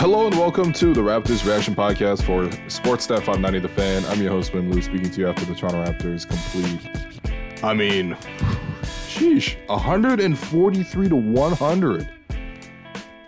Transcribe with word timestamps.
Hello 0.00 0.26
and 0.26 0.34
welcome 0.34 0.72
to 0.72 0.94
the 0.94 1.00
Raptors 1.02 1.44
Reaction 1.44 1.74
Podcast 1.74 2.22
for 2.22 2.46
Sportsnet 2.68 3.18
590 3.18 3.58
The 3.58 3.68
Fan. 3.68 4.02
I'm 4.06 4.22
your 4.22 4.30
host, 4.30 4.54
William 4.54 4.72
Lou, 4.72 4.80
speaking 4.80 5.10
to 5.10 5.20
you 5.20 5.28
after 5.28 5.44
the 5.44 5.54
Toronto 5.54 5.84
Raptors 5.84 6.26
complete. 6.26 7.62
I 7.62 7.74
mean, 7.74 8.16
sheesh, 8.80 9.58
143 9.68 11.08
to 11.10 11.16
100. 11.16 12.10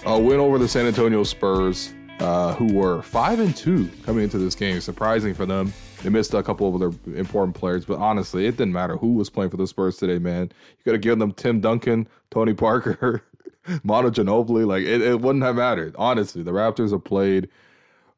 A 0.07 0.19
win 0.19 0.41
over 0.41 0.57
the 0.57 0.67
San 0.67 0.87
Antonio 0.87 1.23
Spurs, 1.25 1.93
uh, 2.21 2.55
who 2.55 2.73
were 2.73 3.03
5 3.03 3.41
and 3.41 3.55
2 3.55 3.91
coming 4.07 4.25
into 4.25 4.39
this 4.39 4.55
game. 4.55 4.81
Surprising 4.81 5.35
for 5.35 5.45
them. 5.45 5.75
They 6.03 6.09
missed 6.09 6.33
a 6.33 6.43
couple 6.43 6.75
of 6.75 6.81
their 6.81 7.17
important 7.19 7.55
players, 7.55 7.85
but 7.85 7.99
honestly, 7.99 8.47
it 8.47 8.53
didn't 8.57 8.73
matter 8.73 8.97
who 8.97 9.13
was 9.13 9.29
playing 9.29 9.51
for 9.51 9.59
the 9.59 9.67
Spurs 9.67 9.99
today, 9.99 10.19
man. 10.19 10.51
You 10.79 10.85
got 10.87 10.93
to 10.93 10.99
give 10.99 11.19
them 11.19 11.33
Tim 11.33 11.61
Duncan, 11.61 12.09
Tony 12.31 12.55
Parker, 12.55 13.23
Manu 13.83 14.11
Ginobili. 14.11 14.67
Like 14.67 14.83
it, 14.83 15.01
it 15.01 15.21
wouldn't 15.21 15.45
have 15.45 15.57
mattered. 15.57 15.95
Honestly, 15.99 16.43
the 16.43 16.53
Raptors 16.53 16.93
have 16.93 17.05
played 17.05 17.49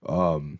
um, 0.06 0.58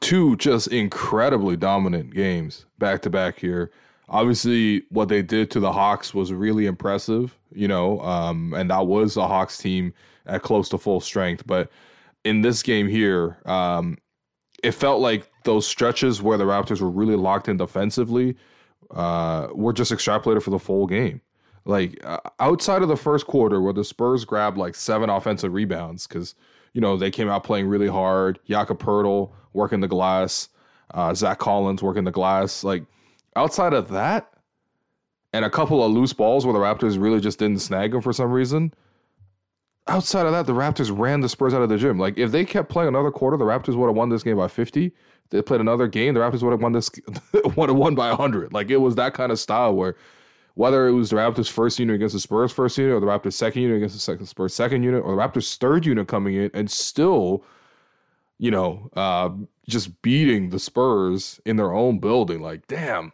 two 0.00 0.36
just 0.36 0.68
incredibly 0.68 1.56
dominant 1.56 2.14
games 2.14 2.66
back 2.78 3.02
to 3.02 3.10
back 3.10 3.38
here. 3.38 3.70
Obviously, 4.08 4.82
what 4.90 5.08
they 5.08 5.22
did 5.22 5.50
to 5.52 5.60
the 5.60 5.72
Hawks 5.72 6.12
was 6.12 6.32
really 6.32 6.66
impressive, 6.66 7.38
you 7.52 7.68
know, 7.68 8.00
um, 8.00 8.52
and 8.54 8.70
that 8.70 8.86
was 8.86 9.16
a 9.16 9.26
Hawks 9.26 9.56
team 9.56 9.94
at 10.26 10.42
close 10.42 10.68
to 10.70 10.78
full 10.78 11.00
strength. 11.00 11.46
But 11.46 11.70
in 12.24 12.42
this 12.42 12.62
game 12.62 12.88
here, 12.88 13.38
um, 13.44 13.98
it 14.64 14.72
felt 14.72 15.00
like 15.00 15.30
those 15.44 15.66
stretches 15.66 16.20
where 16.20 16.36
the 16.36 16.44
Raptors 16.44 16.80
were 16.80 16.90
really 16.90 17.14
locked 17.14 17.48
in 17.48 17.56
defensively 17.56 18.36
uh, 18.90 19.48
were 19.54 19.72
just 19.72 19.92
extrapolated 19.92 20.42
for 20.42 20.50
the 20.50 20.58
full 20.58 20.86
game. 20.88 21.20
Like 21.64 22.00
uh, 22.04 22.18
outside 22.38 22.82
of 22.82 22.88
the 22.88 22.96
first 22.96 23.26
quarter, 23.26 23.60
where 23.60 23.72
the 23.72 23.84
Spurs 23.84 24.24
grabbed 24.24 24.56
like 24.56 24.74
seven 24.74 25.10
offensive 25.10 25.52
rebounds 25.52 26.06
because 26.06 26.34
you 26.72 26.80
know 26.80 26.96
they 26.96 27.10
came 27.10 27.28
out 27.28 27.44
playing 27.44 27.68
really 27.68 27.88
hard. 27.88 28.38
Jakob 28.48 28.80
Poeltl 28.80 29.30
working 29.52 29.80
the 29.80 29.88
glass, 29.88 30.48
uh, 30.94 31.12
Zach 31.14 31.38
Collins 31.38 31.82
working 31.82 32.04
the 32.04 32.10
glass. 32.10 32.64
Like 32.64 32.84
outside 33.36 33.74
of 33.74 33.88
that, 33.88 34.32
and 35.32 35.44
a 35.44 35.50
couple 35.50 35.84
of 35.84 35.92
loose 35.92 36.12
balls 36.12 36.46
where 36.46 36.54
the 36.54 36.58
Raptors 36.58 37.00
really 37.00 37.20
just 37.20 37.38
didn't 37.38 37.60
snag 37.60 37.92
them 37.92 38.00
for 38.00 38.12
some 38.12 38.32
reason. 38.32 38.72
Outside 39.86 40.26
of 40.26 40.32
that, 40.32 40.46
the 40.46 40.52
Raptors 40.52 40.96
ran 40.96 41.20
the 41.20 41.28
Spurs 41.28 41.52
out 41.52 41.62
of 41.62 41.68
the 41.68 41.76
gym. 41.76 41.98
Like 41.98 42.16
if 42.18 42.30
they 42.30 42.44
kept 42.44 42.68
playing 42.68 42.88
another 42.88 43.10
quarter, 43.10 43.36
the 43.36 43.44
Raptors 43.44 43.76
would 43.76 43.86
have 43.86 43.96
won 43.96 44.08
this 44.08 44.22
game 44.22 44.36
by 44.36 44.48
fifty. 44.48 44.92
They 45.30 45.42
played 45.42 45.60
another 45.60 45.86
game, 45.86 46.14
the 46.14 46.20
Raptors 46.20 46.42
would 46.42 46.52
have 46.52 46.62
won 46.62 46.72
this 46.72 46.90
would 47.56 47.68
have 47.68 47.76
won 47.76 47.94
by 47.94 48.14
hundred. 48.14 48.52
Like 48.52 48.70
it 48.70 48.78
was 48.78 48.94
that 48.96 49.14
kind 49.14 49.30
of 49.30 49.38
style 49.38 49.74
where 49.74 49.96
whether 50.60 50.86
it 50.86 50.92
was 50.92 51.08
the 51.08 51.16
Raptors 51.16 51.48
first 51.48 51.78
unit 51.78 51.94
against 51.96 52.12
the 52.12 52.20
Spurs 52.20 52.52
first 52.52 52.76
unit, 52.76 52.92
or 52.92 53.00
the 53.00 53.06
Raptors 53.06 53.32
second 53.32 53.62
unit 53.62 53.78
against 53.78 53.94
the 53.94 54.00
second 54.00 54.26
Spurs 54.26 54.52
second 54.52 54.82
unit, 54.82 55.02
or 55.02 55.16
the 55.16 55.22
Raptors 55.22 55.56
third 55.56 55.86
unit 55.86 56.06
coming 56.06 56.34
in 56.34 56.50
and 56.52 56.70
still, 56.70 57.42
you 58.36 58.50
know, 58.50 58.90
uh, 58.94 59.30
just 59.66 60.02
beating 60.02 60.50
the 60.50 60.58
Spurs 60.58 61.40
in 61.46 61.56
their 61.56 61.72
own 61.72 61.98
building. 61.98 62.42
Like, 62.42 62.66
damn, 62.66 63.10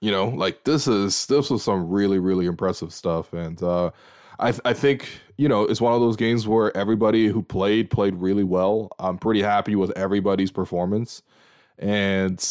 you 0.00 0.10
know, 0.10 0.30
like 0.30 0.64
this 0.64 0.88
is 0.88 1.26
this 1.26 1.48
was 1.48 1.62
some 1.62 1.88
really 1.88 2.18
really 2.18 2.46
impressive 2.46 2.92
stuff, 2.92 3.32
and 3.32 3.62
uh, 3.62 3.92
I 4.40 4.52
I 4.64 4.72
think 4.72 5.08
you 5.36 5.48
know 5.48 5.62
it's 5.62 5.80
one 5.80 5.94
of 5.94 6.00
those 6.00 6.16
games 6.16 6.48
where 6.48 6.76
everybody 6.76 7.28
who 7.28 7.40
played 7.40 7.88
played 7.88 8.16
really 8.16 8.42
well. 8.42 8.90
I'm 8.98 9.16
pretty 9.16 9.42
happy 9.42 9.76
with 9.76 9.92
everybody's 9.92 10.50
performance, 10.50 11.22
and 11.78 12.42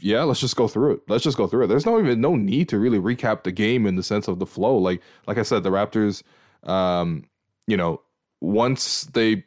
yeah, 0.00 0.22
let's 0.22 0.40
just 0.40 0.56
go 0.56 0.66
through 0.66 0.94
it. 0.94 1.00
Let's 1.08 1.24
just 1.24 1.36
go 1.36 1.46
through 1.46 1.64
it. 1.64 1.66
There's 1.68 1.86
no 1.86 1.98
even 1.98 2.20
no 2.20 2.34
need 2.34 2.68
to 2.70 2.78
really 2.78 2.98
recap 2.98 3.44
the 3.44 3.52
game 3.52 3.86
in 3.86 3.96
the 3.96 4.02
sense 4.02 4.28
of 4.28 4.38
the 4.38 4.46
flow. 4.46 4.76
Like 4.76 5.00
like 5.26 5.38
I 5.38 5.42
said, 5.42 5.62
the 5.62 5.70
Raptors, 5.70 6.22
um, 6.64 7.24
you 7.66 7.76
know, 7.76 8.02
once 8.40 9.04
they 9.04 9.44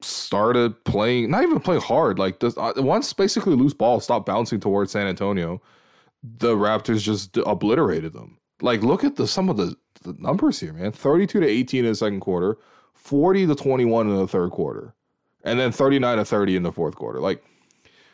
started 0.00 0.82
playing, 0.84 1.30
not 1.30 1.42
even 1.42 1.60
playing 1.60 1.82
hard, 1.82 2.18
like 2.18 2.40
this, 2.40 2.56
uh, 2.56 2.72
once 2.76 3.12
basically 3.12 3.54
loose 3.54 3.74
ball 3.74 4.00
stopped 4.00 4.26
bouncing 4.26 4.60
towards 4.60 4.92
San 4.92 5.06
Antonio, 5.06 5.60
the 6.22 6.54
Raptors 6.54 7.00
just 7.00 7.36
obliterated 7.36 8.12
them. 8.12 8.38
Like 8.62 8.82
look 8.82 9.04
at 9.04 9.16
the 9.16 9.26
some 9.26 9.48
of 9.48 9.56
the, 9.56 9.76
the 10.02 10.14
numbers 10.18 10.58
here, 10.60 10.72
man. 10.72 10.92
32 10.92 11.40
to 11.40 11.46
18 11.46 11.84
in 11.84 11.90
the 11.90 11.94
second 11.94 12.20
quarter, 12.20 12.56
40 12.94 13.46
to 13.46 13.54
21 13.54 14.08
in 14.08 14.16
the 14.16 14.28
third 14.28 14.50
quarter, 14.50 14.94
and 15.44 15.60
then 15.60 15.72
39 15.72 16.18
to 16.18 16.24
30 16.24 16.56
in 16.56 16.62
the 16.62 16.72
fourth 16.72 16.94
quarter. 16.96 17.20
Like 17.20 17.44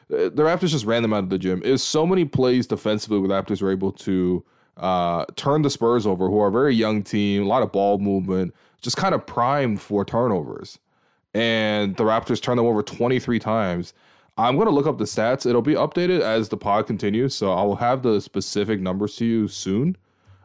the 0.08 0.30
Raptors 0.30 0.68
just 0.68 0.84
ran 0.84 1.02
them 1.02 1.12
out 1.12 1.24
of 1.24 1.30
the 1.30 1.38
gym. 1.38 1.62
It 1.64 1.70
was 1.70 1.82
so 1.82 2.06
many 2.06 2.24
plays 2.24 2.66
defensively 2.66 3.18
where 3.18 3.28
the 3.28 3.34
Raptors 3.34 3.62
were 3.62 3.70
able 3.70 3.92
to 3.92 4.44
uh, 4.76 5.24
turn 5.36 5.62
the 5.62 5.70
Spurs 5.70 6.06
over, 6.06 6.28
who 6.28 6.40
are 6.40 6.48
a 6.48 6.52
very 6.52 6.74
young 6.74 7.02
team, 7.02 7.44
a 7.44 7.46
lot 7.46 7.62
of 7.62 7.72
ball 7.72 7.98
movement, 7.98 8.54
just 8.82 8.96
kind 8.96 9.14
of 9.14 9.26
primed 9.26 9.80
for 9.80 10.04
turnovers. 10.04 10.78
And 11.32 11.96
the 11.96 12.04
Raptors 12.04 12.40
turned 12.40 12.58
them 12.58 12.66
over 12.66 12.82
23 12.82 13.38
times. 13.38 13.94
I'm 14.36 14.56
going 14.56 14.66
to 14.66 14.74
look 14.74 14.86
up 14.86 14.98
the 14.98 15.04
stats. 15.04 15.46
It'll 15.46 15.62
be 15.62 15.74
updated 15.74 16.20
as 16.20 16.48
the 16.48 16.56
pod 16.56 16.86
continues. 16.86 17.34
So 17.34 17.52
I 17.52 17.62
will 17.62 17.76
have 17.76 18.02
the 18.02 18.20
specific 18.20 18.80
numbers 18.80 19.16
to 19.16 19.24
you 19.24 19.48
soon. 19.48 19.96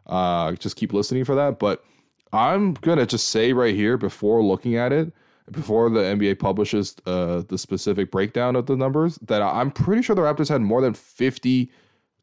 Uh, 0.05 0.53
just 0.53 0.75
keep 0.75 0.93
listening 0.93 1.25
for 1.25 1.35
that. 1.35 1.59
But 1.59 1.83
I'm 2.31 2.73
going 2.75 2.99
to 2.99 3.05
just 3.05 3.29
say 3.29 3.53
right 3.53 3.73
here 3.73 3.97
before 3.97 4.43
looking 4.43 4.75
at 4.75 4.93
it 4.93 5.11
before 5.51 5.89
the 5.89 5.99
NBA 5.99 6.39
publishes 6.39 6.95
uh, 7.05 7.43
the 7.47 7.57
specific 7.57 8.11
breakdown 8.11 8.55
of 8.55 8.65
the 8.65 8.75
numbers 8.75 9.17
that 9.23 9.41
I'm 9.41 9.71
pretty 9.71 10.01
sure 10.01 10.15
the 10.15 10.21
Raptors 10.21 10.49
had 10.49 10.61
more 10.61 10.81
than 10.81 10.93
50 10.93 11.71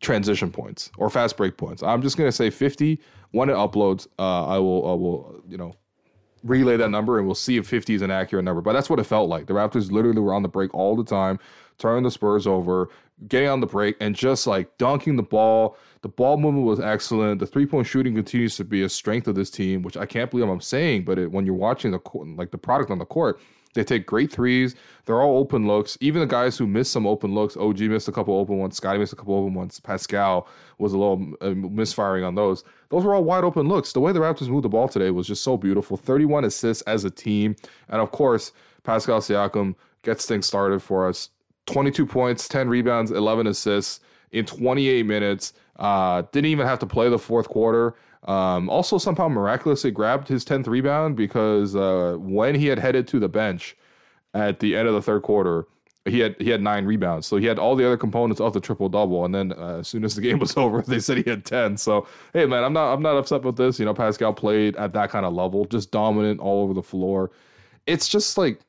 transition 0.00 0.50
points 0.50 0.90
or 0.98 1.10
fast 1.10 1.36
break 1.36 1.56
points. 1.56 1.82
I'm 1.82 2.02
just 2.02 2.16
gonna 2.16 2.32
say 2.32 2.50
50. 2.50 3.00
When 3.32 3.50
it 3.50 3.54
uploads, 3.54 4.06
uh, 4.18 4.46
I 4.46 4.58
will 4.58 4.88
I 4.88 4.94
will 4.94 5.42
you 5.48 5.56
know 5.56 5.74
relay 6.44 6.76
that 6.76 6.90
number 6.90 7.18
and 7.18 7.26
we'll 7.26 7.34
see 7.34 7.56
if 7.56 7.66
50 7.66 7.94
is 7.94 8.02
an 8.02 8.10
accurate 8.10 8.44
number. 8.44 8.60
But 8.60 8.72
that's 8.72 8.88
what 8.88 8.98
it 8.98 9.04
felt 9.04 9.28
like. 9.28 9.46
The 9.46 9.54
Raptors 9.54 9.90
literally 9.90 10.20
were 10.20 10.34
on 10.34 10.42
the 10.42 10.48
break 10.48 10.72
all 10.74 10.96
the 10.96 11.04
time, 11.04 11.38
turning 11.78 12.04
the 12.04 12.10
Spurs 12.10 12.46
over, 12.46 12.88
getting 13.28 13.48
on 13.48 13.60
the 13.60 13.66
break, 13.66 13.96
and 14.00 14.14
just 14.14 14.46
like 14.46 14.76
dunking 14.78 15.16
the 15.16 15.22
ball. 15.22 15.76
The 16.06 16.12
ball 16.12 16.36
movement 16.36 16.64
was 16.64 16.78
excellent. 16.78 17.40
The 17.40 17.48
three 17.48 17.66
point 17.66 17.84
shooting 17.84 18.14
continues 18.14 18.56
to 18.58 18.64
be 18.64 18.84
a 18.84 18.88
strength 18.88 19.26
of 19.26 19.34
this 19.34 19.50
team, 19.50 19.82
which 19.82 19.96
I 19.96 20.06
can't 20.06 20.30
believe 20.30 20.48
I'm 20.48 20.60
saying. 20.60 21.04
But 21.04 21.18
it, 21.18 21.32
when 21.32 21.44
you're 21.44 21.56
watching 21.56 21.90
the 21.90 21.98
like 22.36 22.52
the 22.52 22.58
product 22.58 22.92
on 22.92 23.00
the 23.00 23.04
court, 23.04 23.40
they 23.74 23.82
take 23.82 24.06
great 24.06 24.30
threes. 24.30 24.76
They're 25.04 25.20
all 25.20 25.36
open 25.36 25.66
looks. 25.66 25.98
Even 26.00 26.20
the 26.20 26.26
guys 26.28 26.56
who 26.56 26.68
missed 26.68 26.92
some 26.92 27.08
open 27.08 27.34
looks, 27.34 27.56
OG 27.56 27.80
missed 27.80 28.06
a 28.06 28.12
couple 28.12 28.38
open 28.38 28.56
ones, 28.56 28.76
Scottie 28.76 29.00
missed 29.00 29.14
a 29.14 29.16
couple 29.16 29.34
open 29.34 29.54
ones, 29.54 29.80
Pascal 29.80 30.46
was 30.78 30.92
a 30.92 30.96
little 30.96 31.34
uh, 31.40 31.50
misfiring 31.50 32.22
on 32.22 32.36
those. 32.36 32.62
Those 32.90 33.02
were 33.02 33.12
all 33.12 33.24
wide 33.24 33.42
open 33.42 33.66
looks. 33.66 33.92
The 33.92 33.98
way 33.98 34.12
the 34.12 34.20
Raptors 34.20 34.46
moved 34.46 34.64
the 34.64 34.68
ball 34.68 34.86
today 34.86 35.10
was 35.10 35.26
just 35.26 35.42
so 35.42 35.56
beautiful. 35.56 35.96
31 35.96 36.44
assists 36.44 36.84
as 36.84 37.04
a 37.04 37.10
team. 37.10 37.56
And 37.88 38.00
of 38.00 38.12
course, 38.12 38.52
Pascal 38.84 39.18
Siakam 39.18 39.74
gets 40.02 40.24
things 40.24 40.46
started 40.46 40.84
for 40.84 41.08
us. 41.08 41.30
22 41.66 42.06
points, 42.06 42.46
10 42.46 42.68
rebounds, 42.68 43.10
11 43.10 43.48
assists 43.48 43.98
in 44.30 44.44
28 44.44 45.04
minutes. 45.04 45.52
Uh, 45.78 46.22
didn't 46.32 46.50
even 46.50 46.66
have 46.66 46.78
to 46.78 46.86
play 46.86 47.08
the 47.08 47.18
fourth 47.18 47.48
quarter. 47.48 47.94
Um, 48.24 48.68
also, 48.68 48.98
somehow 48.98 49.28
miraculously 49.28 49.90
grabbed 49.90 50.26
his 50.26 50.44
10th 50.44 50.66
rebound 50.66 51.16
because 51.16 51.76
uh, 51.76 52.16
when 52.18 52.54
he 52.54 52.66
had 52.66 52.78
headed 52.78 53.06
to 53.08 53.20
the 53.20 53.28
bench 53.28 53.76
at 54.34 54.60
the 54.60 54.74
end 54.74 54.88
of 54.88 54.94
the 54.94 55.02
third 55.02 55.22
quarter, 55.22 55.66
he 56.06 56.20
had 56.20 56.36
he 56.38 56.50
had 56.50 56.62
nine 56.62 56.86
rebounds. 56.86 57.26
So 57.26 57.36
he 57.36 57.46
had 57.46 57.58
all 57.58 57.76
the 57.76 57.84
other 57.84 57.96
components 57.96 58.40
of 58.40 58.52
the 58.52 58.60
triple 58.60 58.88
double. 58.88 59.24
And 59.24 59.34
then 59.34 59.52
uh, 59.52 59.78
as 59.78 59.88
soon 59.88 60.04
as 60.04 60.14
the 60.14 60.20
game 60.20 60.38
was 60.40 60.56
over, 60.56 60.82
they 60.82 61.00
said 61.00 61.18
he 61.18 61.28
had 61.28 61.44
10. 61.44 61.76
So 61.76 62.06
hey, 62.32 62.46
man, 62.46 62.64
I'm 62.64 62.72
not 62.72 62.92
I'm 62.92 63.02
not 63.02 63.16
upset 63.16 63.42
with 63.42 63.56
this. 63.56 63.78
You 63.78 63.84
know, 63.84 63.94
Pascal 63.94 64.32
played 64.32 64.76
at 64.76 64.92
that 64.94 65.10
kind 65.10 65.26
of 65.26 65.32
level, 65.34 65.64
just 65.64 65.90
dominant 65.90 66.40
all 66.40 66.62
over 66.62 66.74
the 66.74 66.82
floor. 66.82 67.30
It's 67.86 68.08
just 68.08 68.36
like, 68.36 68.60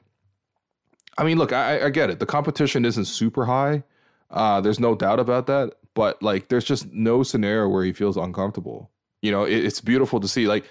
I 1.17 1.23
mean, 1.23 1.37
look, 1.37 1.51
I, 1.51 1.85
I 1.85 1.89
get 1.89 2.09
it. 2.09 2.19
The 2.19 2.25
competition 2.25 2.85
isn't 2.85 3.05
super 3.05 3.45
high. 3.45 3.83
Uh, 4.29 4.61
there's 4.61 4.79
no 4.79 4.93
doubt 4.93 5.19
about 5.19 5.47
that. 5.47 5.73
But 5.97 6.21
like, 6.21 6.49
there's 6.49 6.63
just 6.63 6.93
no 6.93 7.23
scenario 7.23 7.67
where 7.67 7.83
he 7.83 7.91
feels 7.91 8.17
uncomfortable. 8.17 8.91
You 9.23 9.31
know, 9.31 9.45
it, 9.45 9.65
it's 9.65 9.81
beautiful 9.81 10.19
to 10.19 10.27
see. 10.27 10.45
Like 10.45 10.65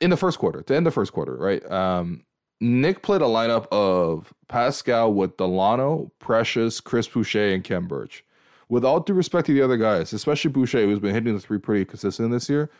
in 0.00 0.10
the 0.10 0.16
first 0.16 0.40
quarter, 0.40 0.60
to 0.60 0.74
end 0.74 0.84
the 0.84 0.90
first 0.90 1.12
quarter, 1.12 1.36
right? 1.36 1.64
Um, 1.70 2.24
Nick 2.60 3.04
played 3.04 3.20
a 3.22 3.26
lineup 3.26 3.68
of 3.70 4.34
Pascal 4.48 5.12
with 5.12 5.36
Delano, 5.36 6.10
Precious, 6.18 6.80
Chris 6.80 7.06
Boucher, 7.06 7.54
and 7.54 7.62
Khem 7.62 7.86
Birch. 7.86 8.24
With 8.68 8.84
all 8.84 8.98
due 8.98 9.14
respect 9.14 9.46
to 9.46 9.54
the 9.54 9.62
other 9.62 9.76
guys, 9.76 10.12
especially 10.12 10.50
Boucher, 10.50 10.82
who's 10.82 10.98
been 10.98 11.14
hitting 11.14 11.34
the 11.34 11.40
three 11.40 11.60
pretty 11.60 11.84
consistent 11.84 12.32
this 12.32 12.48
year, 12.48 12.70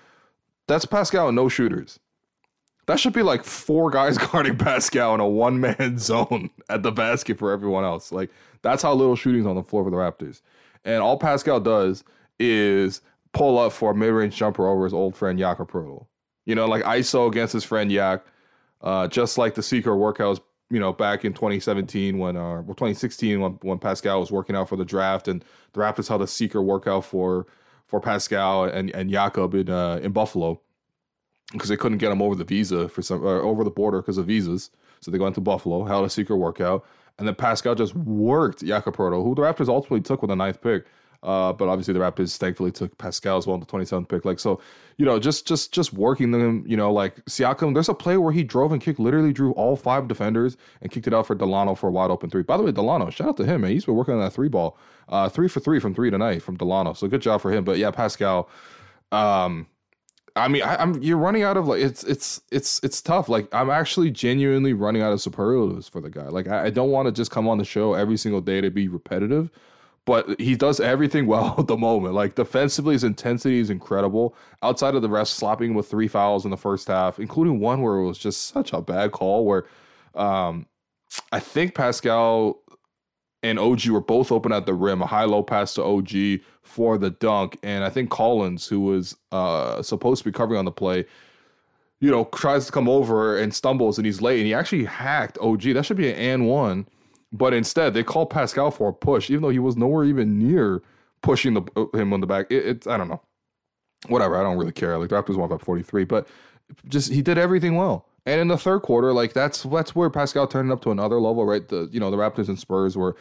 that's 0.67 0.87
Pascal 0.87 1.29
and 1.29 1.37
no 1.37 1.49
shooters. 1.49 2.01
That 2.87 2.99
should 2.99 3.13
be 3.13 3.23
like 3.23 3.45
four 3.45 3.91
guys 3.93 4.19
guarding 4.33 4.59
Pascal 4.59 5.15
in 5.15 5.21
a 5.21 5.29
one 5.29 5.61
man 5.61 5.99
zone 6.01 6.51
at 6.69 6.83
the 6.83 6.91
basket 6.91 7.39
for 7.39 7.53
everyone 7.53 7.85
else. 7.85 8.11
Like 8.11 8.31
that's 8.63 8.83
how 8.83 8.93
little 8.93 9.15
shooting's 9.15 9.47
on 9.47 9.55
the 9.55 9.63
floor 9.63 9.85
for 9.85 9.91
the 9.91 9.97
Raptors. 9.97 10.41
And 10.85 11.03
all 11.03 11.19
Pascal 11.19 11.61
does 11.61 12.05
is 12.39 13.01
pull 13.33 13.59
up 13.59 13.73
for 13.73 13.93
a 13.93 13.95
mid 13.95 14.13
range 14.13 14.37
jumper 14.37 14.67
over 14.67 14.85
his 14.85 14.95
old 14.95 15.17
friend 15.17 15.39
Jakob 15.39 15.71
Poeltl. 15.71 16.07
You 16.47 16.55
know, 16.55 16.67
like 16.67 16.83
ISO 16.85 17.29
against 17.29 17.53
his 17.53 17.65
friend 17.65 17.93
Yak, 17.93 18.25
uh, 18.81 19.07
just 19.09 19.37
like 19.37 19.55
the 19.55 19.63
secret 19.63 19.93
workouts, 19.93 20.41
you 20.71 20.81
know, 20.81 20.93
back 20.93 21.25
in 21.25 21.35
2017 21.35 22.17
when, 22.19 22.37
uh, 22.37 22.63
2016 22.63 23.41
when, 23.41 23.53
when 23.63 23.79
Pascal 23.79 24.21
was 24.21 24.31
working 24.31 24.57
out 24.57 24.69
for 24.69 24.77
the 24.77 24.85
draft 24.85 25.29
and 25.29 25.45
the 25.73 25.81
Raptors 25.81 26.09
held 26.09 26.23
a 26.23 26.27
secret 26.27 26.63
workout 26.63 27.05
for 27.05 27.47
for 27.87 28.01
Pascal 28.01 28.65
and 28.65 28.91
and 28.91 29.11
Jakob 29.11 29.55
in 29.55 29.69
uh, 29.69 29.99
in 30.03 30.13
Buffalo 30.13 30.61
because 31.53 31.69
they 31.69 31.77
couldn't 31.77 31.99
get 31.99 32.13
him 32.13 32.23
over 32.23 32.35
the 32.35 32.45
visa 32.45 32.89
for 32.89 33.03
some 33.03 33.27
uh, 33.27 33.41
over 33.41 33.65
the 33.65 33.71
border 33.71 34.01
because 34.01 34.19
of 34.19 34.27
visas. 34.27 34.71
So 35.01 35.11
they 35.11 35.19
go 35.19 35.27
into 35.27 35.41
Buffalo, 35.41 35.85
held 35.85 36.05
a 36.05 36.11
secret 36.11 36.37
workout, 36.37 36.85
and 37.19 37.27
then 37.27 37.35
Pascal 37.35 37.75
just 37.75 37.95
worked 37.95 38.63
Poeltl, 38.63 39.25
who 39.25 39.35
the 39.35 39.43
Raptors 39.43 39.69
ultimately 39.69 40.01
took 40.01 40.23
with 40.23 40.31
a 40.31 40.37
ninth 40.37 40.61
pick. 40.61 40.87
Uh, 41.21 41.53
but 41.53 41.69
obviously 41.69 41.93
the 41.93 41.99
Raptors 41.99 42.37
thankfully 42.37 42.71
took 42.71 42.97
Pascal 42.97 43.37
as 43.39 43.47
well, 43.47 43.55
in 43.55 43.61
the 43.61 43.67
27th 43.67 44.09
pick. 44.09 44.25
Like 44.25 44.39
so, 44.39 44.61
you 44.99 45.05
know, 45.05 45.19
just 45.19 45.49
just 45.49 45.73
just 45.73 45.93
working 45.93 46.31
them. 46.31 46.65
You 46.67 46.77
know, 46.77 46.93
like 46.93 47.17
Siakam. 47.25 47.75
There's 47.75 47.89
a 47.89 47.95
play 47.95 48.17
where 48.17 48.33
he 48.33 48.45
drove 48.45 48.71
and 48.71 48.81
kicked, 48.81 49.01
literally 49.01 49.33
drew 49.33 49.51
all 49.53 49.75
five 49.75 50.07
defenders 50.07 50.57
and 50.81 50.93
kicked 50.93 51.09
it 51.09 51.15
out 51.15 51.27
for 51.27 51.35
Delano 51.35 51.75
for 51.75 51.89
a 51.89 51.91
wide 51.91 52.13
open 52.13 52.31
three. 52.31 52.43
By 52.45 52.57
the 52.57 52.63
way, 52.63 52.71
Delano, 52.71 53.11
shout 53.11 53.29
out 53.29 53.37
to 53.39 53.45
him, 53.45 53.63
man. 53.63 53.73
He's 53.73 53.85
been 53.85 53.97
working 53.97 54.15
on 54.15 54.21
that 54.21 54.33
three 54.33 54.49
ball, 54.49 54.79
uh, 55.09 55.29
three 55.29 55.49
for 55.49 55.59
three 55.59 55.81
from 55.81 55.93
three 55.93 56.11
tonight 56.11 56.41
from 56.41 56.57
Delano. 56.57 56.93
So 56.93 57.09
good 57.09 57.23
job 57.23 57.41
for 57.41 57.51
him. 57.51 57.65
But 57.65 57.79
yeah, 57.79 57.91
Pascal. 57.91 58.49
Um, 59.11 59.67
I 60.39 60.49
mean, 60.49 60.63
I, 60.63 60.81
am 60.83 61.03
you're 61.03 61.19
running 61.19 61.43
out 61.43 61.57
of 61.57 61.67
like 61.67 61.81
it's 61.81 62.05
it's 62.05 62.41
it's 62.51 62.81
it's 62.83 63.01
tough. 63.01 63.29
Like 63.29 63.49
I'm 63.53 63.71
actually 63.71 64.11
genuinely 64.11 64.73
running 64.73 65.03
out 65.03 65.13
of 65.13 65.21
superlatives 65.21 65.89
for 65.89 66.01
the 66.01 66.11
guy. 66.11 66.29
Like 66.29 66.49
I, 66.49 66.67
I 66.67 66.71
don't 66.71 66.91
want 66.91 67.07
to 67.07 67.13
just 67.13 67.31
come 67.31 67.49
on 67.49 67.59
the 67.59 67.65
show 67.65 67.95
every 67.95 68.17
single 68.17 68.41
day 68.41 68.61
to 68.61 68.71
be 68.71 68.89
repetitive 68.89 69.51
but 70.09 70.41
he 70.41 70.57
does 70.57 70.81
everything 70.81 71.27
well 71.33 71.55
at 71.59 71.67
the 71.67 71.77
moment. 71.77 72.15
Like 72.15 72.35
defensively, 72.35 72.95
his 72.95 73.05
intensity 73.05 73.61
is 73.61 73.69
incredible. 73.69 74.35
Outside 74.63 74.95
of 74.95 75.03
the 75.03 75.09
rest, 75.11 75.35
slapping 75.35 75.75
with 75.75 75.89
three 75.89 76.09
fouls 76.09 76.47
in 76.47 76.51
the 76.51 76.57
first 76.57 76.89
half, 76.89 77.19
including 77.19 77.61
one 77.61 77.83
where 77.83 77.97
it 77.97 78.07
was 78.07 78.17
just 78.17 78.49
such 78.49 78.73
a 78.73 78.81
bad 78.81 79.13
call. 79.13 79.45
Where 79.45 79.67
um, 80.15 80.67
I 81.31 81.41
think 81.41 81.75
Pascal 81.75 82.63
and 83.43 83.59
OG 83.59 83.87
were 83.89 84.01
both 84.01 84.33
open 84.33 84.53
at 84.53 84.67
the 84.67 84.75
rim, 84.75 85.03
a 85.03 85.07
high 85.07 85.25
low 85.25 85.43
pass 85.43 85.75
to 85.75 85.85
OG 85.85 86.41
for 86.63 86.99
the 86.99 87.11
dunk, 87.11 87.59
and 87.63 87.85
I 87.85 87.91
think 87.91 88.11
Collins, 88.11 88.67
who 88.67 88.81
was 88.81 89.17
uh, 89.33 89.83
supposed 89.83 90.23
to 90.23 90.29
be 90.29 90.33
covering 90.33 90.59
on 90.59 90.65
the 90.65 90.73
play, 90.73 91.05
you 92.01 92.11
know, 92.11 92.25
tries 92.35 92.67
to 92.67 92.73
come 92.73 92.89
over 92.89 93.39
and 93.39 93.55
stumbles, 93.55 93.99
and 93.99 94.07
he's 94.07 94.21
late, 94.21 94.39
and 94.39 94.47
he 94.47 94.55
actually 94.55 94.85
hacked 94.85 95.39
OG. 95.39 95.63
That 95.75 95.85
should 95.85 95.97
be 95.97 96.11
an 96.11 96.17
and 96.17 96.47
one 96.47 96.87
but 97.33 97.53
instead, 97.53 97.95
they 97.95 98.03
called 98.03 98.31
Pascal 98.31 98.71
for 98.71 98.89
a 98.89 98.93
push, 98.93 99.31
even 99.31 99.43
though 99.43 99.49
he 99.51 99.59
was 99.59 99.77
nowhere 99.77 100.05
even 100.05 100.39
near 100.39 100.83
pushing 101.23 101.55
the, 101.55 101.63
uh, 101.77 101.97
him 101.97 102.13
on 102.13 102.21
the 102.21 102.27
back. 102.27 102.47
It, 102.51 102.67
it's 102.67 102.87
I 102.87 102.97
don't 102.97 103.09
know, 103.09 103.21
whatever. 104.09 104.37
I 104.37 104.43
don't 104.43 104.57
really 104.57 104.73
care. 104.73 104.97
Like 104.99 105.11
the 105.11 105.17
Raptors 105.17 105.37
won 105.37 105.49
by 105.49 105.59
43, 105.59 106.05
but 106.05 106.27
just 106.89 107.13
he 107.13 107.23
did 107.23 107.39
everything 107.39 107.77
well. 107.77 108.08
And 108.29 108.41
in 108.41 108.49
the 108.49 108.59
third 108.59 108.83
quarter, 108.83 109.13
like 109.13 109.33
that's 109.33 109.63
that's 109.63 109.97
where 109.97 110.11
Pascal 110.11 110.47
turned 110.47 110.71
up 110.71 110.83
to 110.83 110.91
another 110.91 111.19
level, 111.19 111.45
right? 111.47 111.67
The 111.67 111.89
you 111.91 111.99
know 111.99 112.11
the 112.11 112.17
Raptors 112.17 112.49
and 112.49 112.59
Spurs 112.59 112.97
were, 112.97 113.17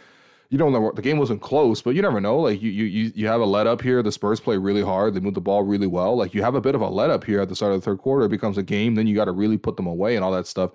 you 0.49 0.57
don't 0.57 0.73
know 0.73 0.91
the 0.93 1.01
game 1.01 1.17
wasn't 1.17 1.41
close, 1.41 1.81
but 1.81 1.95
you 1.95 2.01
never 2.01 2.19
know. 2.19 2.39
Like 2.39 2.61
you 2.61 2.69
you 2.69 3.11
you 3.15 3.27
have 3.27 3.39
a 3.41 3.45
let 3.45 3.67
up 3.67 3.81
here. 3.81 4.03
The 4.03 4.11
Spurs 4.11 4.39
play 4.39 4.57
really 4.57 4.83
hard. 4.83 5.13
They 5.13 5.21
move 5.21 5.33
the 5.33 5.41
ball 5.41 5.63
really 5.63 5.87
well. 5.87 6.17
Like 6.17 6.33
you 6.33 6.43
have 6.43 6.55
a 6.55 6.61
bit 6.61 6.75
of 6.75 6.81
a 6.81 6.89
let 6.89 7.09
up 7.09 7.23
here 7.23 7.39
at 7.39 7.49
the 7.49 7.55
start 7.55 7.73
of 7.73 7.79
the 7.79 7.85
third 7.85 7.99
quarter. 7.99 8.25
It 8.25 8.29
becomes 8.29 8.57
a 8.57 8.63
game. 8.63 8.95
Then 8.95 9.07
you 9.07 9.15
got 9.15 9.25
to 9.25 9.31
really 9.31 9.57
put 9.57 9.77
them 9.77 9.87
away 9.87 10.15
and 10.15 10.25
all 10.25 10.31
that 10.33 10.45
stuff 10.45 10.71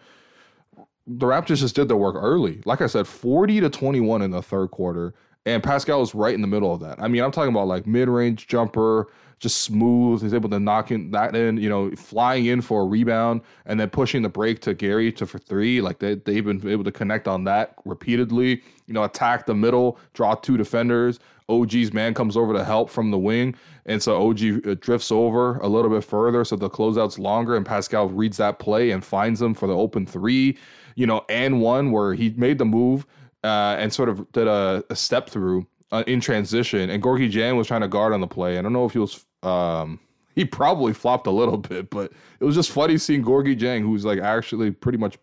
the 1.07 1.27
Raptors 1.27 1.59
just 1.59 1.75
did 1.75 1.89
their 1.89 1.97
work 1.97 2.15
early. 2.17 2.61
Like 2.65 2.81
I 2.81 2.87
said, 2.87 3.07
40 3.07 3.61
to 3.61 3.71
21 3.71 4.23
in 4.23 4.31
the 4.31 4.43
third 4.43 4.71
quarter. 4.71 5.15
And 5.45 5.63
Pascal 5.63 6.01
was 6.01 6.15
right 6.15 6.35
in 6.35 6.41
the 6.41 6.47
middle 6.47 6.73
of 6.73 6.81
that. 6.81 7.03
I 7.03 7.09
mean, 7.09 7.23
I'm 7.23 7.33
talking 7.33 7.51
about 7.51 7.67
like 7.67 7.87
mid 7.87 8.09
range 8.09 8.47
jumper, 8.47 9.09
just 9.43 9.63
smooth. 9.63 10.23
He's 10.23 10.33
able 10.33 10.49
to 10.51 10.61
knock 10.61 10.91
in 10.91 11.11
that 11.11 11.37
in, 11.37 11.59
you 11.59 11.69
know, 11.69 11.91
flying 11.93 12.47
in 12.47 12.63
for 12.63 12.83
a 12.83 12.87
rebound 12.87 13.43
and 13.67 13.79
then 13.79 13.91
pushing 13.91 14.23
the 14.23 14.29
break 14.29 14.61
to 14.61 14.73
Gary 14.73 15.13
to 15.13 15.27
for 15.27 15.39
three. 15.39 15.81
Like 15.81 15.99
they, 15.99 16.15
they've 16.15 16.45
been 16.45 16.67
able 16.67 16.85
to 16.85 16.93
connect 16.93 17.29
on 17.29 17.45
that 17.45 17.75
repeatedly, 17.85 18.63
you 18.87 18.95
know, 18.95 19.05
attack 19.05 19.47
the 19.47 19.55
middle, 19.55 19.99
draw 20.15 20.35
two 20.35 20.57
defenders. 20.57 21.19
OG's 21.49 21.93
man 21.93 22.15
comes 22.15 22.37
over 22.37 22.53
to 22.55 22.65
help 22.65 22.89
from 22.89 23.11
the 23.11 23.19
wing. 23.19 23.55
And 23.85 24.03
so 24.03 24.29
OG 24.29 24.67
uh, 24.67 24.75
drifts 24.81 25.11
over 25.11 25.59
a 25.59 25.69
little 25.69 25.91
bit 25.91 26.05
further. 26.05 26.45
So 26.45 26.57
the 26.57 26.71
closeout's 26.71 27.19
longer 27.19 27.57
and 27.57 27.67
Pascal 27.67 28.09
reads 28.09 28.37
that 28.37 28.61
play 28.61 28.93
and 28.93 29.05
finds 29.05 29.43
him 29.43 29.53
for 29.53 29.67
the 29.67 29.75
open 29.77 30.07
three 30.07 30.57
you 30.95 31.07
know, 31.07 31.25
and 31.29 31.61
one 31.61 31.91
where 31.91 32.15
he 32.15 32.31
made 32.37 32.59
the 32.59 32.65
move 32.65 33.07
uh, 33.45 33.77
and 33.79 33.93
sort 33.93 34.09
of 34.09 34.31
did 34.33 34.47
a, 34.47 34.85
a 34.91 34.97
step 34.97 35.29
through 35.29 35.67
uh, 35.91 36.05
in 36.07 36.21
transition, 36.21 36.89
and 36.91 37.03
Gorgui 37.03 37.31
Dieng 37.31 37.57
was 37.57 37.67
trying 37.67 37.83
to 37.83 37.89
guard 37.89 38.13
on 38.13 38.21
the 38.21 38.27
play. 38.27 38.59
I 38.59 38.63
don't 38.63 38.73
know 38.73 38.85
if 38.85 38.93
he 38.93 38.99
was. 38.99 39.25
Um, 39.43 40.01
he 40.35 40.45
probably 40.45 40.93
flopped 40.93 41.27
a 41.27 41.31
little 41.31 41.59
bit, 41.59 41.91
but 41.91 42.13
it 42.41 42.45
was 42.45 42.55
just 42.55 42.71
funny 42.71 42.99
seeing 42.99 43.25
Gorgui 43.25 43.59
Dieng, 43.59 43.83
who's 43.83 44.05
like 44.05 44.19
actually 44.21 44.71
pretty 44.71 44.99
much 44.99 45.19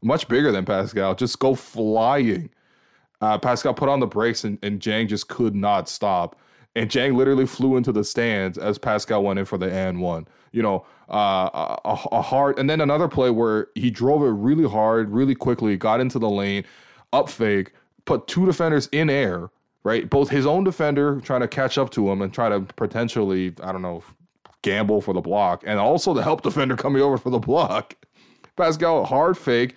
much 0.00 0.28
bigger 0.28 0.52
than 0.52 0.64
Pascal, 0.64 1.14
just 1.14 1.38
go 1.40 1.54
flying. 1.56 2.50
Uh, 3.20 3.36
Pascal 3.36 3.74
put 3.74 3.88
on 3.88 3.98
the 3.98 4.06
brakes, 4.06 4.44
and, 4.44 4.56
and 4.62 4.80
Dieng 4.80 5.08
just 5.08 5.26
could 5.28 5.56
not 5.56 5.88
stop. 5.88 6.38
And 6.76 6.88
Dieng 6.88 7.16
literally 7.16 7.46
flew 7.46 7.76
into 7.76 7.90
the 7.90 8.04
stands 8.04 8.58
as 8.58 8.78
Pascal 8.78 9.24
went 9.24 9.40
in 9.40 9.44
for 9.44 9.58
the 9.58 9.72
and 9.72 10.00
one 10.00 10.28
you 10.52 10.62
know, 10.62 10.84
uh, 11.10 11.76
a, 11.84 11.98
a 12.12 12.22
hard, 12.22 12.58
and 12.58 12.68
then 12.68 12.80
another 12.80 13.08
play 13.08 13.30
where 13.30 13.68
he 13.74 13.90
drove 13.90 14.22
it 14.22 14.30
really 14.30 14.68
hard, 14.68 15.10
really 15.10 15.34
quickly, 15.34 15.76
got 15.76 16.00
into 16.00 16.18
the 16.18 16.28
lane, 16.28 16.64
up 17.12 17.28
fake, 17.28 17.72
put 18.04 18.26
two 18.26 18.46
defenders 18.46 18.88
in 18.92 19.10
air, 19.10 19.50
right? 19.88 20.08
Both 20.08 20.30
his 20.30 20.46
own 20.46 20.64
defender 20.64 21.20
trying 21.20 21.40
to 21.40 21.48
catch 21.48 21.78
up 21.78 21.90
to 21.90 22.10
him 22.10 22.22
and 22.22 22.32
try 22.32 22.48
to 22.48 22.60
potentially, 22.60 23.54
I 23.62 23.72
don't 23.72 23.82
know, 23.82 24.02
gamble 24.62 25.00
for 25.00 25.14
the 25.14 25.20
block, 25.20 25.62
and 25.66 25.78
also 25.78 26.14
the 26.14 26.22
help 26.22 26.42
defender 26.42 26.76
coming 26.76 27.02
over 27.02 27.18
for 27.18 27.30
the 27.30 27.38
block. 27.38 27.94
Pascal 28.56 29.04
hard 29.04 29.38
fake, 29.38 29.76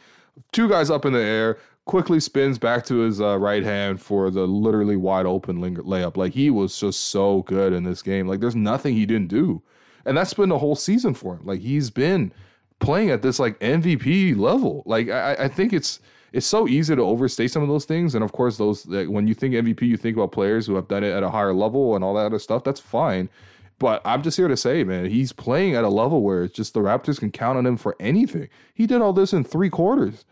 two 0.51 0.67
guys 0.67 0.89
up 0.89 1.05
in 1.05 1.13
the 1.13 1.21
air, 1.21 1.57
quickly 1.85 2.19
spins 2.19 2.57
back 2.57 2.85
to 2.85 2.99
his 2.99 3.21
uh, 3.21 3.37
right 3.37 3.63
hand 3.63 4.01
for 4.01 4.29
the 4.29 4.47
literally 4.47 4.95
wide 4.95 5.25
open 5.25 5.59
layup. 5.59 6.17
Like 6.17 6.33
he 6.33 6.49
was 6.49 6.79
just 6.79 7.09
so 7.09 7.43
good 7.43 7.73
in 7.73 7.83
this 7.83 8.01
game. 8.01 8.27
Like 8.27 8.39
there's 8.39 8.55
nothing 8.55 8.95
he 8.95 9.05
didn't 9.05 9.27
do 9.27 9.61
and 10.05 10.17
that's 10.17 10.33
been 10.33 10.49
the 10.49 10.57
whole 10.57 10.75
season 10.75 11.13
for 11.13 11.35
him. 11.35 11.45
Like 11.45 11.61
he's 11.61 11.89
been 11.89 12.31
playing 12.79 13.09
at 13.09 13.21
this 13.21 13.39
like 13.39 13.59
MVP 13.59 14.37
level. 14.37 14.83
Like 14.85 15.09
I, 15.09 15.35
I 15.39 15.47
think 15.47 15.73
it's 15.73 15.99
it's 16.33 16.45
so 16.45 16.67
easy 16.67 16.95
to 16.95 17.01
overstate 17.01 17.51
some 17.51 17.61
of 17.61 17.67
those 17.67 17.85
things, 17.85 18.15
and 18.15 18.23
of 18.23 18.31
course 18.31 18.57
those 18.57 18.85
like, 18.87 19.07
when 19.07 19.27
you 19.27 19.33
think 19.33 19.53
MVP, 19.53 19.81
you 19.81 19.97
think 19.97 20.15
about 20.15 20.31
players 20.31 20.65
who 20.65 20.75
have 20.75 20.87
done 20.87 21.03
it 21.03 21.11
at 21.11 21.23
a 21.23 21.29
higher 21.29 21.53
level 21.53 21.95
and 21.95 22.03
all 22.03 22.13
that 22.15 22.25
other 22.25 22.39
stuff. 22.39 22.63
That's 22.63 22.79
fine. 22.79 23.29
But 23.79 24.01
I'm 24.05 24.21
just 24.21 24.37
here 24.37 24.47
to 24.47 24.55
say, 24.55 24.83
man, 24.83 25.09
he's 25.09 25.33
playing 25.33 25.75
at 25.75 25.83
a 25.83 25.89
level 25.89 26.21
where 26.21 26.43
it's 26.43 26.53
just 26.53 26.75
the 26.75 26.81
Raptors 26.81 27.19
can 27.19 27.31
count 27.31 27.57
on 27.57 27.65
him 27.65 27.77
for 27.77 27.95
anything. 27.99 28.47
He 28.75 28.85
did 28.85 29.01
all 29.01 29.11
this 29.11 29.33
in 29.33 29.43
three 29.43 29.71
quarters 29.71 30.23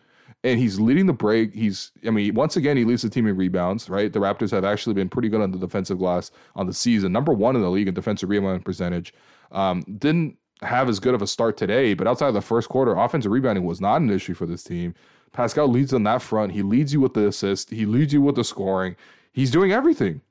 and 0.43 0.59
he's 0.59 0.79
leading 0.79 1.07
the 1.07 1.13
break. 1.13 1.53
He's, 1.53 1.91
I 2.05 2.11
mean, 2.11 2.33
once 2.35 2.55
again, 2.55 2.77
he 2.77 2.85
leads 2.85 3.01
the 3.01 3.09
team 3.09 3.27
in 3.27 3.35
rebounds, 3.35 3.89
right? 3.89 4.13
The 4.13 4.19
Raptors 4.19 4.51
have 4.51 4.63
actually 4.63 4.93
been 4.93 5.09
pretty 5.09 5.29
good 5.29 5.41
on 5.41 5.51
the 5.51 5.57
defensive 5.57 5.97
glass 5.97 6.31
on 6.55 6.67
the 6.67 6.73
season, 6.73 7.11
number 7.11 7.33
one 7.33 7.55
in 7.55 7.61
the 7.61 7.69
league 7.69 7.87
in 7.87 7.93
defensive 7.93 8.29
rebound 8.29 8.63
percentage. 8.63 9.13
Um, 9.51 9.81
didn't 9.97 10.37
have 10.61 10.87
as 10.87 10.99
good 10.99 11.15
of 11.15 11.21
a 11.21 11.27
start 11.27 11.57
today, 11.57 11.93
but 11.93 12.07
outside 12.07 12.27
of 12.27 12.33
the 12.33 12.41
first 12.41 12.69
quarter, 12.69 12.95
offensive 12.95 13.31
rebounding 13.31 13.65
was 13.65 13.81
not 13.81 14.01
an 14.01 14.09
issue 14.09 14.33
for 14.33 14.45
this 14.45 14.63
team. 14.63 14.93
Pascal 15.31 15.67
leads 15.67 15.93
on 15.93 16.03
that 16.03 16.21
front. 16.21 16.51
He 16.51 16.61
leads 16.61 16.93
you 16.93 17.01
with 17.01 17.13
the 17.13 17.27
assist. 17.27 17.69
He 17.69 17.85
leads 17.85 18.13
you 18.13 18.21
with 18.21 18.35
the 18.35 18.43
scoring. 18.43 18.95
He's 19.31 19.51
doing 19.51 19.71
everything. 19.71 20.21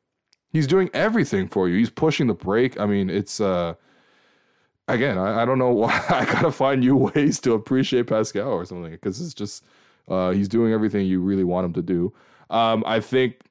He's 0.50 0.66
doing 0.66 0.90
everything 0.94 1.48
for 1.48 1.68
you. 1.68 1.76
He's 1.76 1.90
pushing 1.90 2.26
the 2.26 2.34
break. 2.34 2.78
I 2.80 2.86
mean, 2.86 3.10
it's 3.10 3.40
uh 3.40 3.74
again, 4.88 5.18
I, 5.18 5.42
I 5.42 5.44
don't 5.44 5.58
know 5.58 5.70
why 5.70 6.04
I 6.08 6.24
gotta 6.24 6.50
find 6.50 6.80
new 6.80 6.96
ways 6.96 7.40
to 7.40 7.52
appreciate 7.52 8.06
Pascal 8.06 8.50
or 8.50 8.64
something 8.64 8.92
because 8.92 9.20
it's 9.20 9.34
just 9.34 9.64
uh, 10.08 10.30
he's 10.30 10.48
doing 10.48 10.72
everything 10.72 11.06
you 11.06 11.20
really 11.20 11.44
want 11.44 11.66
him 11.66 11.74
to 11.74 11.82
do. 11.82 12.12
Um, 12.48 12.82
I 12.86 13.00
think 13.00 13.42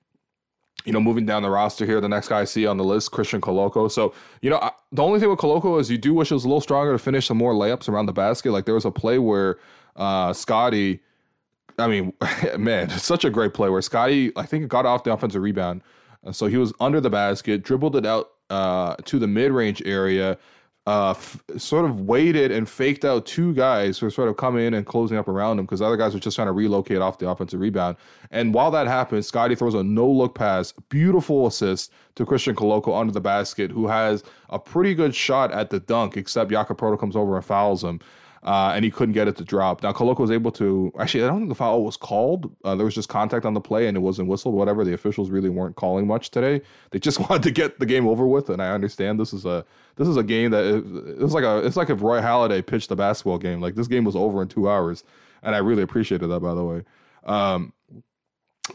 you 0.88 0.94
know, 0.94 1.02
moving 1.02 1.26
down 1.26 1.44
the 1.44 1.50
roster 1.50 1.86
here, 1.86 2.00
the 2.00 2.08
next 2.08 2.30
guy 2.30 2.40
I 2.40 2.44
see 2.46 2.66
on 2.66 2.78
the 2.78 2.84
list, 2.84 3.12
Christian 3.12 3.42
Koloko. 3.42 3.92
So, 3.92 4.14
you 4.42 4.50
know, 4.50 4.58
I, 4.58 4.72
the 4.94 5.04
only 5.04 5.20
thing 5.20 5.30
with 5.30 5.38
Koloko 5.38 5.82
is 5.82 5.92
you 5.92 5.98
do 5.98 6.14
wish 6.14 6.32
it 6.32 6.34
was 6.34 6.46
a 6.46 6.48
little 6.48 6.62
stronger 6.62 6.94
to 6.94 6.98
finish 6.98 7.28
some 7.28 7.38
more 7.38 7.54
layups 7.54 7.90
around 7.90 8.06
the 8.06 8.14
basket. 8.14 8.52
Like 8.54 8.64
there 8.64 8.74
was 8.74 8.86
a 8.86 8.92
play 8.92 9.20
where 9.20 9.58
uh, 9.98 10.32
Scottie, 10.32 11.02
I 11.78 11.88
mean, 11.88 12.14
man, 12.58 12.90
such 12.90 13.26
a 13.26 13.30
great 13.30 13.54
play 13.54 13.70
where 13.70 13.82
Scottie, 13.82 14.32
I 14.36 14.46
think, 14.46 14.68
got 14.68 14.86
off 14.86 15.04
the 15.04 15.14
offensive 15.14 15.42
rebound. 15.42 15.82
Uh, 16.26 16.32
so 16.32 16.48
he 16.48 16.58
was 16.58 16.74
under 16.80 17.00
the 17.00 17.10
basket, 17.10 17.64
dribbled 17.64 17.96
it 17.96 18.06
out 18.06 18.32
uh, 18.50 18.96
to 19.06 19.20
the 19.20 19.28
mid 19.28 19.52
range 19.52 19.82
area, 19.86 20.38
uh, 20.88 21.12
f- 21.12 21.44
sort 21.58 21.84
of 21.84 22.02
waited 22.02 22.50
and 22.50 22.68
faked 22.70 23.04
out 23.04 23.26
two 23.26 23.54
guys 23.54 24.00
who 24.00 24.06
were 24.06 24.10
sort 24.10 24.30
of 24.30 24.38
coming 24.38 24.66
in 24.66 24.74
and 24.74 24.86
closing 24.86 25.18
up 25.18 25.28
around 25.28 25.60
him 25.60 25.66
because 25.66 25.82
other 25.82 25.98
guys 25.98 26.14
were 26.14 26.20
just 26.20 26.36
trying 26.36 26.48
to 26.48 26.54
relocate 26.54 27.00
off 27.00 27.20
the 27.20 27.30
offensive 27.30 27.60
rebound. 27.60 27.98
And 28.32 28.54
while 28.54 28.72
that 28.72 28.88
happens, 28.88 29.28
Scottie 29.28 29.56
throws 29.56 29.74
a 29.74 29.84
no 29.84 30.10
look 30.10 30.34
pass, 30.34 30.72
beautiful 30.88 31.46
assist 31.46 31.92
to 32.16 32.26
Christian 32.26 32.56
Koloko 32.56 32.98
under 32.98 33.12
the 33.12 33.20
basket, 33.20 33.70
who 33.70 33.86
has 33.88 34.24
a 34.50 34.58
pretty 34.58 34.96
good 34.96 35.14
shot 35.14 35.52
at 35.52 35.70
the 35.70 35.82
dunk, 35.82 36.16
except 36.16 36.52
Jakob 36.52 36.80
Poeltl 36.80 37.00
comes 37.00 37.18
over 37.18 37.36
and 37.36 37.46
fouls 37.46 37.84
him 37.84 38.00
uh, 38.48 38.72
and 38.74 38.86
he 38.86 38.90
couldn't 38.90 39.12
get 39.12 39.28
it 39.28 39.36
to 39.36 39.44
drop. 39.44 39.84
Now 39.84 39.92
Koloko 39.92 40.20
was 40.20 40.32
able 40.32 40.52
to 40.54 40.90
actually. 40.98 41.26
I 41.26 41.28
don't 41.28 41.40
think 41.40 41.50
the 41.50 41.56
foul 41.56 41.84
was 41.84 41.98
called. 41.98 42.50
Uh, 42.64 42.76
there 42.76 42.86
was 42.86 42.96
just 42.96 43.10
contact 43.10 43.46
on 43.46 43.54
the 43.54 43.60
play, 43.60 43.88
and 43.88 43.98
it 43.98 44.00
wasn't 44.00 44.30
whistled. 44.30 44.56
Whatever. 44.56 44.86
The 44.86 44.94
officials 44.94 45.30
really 45.30 45.50
weren't 45.50 45.76
calling 45.76 46.08
much 46.08 46.32
today. 46.32 46.62
They 46.92 47.00
just 47.00 47.20
wanted 47.30 47.44
to 47.44 47.52
get 47.52 47.78
the 47.80 47.86
game 47.86 48.08
over 48.08 48.26
with, 48.26 48.50
and 48.50 48.62
I 48.62 48.72
understand 48.72 49.20
this 49.20 49.34
is 49.34 49.46
a 49.46 49.66
this 49.98 50.08
is 50.08 50.16
a 50.16 50.24
game 50.24 50.52
that 50.52 50.64
it, 50.64 50.86
it's 51.22 51.34
like 51.34 51.44
a 51.44 51.58
it's 51.58 51.76
like 51.76 51.90
if 51.90 52.02
Roy 52.02 52.22
Halladay 52.22 52.66
pitched 52.66 52.90
a 52.90 52.96
basketball 52.96 53.38
game. 53.38 53.60
Like 53.60 53.76
this 53.76 53.88
game 53.88 54.06
was 54.06 54.16
over 54.16 54.42
in 54.42 54.48
two 54.48 54.70
hours, 54.70 55.04
and 55.44 55.54
I 55.54 55.58
really 55.58 55.84
appreciated 55.84 56.28
that. 56.28 56.40
By 56.40 56.54
the 56.54 56.64
way, 56.64 56.84
um, 57.26 57.74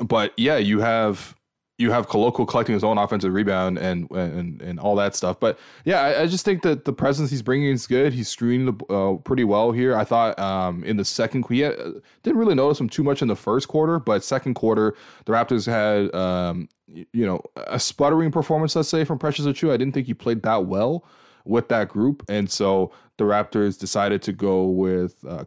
but 0.00 0.34
yeah, 0.36 0.58
you 0.58 0.80
have 0.80 1.34
you 1.78 1.90
have 1.90 2.08
Koloko 2.08 2.46
collecting 2.46 2.74
his 2.74 2.84
own 2.84 2.98
offensive 2.98 3.32
rebound 3.32 3.78
and 3.78 4.10
and 4.10 4.60
and 4.60 4.78
all 4.78 4.94
that 4.96 5.16
stuff. 5.16 5.40
But 5.40 5.58
yeah, 5.84 6.00
I, 6.00 6.22
I 6.22 6.26
just 6.26 6.44
think 6.44 6.62
that 6.62 6.84
the 6.84 6.92
presence 6.92 7.30
he's 7.30 7.42
bringing 7.42 7.70
is 7.70 7.86
good. 7.86 8.12
He's 8.12 8.28
screening 8.28 8.66
the 8.66 8.94
uh, 8.94 9.16
pretty 9.18 9.44
well 9.44 9.72
here. 9.72 9.96
I 9.96 10.04
thought 10.04 10.38
um, 10.38 10.84
in 10.84 10.96
the 10.96 11.04
second 11.04 11.46
he 11.48 11.60
didn't 11.60 12.38
really 12.38 12.54
notice 12.54 12.78
him 12.78 12.88
too 12.88 13.02
much 13.02 13.22
in 13.22 13.28
the 13.28 13.36
first 13.36 13.68
quarter, 13.68 13.98
but 13.98 14.22
second 14.22 14.54
quarter 14.54 14.94
the 15.24 15.32
Raptors 15.32 15.66
had 15.66 16.14
um, 16.14 16.68
you 16.86 17.26
know 17.26 17.42
a 17.56 17.80
sputtering 17.80 18.30
performance, 18.30 18.76
let's 18.76 18.88
say, 18.88 19.04
from 19.04 19.18
Precious 19.18 19.46
Achiuwa. 19.46 19.72
I 19.72 19.76
didn't 19.76 19.94
think 19.94 20.06
he 20.06 20.14
played 20.14 20.42
that 20.42 20.66
well 20.66 21.04
with 21.44 21.68
that 21.68 21.88
group, 21.88 22.22
and 22.28 22.50
so 22.50 22.92
the 23.16 23.24
Raptors 23.24 23.78
decided 23.78 24.22
to 24.22 24.32
go 24.32 24.66
with 24.66 25.24
uh, 25.28 25.44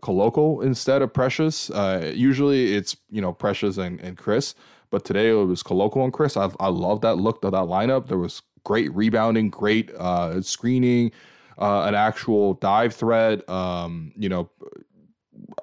instead 0.62 1.02
of 1.02 1.14
Precious. 1.14 1.70
Uh, 1.70 2.12
usually 2.16 2.74
it's 2.74 2.98
you 3.10 3.22
know 3.22 3.32
Precious 3.32 3.78
and, 3.78 4.00
and 4.02 4.18
Chris. 4.18 4.56
But 4.90 5.06
today 5.06 5.30
it 5.30 5.34
was 5.34 5.64
Koloko 5.64 6.04
and 6.04 6.14
Chris. 6.14 6.38
I, 6.38 6.50
I 6.60 6.68
love 6.68 7.02
that 7.02 7.16
look 7.16 7.44
of 7.44 7.52
that 7.52 7.66
lineup. 7.66 8.08
There 8.08 8.18
was 8.18 8.42
great 8.64 8.94
rebounding, 8.94 9.50
great 9.50 9.92
uh, 9.96 10.42
screening, 10.42 11.12
uh, 11.58 11.84
an 11.84 11.96
actual 11.96 12.56
dive 12.56 12.94
threat. 12.94 13.48
Um, 13.50 14.12
you 14.18 14.30
know, 14.30 14.50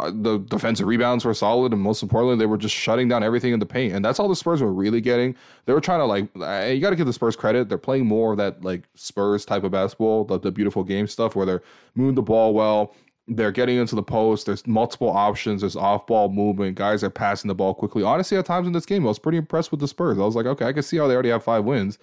uh, 0.01 0.11
the 0.15 0.39
defensive 0.39 0.87
rebounds 0.87 1.25
were 1.25 1.35
solid, 1.35 1.73
and 1.73 1.81
most 1.81 2.03
importantly, 2.03 2.37
they 2.37 2.47
were 2.47 2.59
just 2.59 2.75
shutting 2.75 3.09
down 3.09 3.23
everything 3.23 3.53
in 3.53 3.59
the 3.59 3.67
paint. 3.67 3.95
And 3.95 4.05
that's 4.05 4.19
all 4.19 4.29
the 4.29 4.37
Spurs 4.37 4.63
were 4.63 4.73
really 4.73 5.01
getting. 5.01 5.35
They 5.67 5.73
were 5.73 5.81
trying 5.81 6.01
to 6.01 6.07
like, 6.07 6.29
you 6.75 6.81
got 6.81 6.91
to 6.91 6.97
give 6.97 7.07
the 7.07 7.13
Spurs 7.13 7.37
credit. 7.37 7.69
They're 7.69 7.79
playing 7.79 8.07
more 8.07 8.33
of 8.33 8.39
that 8.39 8.63
like 8.65 8.89
Spurs 8.95 9.45
type 9.45 9.65
of 9.65 9.73
basketball, 9.73 10.25
the, 10.25 10.39
the 10.39 10.51
beautiful 10.51 10.85
game 10.85 11.07
stuff, 11.07 11.35
where 11.35 11.47
they're 11.47 11.63
moving 11.95 12.15
the 12.15 12.23
ball 12.23 12.55
well 12.55 12.95
they're 13.29 13.53
getting 13.53 13.77
into 13.77 13.95
the 13.95 14.03
post. 14.03 14.47
There's 14.47 14.67
multiple 14.67 15.11
options. 15.11 15.61
There's 15.61 15.77
off 15.77 16.07
ball 16.07 16.29
movement. 16.29 16.77
Guys 16.77 17.05
are 17.05 17.11
passing 17.11 17.49
the 17.49 17.55
ball 17.55 17.75
quickly. 17.75 18.03
Honestly, 18.03 18.37
at 18.37 18.47
times 18.47 18.67
in 18.67 18.73
this 18.73 18.87
game, 18.87 19.05
I 19.05 19.09
was 19.09 19.19
pretty 19.19 19.39
impressed 19.39 19.71
with 19.71 19.81
the 19.81 19.89
Spurs. 19.89 20.19
I 20.19 20.23
was 20.23 20.35
like, 20.35 20.47
okay, 20.47 20.67
I 20.67 20.73
can 20.73 20.83
see 20.83 20.97
how 20.97 21.07
they 21.07 21.15
already 21.15 21.31
have 21.31 21.45
five 21.45 21.65
wins. 21.65 21.99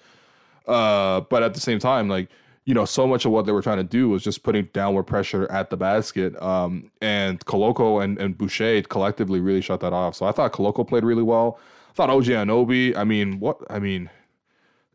Uh, 0.67 1.21
but 1.21 1.43
at 1.43 1.53
the 1.53 1.59
same 1.59 1.79
time, 1.79 2.07
like, 2.07 2.29
you 2.65 2.73
know, 2.73 2.85
so 2.85 3.07
much 3.07 3.25
of 3.25 3.31
what 3.31 3.45
they 3.45 3.51
were 3.51 3.61
trying 3.61 3.77
to 3.77 3.83
do 3.83 4.09
was 4.09 4.23
just 4.23 4.43
putting 4.43 4.69
downward 4.73 5.03
pressure 5.03 5.49
at 5.51 5.69
the 5.69 5.77
basket. 5.77 6.39
Um, 6.41 6.91
and 7.01 7.43
Koloko 7.45 8.03
and, 8.03 8.17
and 8.19 8.37
Boucher 8.37 8.83
collectively 8.83 9.39
really 9.39 9.61
shut 9.61 9.79
that 9.81 9.93
off. 9.93 10.15
So 10.15 10.25
I 10.25 10.31
thought 10.31 10.53
Koloko 10.53 10.87
played 10.87 11.03
really 11.03 11.23
well. 11.23 11.59
I 11.89 11.93
thought 11.93 12.09
OG 12.09 12.25
Anunoby, 12.25 12.95
I 12.95 13.03
mean, 13.03 13.39
what, 13.39 13.57
I 13.69 13.79
mean, 13.79 14.09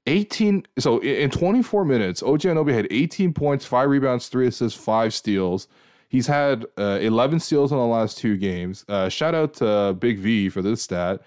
18 0.06 0.66
so 0.78 0.98
in 0.98 1.30
24 1.30 1.84
minutes 1.86 2.22
og 2.22 2.38
anunoby 2.40 2.74
had 2.74 2.86
18 2.90 3.32
points 3.32 3.64
5 3.64 3.88
rebounds 3.88 4.28
3 4.28 4.48
assists 4.48 4.78
5 4.78 5.14
steals 5.14 5.66
He's 6.14 6.28
had 6.28 6.64
uh, 6.78 7.00
11 7.02 7.40
steals 7.40 7.72
in 7.72 7.78
the 7.78 7.84
last 7.84 8.18
two 8.18 8.36
games. 8.36 8.84
Uh, 8.88 9.08
shout 9.08 9.34
out 9.34 9.54
to 9.54 9.96
Big 9.98 10.20
V 10.20 10.48
for 10.48 10.62
this 10.62 10.80
stat 10.80 11.20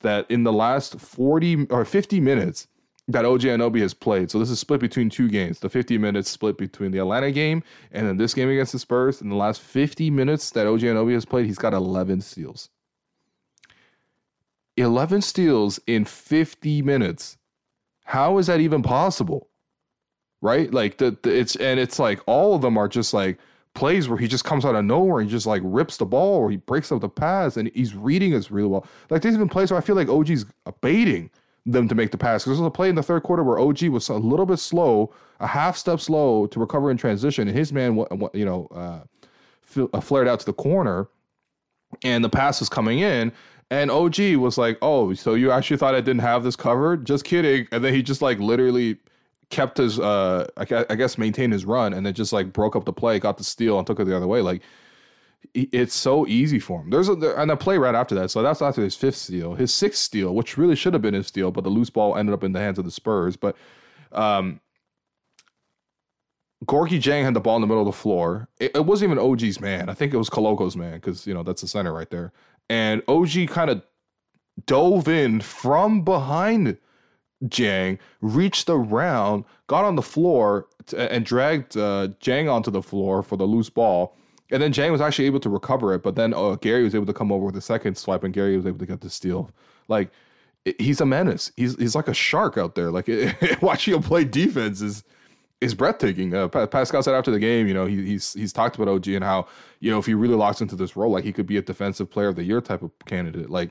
that 0.00 0.30
in 0.30 0.42
the 0.42 0.52
last 0.52 1.00
40 1.00 1.68
or 1.70 1.86
50 1.86 2.20
minutes 2.20 2.66
that 3.08 3.24
OG 3.24 3.40
Anunoby 3.40 3.80
has 3.80 3.94
played. 3.94 4.30
So 4.30 4.38
this 4.38 4.50
is 4.50 4.58
split 4.58 4.82
between 4.82 5.08
two 5.08 5.30
games. 5.30 5.60
The 5.60 5.70
50 5.70 5.96
minutes 5.96 6.28
split 6.28 6.58
between 6.58 6.90
the 6.90 6.98
Atlanta 6.98 7.32
game 7.32 7.62
and 7.90 8.06
then 8.06 8.18
this 8.18 8.34
game 8.34 8.50
against 8.50 8.72
the 8.72 8.78
Spurs. 8.78 9.22
In 9.22 9.30
the 9.30 9.34
last 9.34 9.62
50 9.62 10.10
minutes 10.10 10.50
that 10.50 10.66
OG 10.66 10.80
Anunoby 10.80 11.14
has 11.14 11.24
played, 11.24 11.46
he's 11.46 11.56
got 11.56 11.72
11 11.72 12.20
steals. 12.20 12.68
11 14.76 15.22
steals 15.22 15.80
in 15.86 16.04
50 16.04 16.82
minutes. 16.82 17.38
How 18.04 18.36
is 18.36 18.48
that 18.48 18.60
even 18.60 18.82
possible? 18.82 19.48
Right? 20.42 20.70
Like 20.70 20.98
the, 20.98 21.16
the 21.22 21.34
it's 21.34 21.56
and 21.56 21.80
it's 21.80 21.98
like 21.98 22.20
all 22.26 22.54
of 22.54 22.60
them 22.60 22.76
are 22.76 22.88
just 22.88 23.14
like 23.14 23.38
plays 23.74 24.08
where 24.08 24.18
he 24.18 24.28
just 24.28 24.44
comes 24.44 24.64
out 24.64 24.74
of 24.74 24.84
nowhere 24.84 25.20
and 25.20 25.28
just 25.28 25.46
like 25.46 25.62
rips 25.64 25.96
the 25.96 26.06
ball 26.06 26.36
or 26.36 26.50
he 26.50 26.56
breaks 26.56 26.92
up 26.92 27.00
the 27.00 27.08
pass 27.08 27.56
and 27.56 27.70
he's 27.74 27.94
reading 27.94 28.34
us 28.34 28.50
really 28.50 28.68
well. 28.68 28.86
Like 29.10 29.22
there's 29.22 29.34
even 29.34 29.48
plays 29.48 29.70
where 29.70 29.78
I 29.78 29.82
feel 29.82 29.96
like 29.96 30.08
OG's 30.08 30.46
baiting 30.80 31.30
them 31.66 31.88
to 31.88 31.94
make 31.94 32.10
the 32.10 32.18
pass. 32.18 32.44
Because 32.44 32.58
there's 32.58 32.66
a 32.66 32.70
play 32.70 32.88
in 32.88 32.94
the 32.94 33.02
third 33.02 33.22
quarter 33.22 33.42
where 33.42 33.58
OG 33.58 33.84
was 33.84 34.08
a 34.08 34.14
little 34.14 34.46
bit 34.46 34.58
slow, 34.58 35.12
a 35.40 35.46
half 35.46 35.76
step 35.76 36.00
slow 36.00 36.46
to 36.46 36.60
recover 36.60 36.90
in 36.90 36.96
transition, 36.96 37.48
and 37.48 37.56
his 37.56 37.72
man, 37.72 37.96
you 38.32 38.44
know, 38.44 38.68
uh, 38.74 39.00
uh, 39.92 40.00
flared 40.00 40.28
out 40.28 40.40
to 40.40 40.46
the 40.46 40.52
corner, 40.52 41.08
and 42.04 42.24
the 42.24 42.28
pass 42.28 42.60
was 42.60 42.68
coming 42.68 43.00
in. 43.00 43.32
And 43.70 43.90
OG 43.90 44.36
was 44.36 44.58
like, 44.58 44.78
"Oh, 44.82 45.14
so 45.14 45.34
you 45.34 45.50
actually 45.50 45.78
thought 45.78 45.94
I 45.94 46.00
didn't 46.00 46.20
have 46.20 46.44
this 46.44 46.54
covered? 46.54 47.06
Just 47.06 47.24
kidding." 47.24 47.66
And 47.72 47.82
then 47.82 47.94
he 47.94 48.02
just 48.02 48.22
like 48.22 48.38
literally 48.38 48.98
kept 49.50 49.78
his 49.78 49.98
uh 49.98 50.46
I, 50.56 50.64
guess 50.64 51.18
maintained 51.18 51.52
his 51.52 51.64
run 51.64 51.92
and 51.92 52.04
then 52.04 52.14
just 52.14 52.32
like 52.32 52.52
broke 52.52 52.76
up 52.76 52.84
the 52.84 52.92
play, 52.92 53.18
got 53.18 53.38
the 53.38 53.44
steal 53.44 53.78
and 53.78 53.86
took 53.86 54.00
it 54.00 54.04
the 54.04 54.16
other 54.16 54.26
way. 54.26 54.40
Like 54.40 54.62
it's 55.52 55.94
so 55.94 56.26
easy 56.26 56.58
for 56.58 56.80
him. 56.80 56.90
There's 56.90 57.08
a 57.08 57.12
and 57.36 57.50
a 57.50 57.56
play 57.56 57.78
right 57.78 57.94
after 57.94 58.14
that. 58.16 58.30
So 58.30 58.42
that's 58.42 58.62
after 58.62 58.82
his 58.82 58.96
fifth 58.96 59.16
steal, 59.16 59.54
his 59.54 59.72
sixth 59.72 60.02
steal, 60.02 60.34
which 60.34 60.56
really 60.56 60.74
should 60.74 60.94
have 60.94 61.02
been 61.02 61.14
his 61.14 61.26
steal, 61.26 61.50
but 61.50 61.64
the 61.64 61.70
loose 61.70 61.90
ball 61.90 62.16
ended 62.16 62.32
up 62.32 62.44
in 62.44 62.52
the 62.52 62.60
hands 62.60 62.78
of 62.78 62.84
the 62.84 62.90
Spurs. 62.90 63.36
But 63.36 63.56
um 64.12 64.60
Gorgui 66.64 66.98
Dieng 66.98 67.24
had 67.24 67.34
the 67.34 67.40
ball 67.40 67.56
in 67.56 67.60
the 67.60 67.66
middle 67.66 67.82
of 67.82 67.86
the 67.86 67.92
floor. 67.92 68.48
It, 68.58 68.74
it 68.74 68.86
wasn't 68.86 69.10
even 69.10 69.22
OG's 69.22 69.60
man. 69.60 69.90
I 69.90 69.94
think 69.94 70.14
it 70.14 70.16
was 70.16 70.30
Koloko's 70.30 70.76
man 70.76 70.94
because 70.94 71.26
you 71.26 71.34
know 71.34 71.42
that's 71.42 71.60
the 71.60 71.68
center 71.68 71.92
right 71.92 72.08
there. 72.10 72.32
And 72.70 73.02
OG 73.08 73.48
kind 73.48 73.70
of 73.70 73.82
dove 74.66 75.08
in 75.08 75.40
from 75.40 76.02
behind 76.02 76.78
Dieng, 77.46 77.98
reached 78.20 78.68
around, 78.68 79.44
got 79.66 79.84
on 79.84 79.96
the 79.96 80.02
floor, 80.02 80.66
t- 80.86 80.96
and 80.96 81.24
dragged 81.24 81.76
uh, 81.76 82.08
Dieng 82.20 82.52
onto 82.52 82.70
the 82.70 82.82
floor 82.82 83.22
for 83.22 83.36
the 83.36 83.44
loose 83.44 83.70
ball. 83.70 84.16
And 84.50 84.62
then 84.62 84.72
Dieng 84.72 84.92
was 84.92 85.00
actually 85.00 85.26
able 85.26 85.40
to 85.40 85.48
recover 85.48 85.94
it, 85.94 86.02
but 86.02 86.16
then 86.16 86.34
uh, 86.34 86.56
Gary 86.56 86.84
was 86.84 86.94
able 86.94 87.06
to 87.06 87.14
come 87.14 87.32
over 87.32 87.46
with 87.46 87.56
a 87.56 87.60
second 87.60 87.96
swipe, 87.96 88.24
and 88.24 88.32
Gary 88.32 88.56
was 88.56 88.66
able 88.66 88.78
to 88.78 88.86
get 88.86 89.00
the 89.00 89.10
steal. 89.10 89.50
Like 89.88 90.10
he's 90.78 91.00
a 91.00 91.06
menace. 91.06 91.52
He's 91.56 91.76
he's 91.76 91.94
like 91.94 92.08
a 92.08 92.14
shark 92.14 92.56
out 92.56 92.74
there. 92.74 92.90
Like 92.90 93.08
watching 93.62 93.94
him 93.94 94.02
play 94.02 94.24
defense 94.24 94.80
is 94.80 95.04
is 95.60 95.74
breathtaking. 95.74 96.34
Uh, 96.34 96.48
Pascal 96.48 97.02
said 97.02 97.14
after 97.14 97.30
the 97.30 97.38
game, 97.38 97.66
you 97.66 97.74
know, 97.74 97.86
he, 97.86 98.04
he's 98.04 98.32
he's 98.34 98.52
talked 98.52 98.76
about 98.76 98.88
OG 98.88 99.08
and 99.08 99.24
how 99.24 99.46
you 99.80 99.90
know 99.90 99.98
if 99.98 100.06
he 100.06 100.14
really 100.14 100.34
locks 100.34 100.60
into 100.60 100.76
this 100.76 100.96
role, 100.96 101.10
like 101.12 101.24
he 101.24 101.32
could 101.32 101.46
be 101.46 101.56
a 101.56 101.62
defensive 101.62 102.10
player 102.10 102.28
of 102.28 102.36
the 102.36 102.44
year 102.44 102.60
type 102.60 102.82
of 102.82 102.90
candidate. 103.06 103.50
Like 103.50 103.70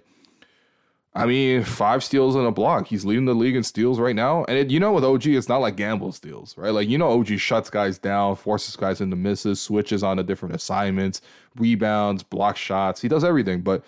I 1.15 1.27
mean, 1.27 1.63
five 1.63 2.03
steals 2.03 2.35
in 2.35 2.43
a 2.43 2.51
block. 2.51 2.87
He's 2.87 3.05
leading 3.05 3.25
the 3.25 3.35
league 3.35 3.55
in 3.55 3.61
steals 3.61 3.99
right 3.99 4.15
now. 4.15 4.45
And 4.45 4.57
it, 4.57 4.71
you 4.71 4.79
know, 4.79 4.93
with 4.93 5.03
OG, 5.03 5.27
it's 5.27 5.47
not 5.47 5.61
like 5.61 5.75
gamble 5.75 6.11
steals, 6.11 6.57
right? 6.57 6.71
Like, 6.71 6.89
you 6.89 6.97
know, 6.97 7.19
OG 7.19 7.37
shuts 7.37 7.69
guys 7.69 7.99
down, 7.99 8.35
forces 8.35 8.75
guys 8.75 8.99
into 8.99 9.15
misses, 9.15 9.61
switches 9.61 10.01
on 10.01 10.17
to 10.17 10.23
different 10.23 10.55
assignments, 10.55 11.21
rebounds, 11.55 12.23
block 12.23 12.57
shots. 12.57 12.99
He 12.99 13.07
does 13.07 13.23
everything. 13.23 13.61
But 13.61 13.83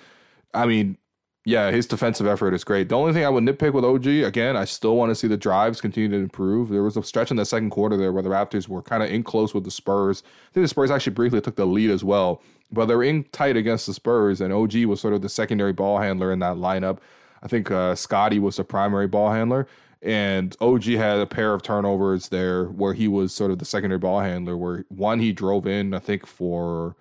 I 0.53 0.67
mean, 0.67 0.97
yeah, 1.45 1.69
his 1.69 1.85
defensive 1.85 2.25
effort 2.25 2.55
is 2.55 2.63
great. 2.63 2.89
The 2.89 2.95
only 2.95 3.13
thing 3.13 3.23
I 3.23 3.29
would 3.29 3.43
nitpick 3.43 3.73
with 3.73 3.85
OG, 3.85 4.07
again, 4.07 4.57
I 4.57 4.65
still 4.65 4.95
want 4.95 5.11
to 5.11 5.15
see 5.15 5.27
the 5.27 5.37
drives 5.37 5.79
continue 5.79 6.09
to 6.09 6.15
improve. 6.15 6.69
There 6.69 6.81
was 6.81 6.97
a 6.97 7.03
stretch 7.03 7.29
in 7.29 7.37
the 7.37 7.45
second 7.45 7.69
quarter 7.69 7.97
there 7.97 8.11
where 8.11 8.23
the 8.23 8.29
Raptors 8.29 8.67
were 8.67 8.81
kind 8.81 9.03
of 9.03 9.11
in 9.11 9.23
close 9.23 9.53
with 9.53 9.63
the 9.63 9.69
Spurs. 9.69 10.23
I 10.25 10.53
think 10.53 10.63
the 10.63 10.67
Spurs 10.67 10.89
actually 10.89 11.13
briefly 11.13 11.41
took 11.41 11.55
the 11.55 11.67
lead 11.67 11.91
as 11.91 12.03
well, 12.03 12.41
but 12.71 12.85
they 12.85 12.95
were 12.95 13.03
in 13.03 13.23
tight 13.25 13.57
against 13.57 13.87
the 13.87 13.93
Spurs, 13.93 14.41
and 14.41 14.53
OG 14.53 14.85
was 14.85 14.99
sort 14.99 15.13
of 15.13 15.21
the 15.21 15.29
secondary 15.29 15.73
ball 15.73 15.99
handler 15.99 16.31
in 16.31 16.39
that 16.39 16.57
lineup. 16.57 16.99
I 17.43 17.47
think 17.47 17.69
uh, 17.71 17.95
Scottie 17.95 18.39
was 18.39 18.57
the 18.57 18.63
primary 18.63 19.07
ball 19.07 19.31
handler, 19.31 19.67
and 20.01 20.55
OG 20.61 20.83
had 20.83 21.19
a 21.19 21.25
pair 21.25 21.53
of 21.53 21.61
turnovers 21.61 22.29
there 22.29 22.65
where 22.65 22.93
he 22.93 23.07
was 23.07 23.33
sort 23.33 23.51
of 23.51 23.59
the 23.59 23.65
secondary 23.65 23.99
ball 23.99 24.19
handler. 24.19 24.57
Where 24.57 24.85
one 24.89 25.19
he 25.19 25.31
drove 25.31 25.67
in, 25.67 25.93
I 25.93 25.99
think 25.99 26.25
for 26.25 26.95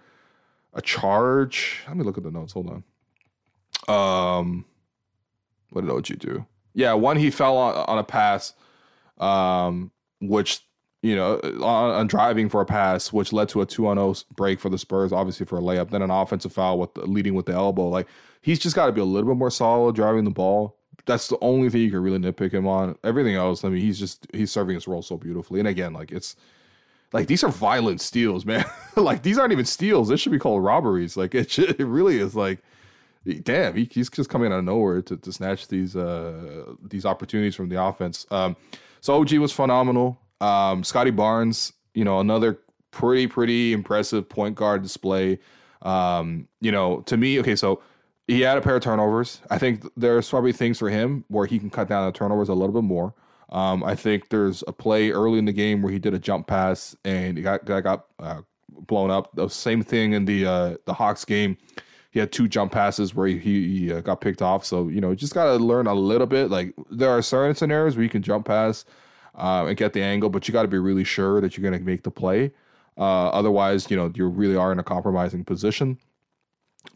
a 0.74 0.82
charge. 0.82 1.82
Let 1.88 1.96
me 1.96 2.04
look 2.04 2.18
at 2.18 2.24
the 2.24 2.30
notes. 2.30 2.52
Hold 2.52 2.70
on. 2.70 2.84
Um, 3.88 4.64
what 5.70 5.82
did 5.82 5.90
OG 5.90 6.18
do? 6.18 6.46
Yeah, 6.74 6.94
one 6.94 7.16
he 7.16 7.30
fell 7.30 7.56
on, 7.56 7.74
on 7.86 7.98
a 7.98 8.04
pass, 8.04 8.54
um, 9.18 9.90
which 10.20 10.60
you 11.04 11.14
know, 11.14 11.38
on, 11.62 11.90
on, 11.90 12.06
driving 12.06 12.48
for 12.48 12.62
a 12.62 12.64
pass, 12.64 13.12
which 13.12 13.30
led 13.30 13.50
to 13.50 13.60
a 13.60 13.66
two 13.66 13.86
on 13.86 13.98
zero 13.98 14.14
oh 14.16 14.34
break 14.36 14.58
for 14.58 14.70
the 14.70 14.78
Spurs, 14.78 15.12
obviously 15.12 15.44
for 15.44 15.58
a 15.58 15.60
layup. 15.60 15.90
Then 15.90 16.00
an 16.00 16.10
offensive 16.10 16.50
foul 16.50 16.78
with 16.78 16.94
the, 16.94 17.02
leading 17.02 17.34
with 17.34 17.44
the 17.44 17.52
elbow. 17.52 17.88
Like 17.90 18.08
he's 18.40 18.58
just 18.58 18.74
got 18.74 18.86
to 18.86 18.92
be 18.92 19.02
a 19.02 19.04
little 19.04 19.28
bit 19.28 19.36
more 19.36 19.50
solid 19.50 19.94
driving 19.94 20.24
the 20.24 20.30
ball. 20.30 20.78
That's 21.04 21.28
the 21.28 21.36
only 21.42 21.68
thing 21.68 21.82
you 21.82 21.90
can 21.90 22.02
really 22.02 22.16
nitpick 22.16 22.52
him 22.52 22.66
on. 22.66 22.96
Everything 23.04 23.34
else, 23.34 23.64
I 23.64 23.68
mean, 23.68 23.82
he's 23.82 23.98
just 23.98 24.26
he's 24.32 24.50
serving 24.50 24.76
his 24.76 24.88
role 24.88 25.02
so 25.02 25.18
beautifully. 25.18 25.58
And 25.60 25.68
again, 25.68 25.92
like 25.92 26.10
it's 26.10 26.36
like 27.12 27.26
these 27.26 27.44
are 27.44 27.50
violent 27.50 28.00
steals, 28.00 28.46
man. 28.46 28.64
like 28.96 29.22
these 29.22 29.36
aren't 29.36 29.52
even 29.52 29.66
steals. 29.66 30.08
This 30.08 30.20
should 30.20 30.32
be 30.32 30.38
called 30.38 30.64
robberies. 30.64 31.18
Like 31.18 31.34
it, 31.34 31.50
should, 31.50 31.78
it 31.78 31.84
really 31.84 32.16
is 32.16 32.34
like 32.34 32.60
damn, 33.42 33.76
he, 33.76 33.90
he's 33.92 34.08
just 34.08 34.30
coming 34.30 34.52
out 34.52 34.60
of 34.60 34.64
nowhere 34.64 35.02
to, 35.02 35.18
to 35.18 35.32
snatch 35.34 35.68
these 35.68 35.96
uh, 35.96 36.64
these 36.82 37.04
opportunities 37.04 37.54
from 37.54 37.68
the 37.68 37.82
offense. 37.82 38.26
Um, 38.30 38.56
so 39.02 39.20
OG 39.20 39.34
was 39.34 39.52
phenomenal. 39.52 40.18
Um, 40.40 40.84
Scottie 40.84 41.10
Barnes, 41.10 41.72
you 41.94 42.04
know, 42.04 42.20
another 42.20 42.60
pretty 42.90 43.26
pretty 43.26 43.72
impressive 43.72 44.28
point 44.28 44.54
guard 44.54 44.82
display. 44.82 45.38
Um, 45.82 46.48
you 46.60 46.72
know, 46.72 47.00
to 47.02 47.16
me, 47.16 47.38
okay, 47.40 47.56
so 47.56 47.82
he 48.26 48.40
had 48.40 48.56
a 48.56 48.60
pair 48.60 48.76
of 48.76 48.82
turnovers. 48.82 49.40
I 49.50 49.58
think 49.58 49.86
there's 49.96 50.28
probably 50.28 50.52
things 50.52 50.78
for 50.78 50.88
him 50.88 51.24
where 51.28 51.46
he 51.46 51.58
can 51.58 51.70
cut 51.70 51.88
down 51.88 52.06
the 52.06 52.12
turnovers 52.12 52.48
a 52.48 52.54
little 52.54 52.74
bit 52.74 52.84
more. 52.84 53.14
Um, 53.50 53.84
I 53.84 53.94
think 53.94 54.30
there's 54.30 54.64
a 54.66 54.72
play 54.72 55.10
early 55.10 55.38
in 55.38 55.44
the 55.44 55.52
game 55.52 55.82
where 55.82 55.92
he 55.92 55.98
did 55.98 56.14
a 56.14 56.18
jump 56.18 56.46
pass 56.46 56.96
and 57.04 57.36
he 57.36 57.42
got 57.42 57.64
got, 57.64 58.06
uh, 58.18 58.42
blown 58.70 59.10
up. 59.10 59.34
The 59.34 59.48
same 59.48 59.82
thing 59.82 60.12
in 60.12 60.24
the 60.24 60.46
uh, 60.46 60.76
the 60.86 60.94
Hawks 60.94 61.24
game 61.24 61.56
he 62.14 62.20
had 62.20 62.30
two 62.30 62.46
jump 62.46 62.70
passes 62.70 63.12
where 63.12 63.26
he, 63.26 63.38
he 63.38 63.92
uh, 63.92 64.00
got 64.00 64.20
picked 64.20 64.40
off. 64.40 64.64
So 64.64 64.88
you 64.88 65.00
know, 65.00 65.16
just 65.16 65.34
got 65.34 65.46
to 65.46 65.56
learn 65.56 65.88
a 65.88 65.94
little 65.94 66.28
bit. 66.28 66.48
Like 66.48 66.72
there 66.88 67.10
are 67.10 67.20
certain 67.20 67.56
scenarios 67.56 67.96
where 67.96 68.04
you 68.04 68.08
can 68.08 68.22
jump 68.22 68.46
pass 68.46 68.84
uh, 69.34 69.66
and 69.66 69.76
get 69.76 69.92
the 69.92 70.02
angle, 70.02 70.30
but 70.30 70.46
you 70.46 70.52
got 70.52 70.62
to 70.62 70.68
be 70.68 70.78
really 70.78 71.04
sure 71.04 71.40
that 71.40 71.56
you're 71.56 71.68
going 71.68 71.78
to 71.78 71.84
make 71.84 72.02
the 72.02 72.10
play. 72.10 72.52
Uh, 72.96 73.28
otherwise, 73.28 73.90
you 73.90 73.96
know, 73.96 74.12
you 74.14 74.26
really 74.26 74.56
are 74.56 74.70
in 74.70 74.78
a 74.78 74.84
compromising 74.84 75.44
position. 75.44 75.98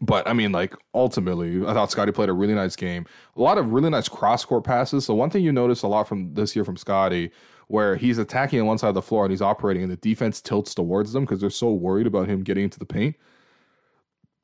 But 0.01 0.27
I 0.27 0.33
mean, 0.33 0.51
like 0.51 0.75
ultimately, 0.93 1.65
I 1.65 1.73
thought 1.73 1.91
Scottie 1.91 2.11
played 2.11 2.29
a 2.29 2.33
really 2.33 2.53
nice 2.53 2.75
game. 2.75 3.05
A 3.35 3.41
lot 3.41 3.57
of 3.57 3.71
really 3.71 3.89
nice 3.89 4.07
cross 4.07 4.45
court 4.45 4.63
passes. 4.63 5.05
So 5.05 5.15
one 5.15 5.29
thing 5.29 5.43
you 5.43 5.51
notice 5.51 5.81
a 5.81 5.87
lot 5.87 6.07
from 6.07 6.33
this 6.35 6.55
year 6.55 6.63
from 6.63 6.77
Scottie, 6.77 7.31
where 7.67 7.95
he's 7.95 8.17
attacking 8.17 8.61
on 8.61 8.67
one 8.67 8.77
side 8.77 8.89
of 8.89 8.95
the 8.95 9.01
floor 9.01 9.25
and 9.25 9.31
he's 9.31 9.41
operating, 9.41 9.83
and 9.83 9.91
the 9.91 9.97
defense 9.97 10.41
tilts 10.41 10.75
towards 10.75 11.11
them 11.13 11.25
because 11.25 11.41
they're 11.41 11.49
so 11.49 11.73
worried 11.73 12.07
about 12.07 12.27
him 12.27 12.43
getting 12.43 12.63
into 12.65 12.79
the 12.79 12.85
paint. 12.85 13.15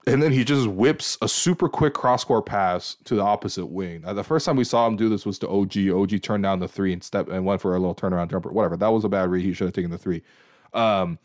And 0.07 0.21
then 0.21 0.31
he 0.31 0.43
just 0.43 0.67
whips 0.67 1.17
a 1.21 1.27
super 1.27 1.67
quick 1.67 1.95
cross 1.95 2.23
court 2.23 2.45
pass 2.45 2.95
to 3.05 3.15
the 3.15 3.23
opposite 3.23 3.65
wing. 3.65 4.01
Now, 4.01 4.13
the 4.13 4.23
first 4.23 4.45
time 4.45 4.55
we 4.55 4.63
saw 4.63 4.85
him 4.85 4.95
do 4.95 5.09
this 5.09 5.25
was 5.25 5.39
to 5.39 5.49
OG. 5.49 5.89
OG 5.89 6.21
turned 6.21 6.43
down 6.43 6.59
the 6.59 6.67
three 6.67 6.93
and 6.93 7.03
step 7.03 7.27
and 7.27 7.43
went 7.43 7.59
for 7.59 7.75
a 7.75 7.79
little 7.79 7.95
turnaround 7.95 8.29
jumper. 8.29 8.51
Whatever. 8.51 8.77
That 8.77 8.89
was 8.89 9.03
a 9.03 9.09
bad 9.09 9.29
read. 9.29 9.43
He 9.43 9.53
should 9.53 9.65
have 9.65 9.73
taken 9.73 9.89
the 9.89 9.97
three. 9.97 10.21
Um, 10.73 11.17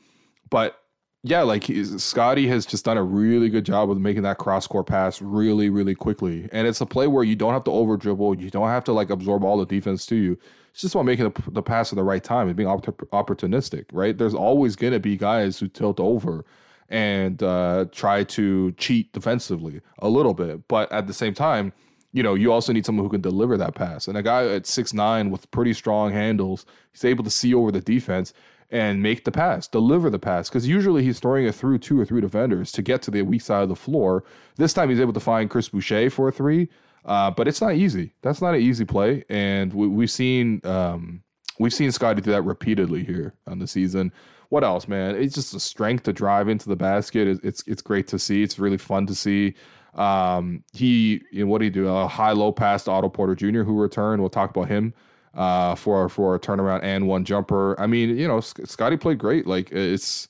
but 0.48 0.80
yeah, 1.22 1.42
like 1.42 1.70
Scottie 1.98 2.48
has 2.48 2.64
just 2.64 2.86
done 2.86 2.96
a 2.96 3.02
really 3.02 3.50
good 3.50 3.66
job 3.66 3.90
of 3.90 4.00
making 4.00 4.22
that 4.22 4.38
cross 4.38 4.66
court 4.66 4.86
pass 4.86 5.20
really, 5.20 5.68
really 5.68 5.94
quickly. 5.94 6.48
And 6.50 6.66
it's 6.66 6.80
a 6.80 6.86
play 6.86 7.06
where 7.06 7.24
you 7.24 7.36
don't 7.36 7.52
have 7.52 7.64
to 7.64 7.70
over 7.70 7.98
dribble, 7.98 8.40
you 8.40 8.48
don't 8.48 8.68
have 8.68 8.84
to 8.84 8.92
like 8.92 9.10
absorb 9.10 9.44
all 9.44 9.58
the 9.58 9.66
defense 9.66 10.06
to 10.06 10.16
you. 10.16 10.38
It's 10.70 10.80
just 10.80 10.94
about 10.94 11.04
making 11.04 11.30
the, 11.30 11.50
the 11.50 11.62
pass 11.62 11.92
at 11.92 11.96
the 11.96 12.04
right 12.04 12.24
time 12.24 12.46
and 12.46 12.56
being 12.56 12.68
opportunistic, 12.68 13.84
right? 13.92 14.16
There's 14.16 14.34
always 14.34 14.76
going 14.76 14.94
to 14.94 15.00
be 15.00 15.18
guys 15.18 15.58
who 15.58 15.68
tilt 15.68 16.00
over 16.00 16.46
and 16.90 17.42
uh, 17.42 17.86
try 17.92 18.24
to 18.24 18.72
cheat 18.72 19.12
defensively 19.12 19.80
a 20.00 20.08
little 20.08 20.34
bit, 20.34 20.66
but 20.68 20.90
at 20.92 21.06
the 21.06 21.14
same 21.14 21.32
time, 21.32 21.72
you 22.12 22.22
know, 22.22 22.34
you 22.34 22.52
also 22.52 22.72
need 22.72 22.84
someone 22.84 23.04
who 23.04 23.10
can 23.10 23.20
deliver 23.20 23.56
that 23.56 23.76
pass. 23.76 24.08
And 24.08 24.18
a 24.18 24.22
guy 24.22 24.46
at 24.46 24.66
six 24.66 24.92
nine 24.92 25.30
with 25.30 25.48
pretty 25.52 25.72
strong 25.72 26.12
handles, 26.12 26.66
he's 26.92 27.04
able 27.04 27.22
to 27.24 27.30
see 27.30 27.54
over 27.54 27.70
the 27.70 27.80
defense 27.80 28.32
and 28.70 29.02
make 29.02 29.24
the 29.24 29.32
pass, 29.32 29.68
deliver 29.68 30.10
the 30.10 30.18
pass. 30.18 30.48
Because 30.48 30.66
usually 30.66 31.04
he's 31.04 31.20
throwing 31.20 31.46
it 31.46 31.54
through 31.54 31.78
two 31.78 32.00
or 32.00 32.04
three 32.04 32.20
defenders 32.20 32.72
to 32.72 32.82
get 32.82 33.02
to 33.02 33.10
the 33.10 33.22
weak 33.22 33.42
side 33.42 33.62
of 33.62 33.68
the 33.68 33.76
floor. 33.76 34.24
This 34.56 34.72
time 34.72 34.90
he's 34.90 35.00
able 35.00 35.12
to 35.12 35.20
find 35.20 35.48
Chris 35.48 35.68
Boucher 35.68 36.10
for 36.10 36.28
a 36.28 36.32
three, 36.32 36.68
uh, 37.04 37.30
but 37.30 37.46
it's 37.46 37.60
not 37.60 37.74
easy. 37.74 38.12
That's 38.22 38.42
not 38.42 38.54
an 38.54 38.60
easy 38.60 38.84
play, 38.84 39.24
and 39.28 39.72
we, 39.72 40.02
have 40.02 40.10
seen 40.10 40.60
um, 40.64 41.22
we've 41.58 41.74
seen 41.74 41.92
Scottie 41.92 42.22
do 42.22 42.30
that 42.32 42.42
repeatedly 42.42 43.04
here 43.04 43.34
on 43.46 43.60
the 43.60 43.66
season. 43.66 44.12
What 44.50 44.64
else, 44.64 44.86
man? 44.86 45.14
It's 45.16 45.34
just 45.34 45.54
a 45.54 45.60
strength 45.60 46.02
to 46.04 46.12
drive 46.12 46.48
into 46.48 46.68
the 46.68 46.76
basket. 46.76 47.26
It's 47.26 47.40
it's, 47.42 47.64
it's 47.66 47.82
great 47.82 48.06
to 48.08 48.18
see. 48.18 48.42
It's 48.42 48.58
really 48.58 48.78
fun 48.78 49.06
to 49.06 49.14
see. 49.14 49.54
Um, 49.94 50.62
he, 50.72 51.22
you 51.32 51.44
know, 51.44 51.50
what 51.50 51.58
did 51.58 51.66
he 51.66 51.70
do? 51.70 51.88
A 51.88 52.06
high 52.06 52.32
low 52.32 52.52
pass 52.52 52.84
to 52.84 52.90
Otto 52.90 53.08
Porter 53.08 53.34
Jr., 53.34 53.62
who 53.62 53.80
returned. 53.80 54.20
We'll 54.22 54.30
talk 54.30 54.50
about 54.50 54.68
him 54.68 54.92
uh, 55.34 55.74
for 55.76 56.08
for 56.08 56.34
a 56.34 56.40
turnaround 56.40 56.80
and 56.82 57.06
one 57.08 57.24
jumper. 57.24 57.80
I 57.80 57.86
mean, 57.86 58.16
you 58.16 58.28
know, 58.28 58.40
Scottie 58.40 58.96
played 58.96 59.18
great. 59.18 59.46
Like 59.46 59.70
it's, 59.72 60.28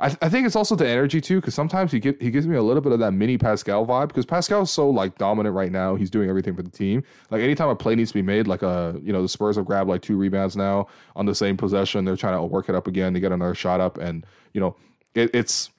I, 0.00 0.16
I 0.22 0.28
think 0.28 0.46
it's 0.46 0.54
also 0.54 0.76
the 0.76 0.86
energy 0.86 1.20
too, 1.20 1.40
because 1.40 1.54
sometimes 1.54 1.90
he 1.90 1.98
get, 1.98 2.20
he 2.22 2.30
gives 2.30 2.46
me 2.46 2.56
a 2.56 2.62
little 2.62 2.80
bit 2.80 2.92
of 2.92 3.00
that 3.00 3.12
mini 3.12 3.36
Pascal 3.36 3.84
vibe. 3.84 4.08
Because 4.08 4.24
Pascal 4.24 4.62
is 4.62 4.70
so 4.70 4.88
like 4.88 5.18
dominant 5.18 5.54
right 5.54 5.72
now. 5.72 5.96
He's 5.96 6.10
doing 6.10 6.28
everything 6.28 6.54
for 6.54 6.62
the 6.62 6.70
team. 6.70 7.02
Like 7.30 7.42
anytime 7.42 7.68
a 7.68 7.76
play 7.76 7.94
needs 7.94 8.10
to 8.10 8.14
be 8.14 8.22
made, 8.22 8.46
like 8.46 8.62
a 8.62 8.68
uh, 8.68 8.98
you 9.02 9.12
know 9.12 9.22
the 9.22 9.28
Spurs 9.28 9.56
have 9.56 9.64
grabbed 9.64 9.88
like 9.88 10.02
two 10.02 10.16
rebounds 10.16 10.56
now 10.56 10.86
on 11.16 11.26
the 11.26 11.34
same 11.34 11.56
possession. 11.56 12.04
They're 12.04 12.16
trying 12.16 12.36
to 12.36 12.44
work 12.44 12.68
it 12.68 12.74
up 12.74 12.86
again 12.86 13.12
to 13.14 13.20
get 13.20 13.32
another 13.32 13.54
shot 13.54 13.80
up, 13.80 13.98
and 13.98 14.24
you 14.52 14.60
know 14.60 14.76
it, 15.14 15.30
it's 15.34 15.70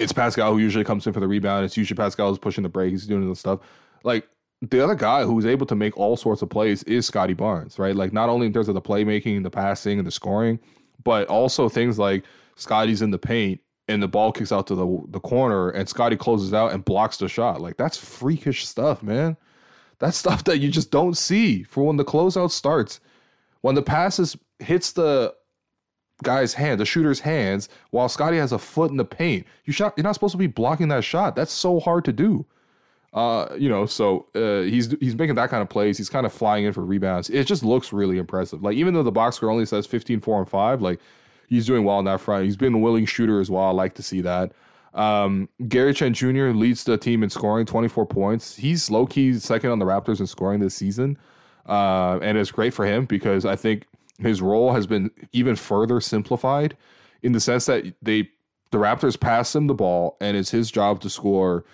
it's 0.00 0.12
Pascal 0.12 0.52
who 0.52 0.58
usually 0.58 0.84
comes 0.84 1.06
in 1.06 1.12
for 1.12 1.20
the 1.20 1.28
rebound. 1.28 1.64
It's 1.64 1.76
usually 1.76 1.96
Pascal 1.96 2.30
who's 2.30 2.38
pushing 2.38 2.62
the 2.62 2.68
break. 2.68 2.90
He's 2.90 3.06
doing 3.06 3.28
the 3.28 3.36
stuff. 3.36 3.60
Like 4.02 4.28
the 4.62 4.82
other 4.82 4.94
guy 4.94 5.24
who's 5.24 5.44
able 5.44 5.66
to 5.66 5.74
make 5.74 5.96
all 5.98 6.16
sorts 6.16 6.40
of 6.40 6.48
plays 6.48 6.82
is 6.84 7.06
Scottie 7.06 7.34
Barnes, 7.34 7.78
right? 7.78 7.94
Like 7.94 8.12
not 8.12 8.28
only 8.28 8.46
in 8.46 8.52
terms 8.52 8.68
of 8.68 8.74
the 8.74 8.80
playmaking, 8.80 9.42
the 9.42 9.50
passing, 9.50 9.98
and 9.98 10.06
the 10.06 10.10
scoring, 10.10 10.58
but 11.04 11.28
also 11.28 11.68
things 11.68 11.98
like 11.98 12.24
Scottie's 12.56 13.02
in 13.02 13.10
the 13.10 13.18
paint 13.18 13.60
and 13.88 14.02
the 14.02 14.08
ball 14.08 14.32
kicks 14.32 14.52
out 14.52 14.66
to 14.66 14.74
the 14.74 15.02
the 15.08 15.20
corner 15.20 15.70
and 15.70 15.88
Scottie 15.88 16.16
closes 16.16 16.52
out 16.52 16.72
and 16.72 16.84
blocks 16.84 17.18
the 17.18 17.28
shot. 17.28 17.60
Like 17.60 17.76
that's 17.76 17.96
freakish 17.96 18.66
stuff, 18.66 19.02
man. 19.02 19.36
That's 19.98 20.16
stuff 20.26 20.44
that 20.44 20.58
you 20.58 20.70
just 20.70 20.90
don't 20.90 21.16
see 21.16 21.62
for 21.62 21.84
when 21.84 21.96
the 21.96 22.04
closeout 22.04 22.50
starts. 22.50 23.00
When 23.60 23.74
the 23.74 23.82
passes 23.82 24.36
hits 24.58 24.92
the 24.92 25.34
guy's 26.22 26.54
hand, 26.54 26.80
the 26.80 26.86
shooter's 26.86 27.20
hands, 27.20 27.68
while 27.90 28.08
Scottie 28.08 28.38
has 28.38 28.52
a 28.52 28.58
foot 28.58 28.90
in 28.90 28.96
the 28.96 29.04
paint. 29.04 29.46
You 29.64 29.72
shot 29.72 29.94
you're 29.96 30.04
not 30.04 30.14
supposed 30.14 30.32
to 30.32 30.38
be 30.38 30.46
blocking 30.46 30.88
that 30.88 31.04
shot. 31.04 31.36
That's 31.36 31.52
so 31.52 31.80
hard 31.80 32.04
to 32.06 32.12
do. 32.12 32.46
Uh, 33.12 33.54
you 33.56 33.68
know, 33.68 33.86
so 33.86 34.26
uh, 34.34 34.62
he's 34.62 34.94
he's 35.00 35.14
making 35.14 35.36
that 35.36 35.48
kind 35.48 35.62
of 35.62 35.68
plays. 35.68 35.96
He's 35.96 36.10
kind 36.10 36.26
of 36.26 36.32
flying 36.32 36.64
in 36.64 36.72
for 36.72 36.84
rebounds. 36.84 37.30
It 37.30 37.44
just 37.44 37.62
looks 37.62 37.92
really 37.92 38.18
impressive. 38.18 38.62
Like 38.62 38.76
even 38.76 38.92
though 38.94 39.02
the 39.02 39.12
box 39.12 39.36
score 39.36 39.50
only 39.50 39.64
says 39.64 39.86
15, 39.86 40.20
4, 40.20 40.38
and 40.40 40.48
5, 40.48 40.82
like 40.82 41.00
he's 41.48 41.66
doing 41.66 41.84
well 41.84 41.96
on 41.96 42.04
that 42.04 42.20
front. 42.20 42.44
He's 42.44 42.56
been 42.56 42.74
a 42.74 42.78
willing 42.78 43.06
shooter 43.06 43.40
as 43.40 43.50
well. 43.50 43.64
I 43.64 43.70
like 43.70 43.94
to 43.94 44.02
see 44.02 44.20
that. 44.22 44.52
Um, 44.94 45.48
Gary 45.68 45.92
Trent 45.92 46.16
Jr. 46.16 46.48
leads 46.48 46.84
the 46.84 46.96
team 46.96 47.22
in 47.22 47.30
scoring, 47.30 47.66
24 47.66 48.06
points. 48.06 48.56
He's 48.56 48.90
low 48.90 49.06
key 49.06 49.34
second 49.34 49.70
on 49.70 49.78
the 49.78 49.84
Raptors 49.84 50.20
in 50.20 50.26
scoring 50.26 50.60
this 50.60 50.74
season. 50.74 51.18
Uh, 51.66 52.18
and 52.22 52.38
it's 52.38 52.50
great 52.50 52.72
for 52.72 52.86
him 52.86 53.04
because 53.04 53.44
I 53.44 53.56
think 53.56 53.86
his 54.18 54.40
role 54.40 54.72
has 54.72 54.86
been 54.86 55.10
even 55.32 55.56
further 55.56 56.00
simplified 56.00 56.76
in 57.22 57.32
the 57.32 57.40
sense 57.40 57.66
that 57.66 57.92
they 58.02 58.30
the 58.70 58.78
Raptors 58.78 59.18
pass 59.18 59.54
him 59.54 59.66
the 59.66 59.74
ball 59.74 60.16
and 60.20 60.36
it's 60.36 60.50
his 60.50 60.70
job 60.70 61.00
to 61.00 61.10
score 61.10 61.64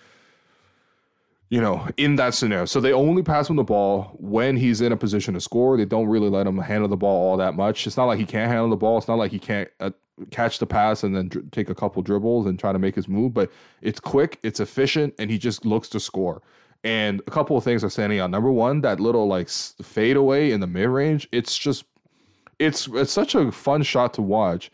you 1.53 1.61
know, 1.61 1.87
in 1.99 2.17
that 2.17 2.33
scenario. 2.33 2.65
So 2.65 2.81
they 2.81 2.95
only 2.95 3.23
pass 3.23 3.51
him 3.51 3.57
the 3.57 3.63
ball 3.63 4.17
when 4.19 4.57
he's 4.57 4.81
in 4.81 4.91
a 4.91 4.97
position 4.97 5.35
to 5.35 5.41
score. 5.41 5.77
They 5.77 5.85
don't 5.85 6.07
really 6.07 6.31
let 6.31 6.47
him 6.47 6.57
handle 6.57 6.89
the 6.89 6.97
ball 6.97 7.29
all 7.29 7.37
that 7.37 7.57
much. 7.57 7.87
It's 7.87 7.99
not 7.99 8.07
like 8.07 8.19
he 8.19 8.25
can't 8.25 8.51
handle 8.51 8.71
the 8.71 8.77
ball. 8.77 8.97
It's 8.97 9.07
not 9.07 9.19
like 9.19 9.31
he 9.31 9.39
can't 9.39 9.69
uh, 9.79 9.91
catch 10.31 10.61
the 10.61 10.67
pass 10.67 11.03
and 11.03 11.15
then 11.15 11.29
dr- 11.29 11.51
take 11.51 11.69
a 11.69 11.75
couple 11.75 12.01
dribbles 12.01 12.47
and 12.47 12.59
try 12.59 12.73
to 12.73 12.79
make 12.79 12.95
his 12.95 13.07
move, 13.07 13.35
but 13.35 13.53
it's 13.83 14.01
quick, 14.01 14.39
it's 14.43 14.61
efficient, 14.61 15.13
and 15.19 15.31
he 15.31 15.37
just 15.37 15.67
looks 15.67 15.91
to 15.91 16.01
score. 16.01 16.41
And 16.85 17.21
a 17.27 17.31
couple 17.31 17.55
of 17.59 17.65
things 17.65 17.85
are 17.85 17.91
standing 17.91 18.19
out. 18.19 18.31
Number 18.31 18.51
one, 18.51 18.81
that 18.81 18.99
little 18.99 19.29
like 19.29 19.51
fade 19.51 20.17
away 20.17 20.53
in 20.53 20.61
the 20.61 20.67
mid 20.67 20.89
range. 20.89 21.29
It's 21.33 21.59
just, 21.59 21.85
it's 22.61 22.89
it's 22.95 23.13
such 23.13 23.35
a 23.35 23.53
fun 23.53 23.83
shot 23.83 24.15
to 24.15 24.23
watch 24.23 24.71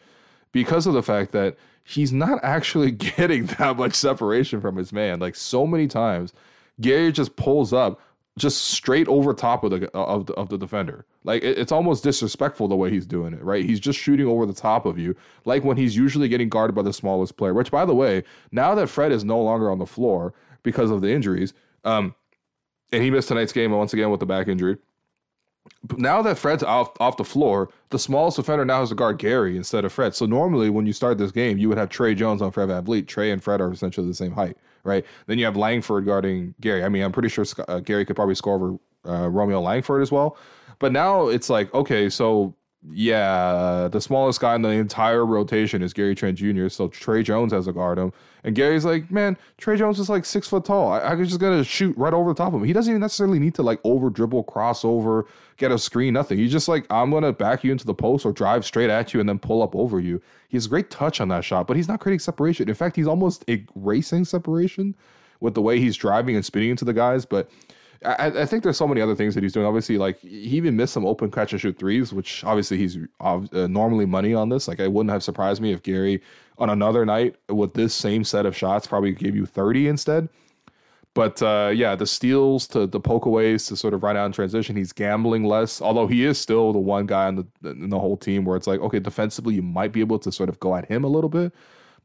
because 0.53 0.87
of 0.87 0.95
the 0.95 1.03
fact 1.03 1.33
that 1.33 1.57
he's 1.83 2.13
not 2.13 2.39
actually 2.45 2.91
getting 3.17 3.47
that 3.47 3.77
much 3.77 3.95
separation 3.95 4.61
from 4.61 4.77
his 4.77 4.93
man. 4.93 5.19
Like 5.19 5.35
so 5.35 5.67
many 5.67 5.89
times, 5.89 6.33
Gary 6.81 7.13
just 7.13 7.37
pulls 7.37 7.73
up 7.73 8.01
just 8.39 8.65
straight 8.69 9.09
over 9.09 9.35
top 9.35 9.65
of 9.65 9.71
the 9.71 9.91
of 9.93 10.27
the, 10.27 10.33
of 10.35 10.49
the 10.49 10.57
defender. 10.57 11.05
Like 11.25 11.43
it, 11.43 11.59
it's 11.59 11.73
almost 11.73 12.05
disrespectful 12.05 12.69
the 12.69 12.77
way 12.77 12.91
he's 12.91 13.07
doing 13.07 13.35
it, 13.35 13.43
right? 13.43 13.65
He's 13.65 13.81
just 13.81 13.99
shooting 13.99 14.27
over 14.27 14.47
the 14.47 14.55
top 14.55 14.87
of 14.87 14.99
you, 14.99 15.15
like 15.45 15.65
when 15.65 15.77
he's 15.77 15.97
usually 15.97 16.29
getting 16.29 16.49
guarded 16.49 16.75
by 16.75 16.83
the 16.83 16.93
smallest 16.93 17.37
player. 17.37 17.53
Which, 17.53 17.71
by 17.71 17.85
the 17.85 17.95
way, 17.95 18.23
now 18.53 18.75
that 18.75 18.89
Fred 18.89 19.13
is 19.13 19.25
no 19.25 19.41
longer 19.41 19.71
on 19.71 19.79
the 19.79 19.87
floor 19.87 20.33
because 20.63 20.91
of 20.91 21.01
the 21.01 21.11
injuries, 21.11 21.53
um, 21.85 22.15
and 22.93 23.03
he 23.03 23.11
missed 23.11 23.29
tonight's 23.29 23.53
game 23.53 23.73
once 23.73 23.93
again 23.93 24.11
with 24.11 24.21
the 24.21 24.27
back 24.27 24.49
injury 24.49 24.79
now 25.97 26.23
that 26.23 26.39
Fred's 26.39 26.63
off 26.63 26.91
off 27.01 27.17
the 27.17 27.25
floor, 27.25 27.71
the 27.91 27.99
smallest 27.99 28.37
defender 28.37 28.65
now 28.65 28.81
has 28.81 28.89
to 28.89 28.95
guard 28.95 29.19
Gary 29.19 29.57
instead 29.57 29.85
of 29.85 29.93
Fred. 29.93 30.15
So 30.15 30.27
normally, 30.27 30.71
when 30.71 30.87
you 30.87 30.93
start 30.93 31.19
this 31.19 31.31
game, 31.31 31.59
you 31.59 31.69
would 31.69 31.79
have 31.79 31.89
Tre 31.89 32.15
Jones 32.15 32.43
on 32.43 32.51
Fred 32.51 32.69
VanVleet. 32.69 33.07
Tre 33.07 33.31
and 33.31 33.43
Fred 33.43 33.61
are 33.61 33.73
essentially 33.73 34.07
the 34.07 34.15
same 34.15 34.33
height, 34.33 34.57
right? 34.85 35.05
Then 35.27 35.39
you 35.39 35.45
have 35.45 35.57
Langford 35.57 36.05
guarding 36.05 36.55
Gary. 36.61 36.83
I 36.83 36.89
mean, 36.89 37.03
I'm 37.03 37.13
pretty 37.13 37.29
sure 37.29 37.45
uh, 37.69 37.81
Gary 37.81 38.05
could 38.05 38.17
probably 38.17 38.35
score 38.35 38.55
over 38.55 38.79
uh, 39.07 39.29
Romeo 39.29 39.61
Langford 39.61 40.03
as 40.03 40.11
well. 40.11 40.37
But 40.81 40.93
now 40.93 41.29
it's 41.29 41.51
like, 41.51 41.73
okay, 41.75 42.09
so 42.09 42.55
yeah, 42.87 43.89
the 43.91 44.01
smallest 44.01 44.41
guy 44.41 44.55
in 44.55 44.63
the 44.63 44.69
entire 44.69 45.27
rotation 45.27 45.83
is 45.83 45.93
Gary 45.93 46.15
Trent 46.15 46.39
Jr. 46.39 46.69
So 46.69 46.89
Tre 46.89 47.25
Jones 47.25 47.53
has 47.53 47.65
to 47.65 47.73
guard 47.73 47.99
him. 47.99 48.13
And 48.45 48.55
Gary's 48.55 48.85
like, 48.85 49.11
man, 49.11 49.37
Tre 49.57 49.77
Jones 49.77 49.99
is 49.99 50.09
like 50.09 50.25
six 50.25 50.47
foot 50.47 50.65
tall. 50.65 50.93
I, 50.93 51.01
I 51.01 51.17
just 51.17 51.41
gonna 51.41 51.65
shoot 51.65 51.97
right 51.99 52.15
over 52.15 52.31
the 52.31 52.37
top 52.37 52.55
of 52.55 52.61
him. 52.61 52.65
He 52.65 52.73
doesn't 52.73 52.91
even 52.91 53.01
necessarily 53.01 53.41
need 53.41 53.57
to 53.57 53.63
like 53.63 53.81
over 53.83 54.11
dribble, 54.11 54.45
crossover, 54.45 55.25
get 55.57 55.73
a 55.73 55.79
screen, 55.79 56.15
nothing. 56.15 56.39
He's 56.39 56.53
just 56.53 56.69
like, 56.69 56.87
I'm 56.89 57.11
gonna 57.11 57.33
back 57.33 57.65
you 57.65 57.73
into 57.73 57.85
the 57.85 57.95
post 57.95 58.25
or 58.25 58.33
drive 58.33 58.65
straight 58.65 58.91
at 58.91 59.13
you 59.13 59.19
and 59.19 59.29
then 59.29 59.41
pull 59.41 59.61
up 59.61 59.75
over 59.75 59.99
you. 59.99 60.23
He 60.49 60.57
has 60.57 60.69
great 60.69 60.89
touch 60.89 61.21
on 61.21 61.29
that 61.29 61.45
shot, 61.45 61.67
but 61.67 61.77
he's 61.77 61.89
not 61.89 61.99
creating 61.99 62.21
separation. 62.21 62.69
In 62.69 62.75
fact, 62.77 62.95
he's 62.95 63.09
almost 63.09 63.45
erasing 63.49 64.25
separation 64.25 64.95
with 65.41 65.55
the 65.55 65.63
way 65.63 65.81
he's 65.81 65.97
driving 65.97 66.37
and 66.37 66.45
spinning 66.45 66.71
into 66.71 66.85
the 66.85 66.93
guys. 66.93 67.25
But 67.27 67.51
I, 68.05 68.27
I, 68.27 68.47
think 68.47 68.63
there's 68.63 68.77
so 68.77 68.87
many 68.87 69.01
other 69.01 69.15
things 69.15 69.35
that 69.35 69.43
he's 69.43 69.53
doing. 69.53 69.67
Obviously, 69.67 69.99
like 69.99 70.21
he 70.21 70.57
even 70.57 70.77
missed 70.77 70.93
some 70.93 71.05
open 71.05 71.31
catch 71.31 71.53
and 71.53 71.61
shoot 71.61 71.79
threes, 71.79 72.13
which 72.13 72.45
obviously 72.45 72.77
he's 72.77 72.97
uh, 73.21 73.39
normally 73.69 74.07
money 74.07 74.35
on 74.35 74.49
this. 74.49 74.69
Like 74.69 74.79
it 74.79 74.93
wouldn't 74.93 75.11
have 75.13 75.23
surprised 75.23 75.61
me 75.61 75.73
if 75.73 75.83
Gary 75.83 76.23
on 76.59 76.71
another 76.71 77.05
night 77.05 77.37
with 77.49 77.75
this 77.75 77.95
same 77.95 78.25
set 78.25 78.47
of 78.47 78.57
shots 78.57 78.87
probably 78.87 79.13
gave 79.13 79.35
you 79.35 79.47
30 79.47 79.89
instead. 79.89 80.29
But 81.15 81.43
uh, 81.43 81.73
yeah, 81.75 81.97
the 81.97 82.07
steals 82.07 82.69
to 82.69 82.87
the 82.87 83.01
pokeaways 83.01 83.67
to 83.69 83.77
sort 83.77 83.95
of 83.95 84.05
run 84.05 84.17
out 84.17 84.27
in 84.27 84.33
transition, 84.33 84.77
he's 84.77 84.93
gambling 84.93 85.45
less. 85.45 85.83
Although 85.83 86.07
he 86.07 86.25
is 86.25 86.39
still 86.39 86.73
the 86.73 86.79
one 86.79 87.07
guy 87.07 87.29
in 87.29 87.35
the 87.35 87.71
in 87.71 87.89
the 87.89 87.99
whole 87.99 88.17
team 88.17 88.45
where 88.45 88.57
it's 88.57 88.69
like, 88.69 88.81
okay, 88.81 89.01
defensively 89.01 89.55
you 89.55 89.63
might 89.63 89.91
be 89.91 90.01
able 90.01 90.21
to 90.21 90.31
sort 90.31 90.49
of 90.49 90.61
go 90.61 90.77
at 90.77 90.87
him 90.87 91.03
a 91.03 91.09
little 91.09 91.31
bit, 91.31 91.53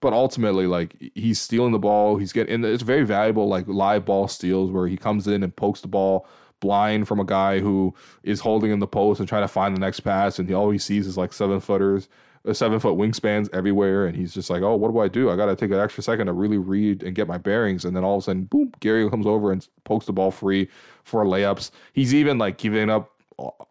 but 0.03 0.11
ultimately, 0.11 0.67
like 0.67 0.97
he's 1.15 1.39
stealing 1.39 1.71
the 1.71 1.79
ball. 1.79 2.17
He's 2.17 2.33
getting 2.33 2.65
it's 2.65 2.83
very 2.83 3.05
valuable, 3.05 3.47
like 3.47 3.65
live 3.69 4.03
ball 4.03 4.27
steals 4.27 4.69
where 4.69 4.85
he 4.85 4.97
comes 4.97 5.27
in 5.27 5.43
and 5.43 5.55
pokes 5.55 5.79
the 5.79 5.87
ball 5.87 6.27
blind 6.59 7.07
from 7.07 7.21
a 7.21 7.23
guy 7.23 7.59
who 7.59 7.95
is 8.23 8.41
holding 8.41 8.69
in 8.71 8.79
the 8.79 8.87
post 8.87 9.21
and 9.21 9.29
trying 9.29 9.45
to 9.45 9.47
find 9.47 9.73
the 9.73 9.79
next 9.79 10.01
pass, 10.01 10.39
and 10.39 10.49
he 10.49 10.53
all 10.53 10.69
he 10.69 10.77
sees 10.77 11.07
is 11.07 11.15
like 11.15 11.31
seven 11.31 11.61
footers, 11.61 12.09
uh, 12.45 12.51
seven 12.51 12.81
foot 12.81 12.97
wingspans 12.97 13.47
everywhere, 13.53 14.05
and 14.05 14.17
he's 14.17 14.33
just 14.33 14.49
like, 14.49 14.61
oh, 14.61 14.75
what 14.75 14.91
do 14.91 14.99
I 14.99 15.07
do? 15.07 15.29
I 15.29 15.37
got 15.37 15.45
to 15.45 15.55
take 15.55 15.71
an 15.71 15.79
extra 15.79 16.03
second 16.03 16.27
to 16.27 16.33
really 16.33 16.57
read 16.57 17.01
and 17.01 17.15
get 17.15 17.29
my 17.29 17.37
bearings, 17.37 17.85
and 17.85 17.95
then 17.95 18.03
all 18.03 18.17
of 18.17 18.23
a 18.23 18.25
sudden, 18.25 18.43
boom, 18.43 18.73
Gary 18.81 19.09
comes 19.09 19.25
over 19.25 19.53
and 19.53 19.65
pokes 19.85 20.05
the 20.05 20.11
ball 20.11 20.31
free 20.31 20.67
for 21.05 21.23
layups. 21.23 21.71
He's 21.93 22.13
even 22.13 22.37
like 22.37 22.57
giving 22.57 22.89
up 22.89 23.09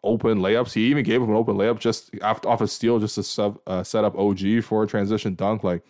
open 0.03 0.39
layups. 0.39 0.73
He 0.73 0.85
even 0.85 1.03
gave 1.03 1.21
him 1.21 1.29
an 1.29 1.35
open 1.35 1.57
layup 1.57 1.77
just 1.77 2.09
off 2.23 2.59
a 2.59 2.67
steal, 2.67 2.97
just 2.97 3.13
to 3.15 3.23
sub, 3.23 3.59
uh, 3.67 3.83
set 3.83 4.03
up 4.03 4.17
OG 4.17 4.63
for 4.63 4.81
a 4.81 4.87
transition 4.87 5.35
dunk. 5.35 5.63
Like 5.63 5.83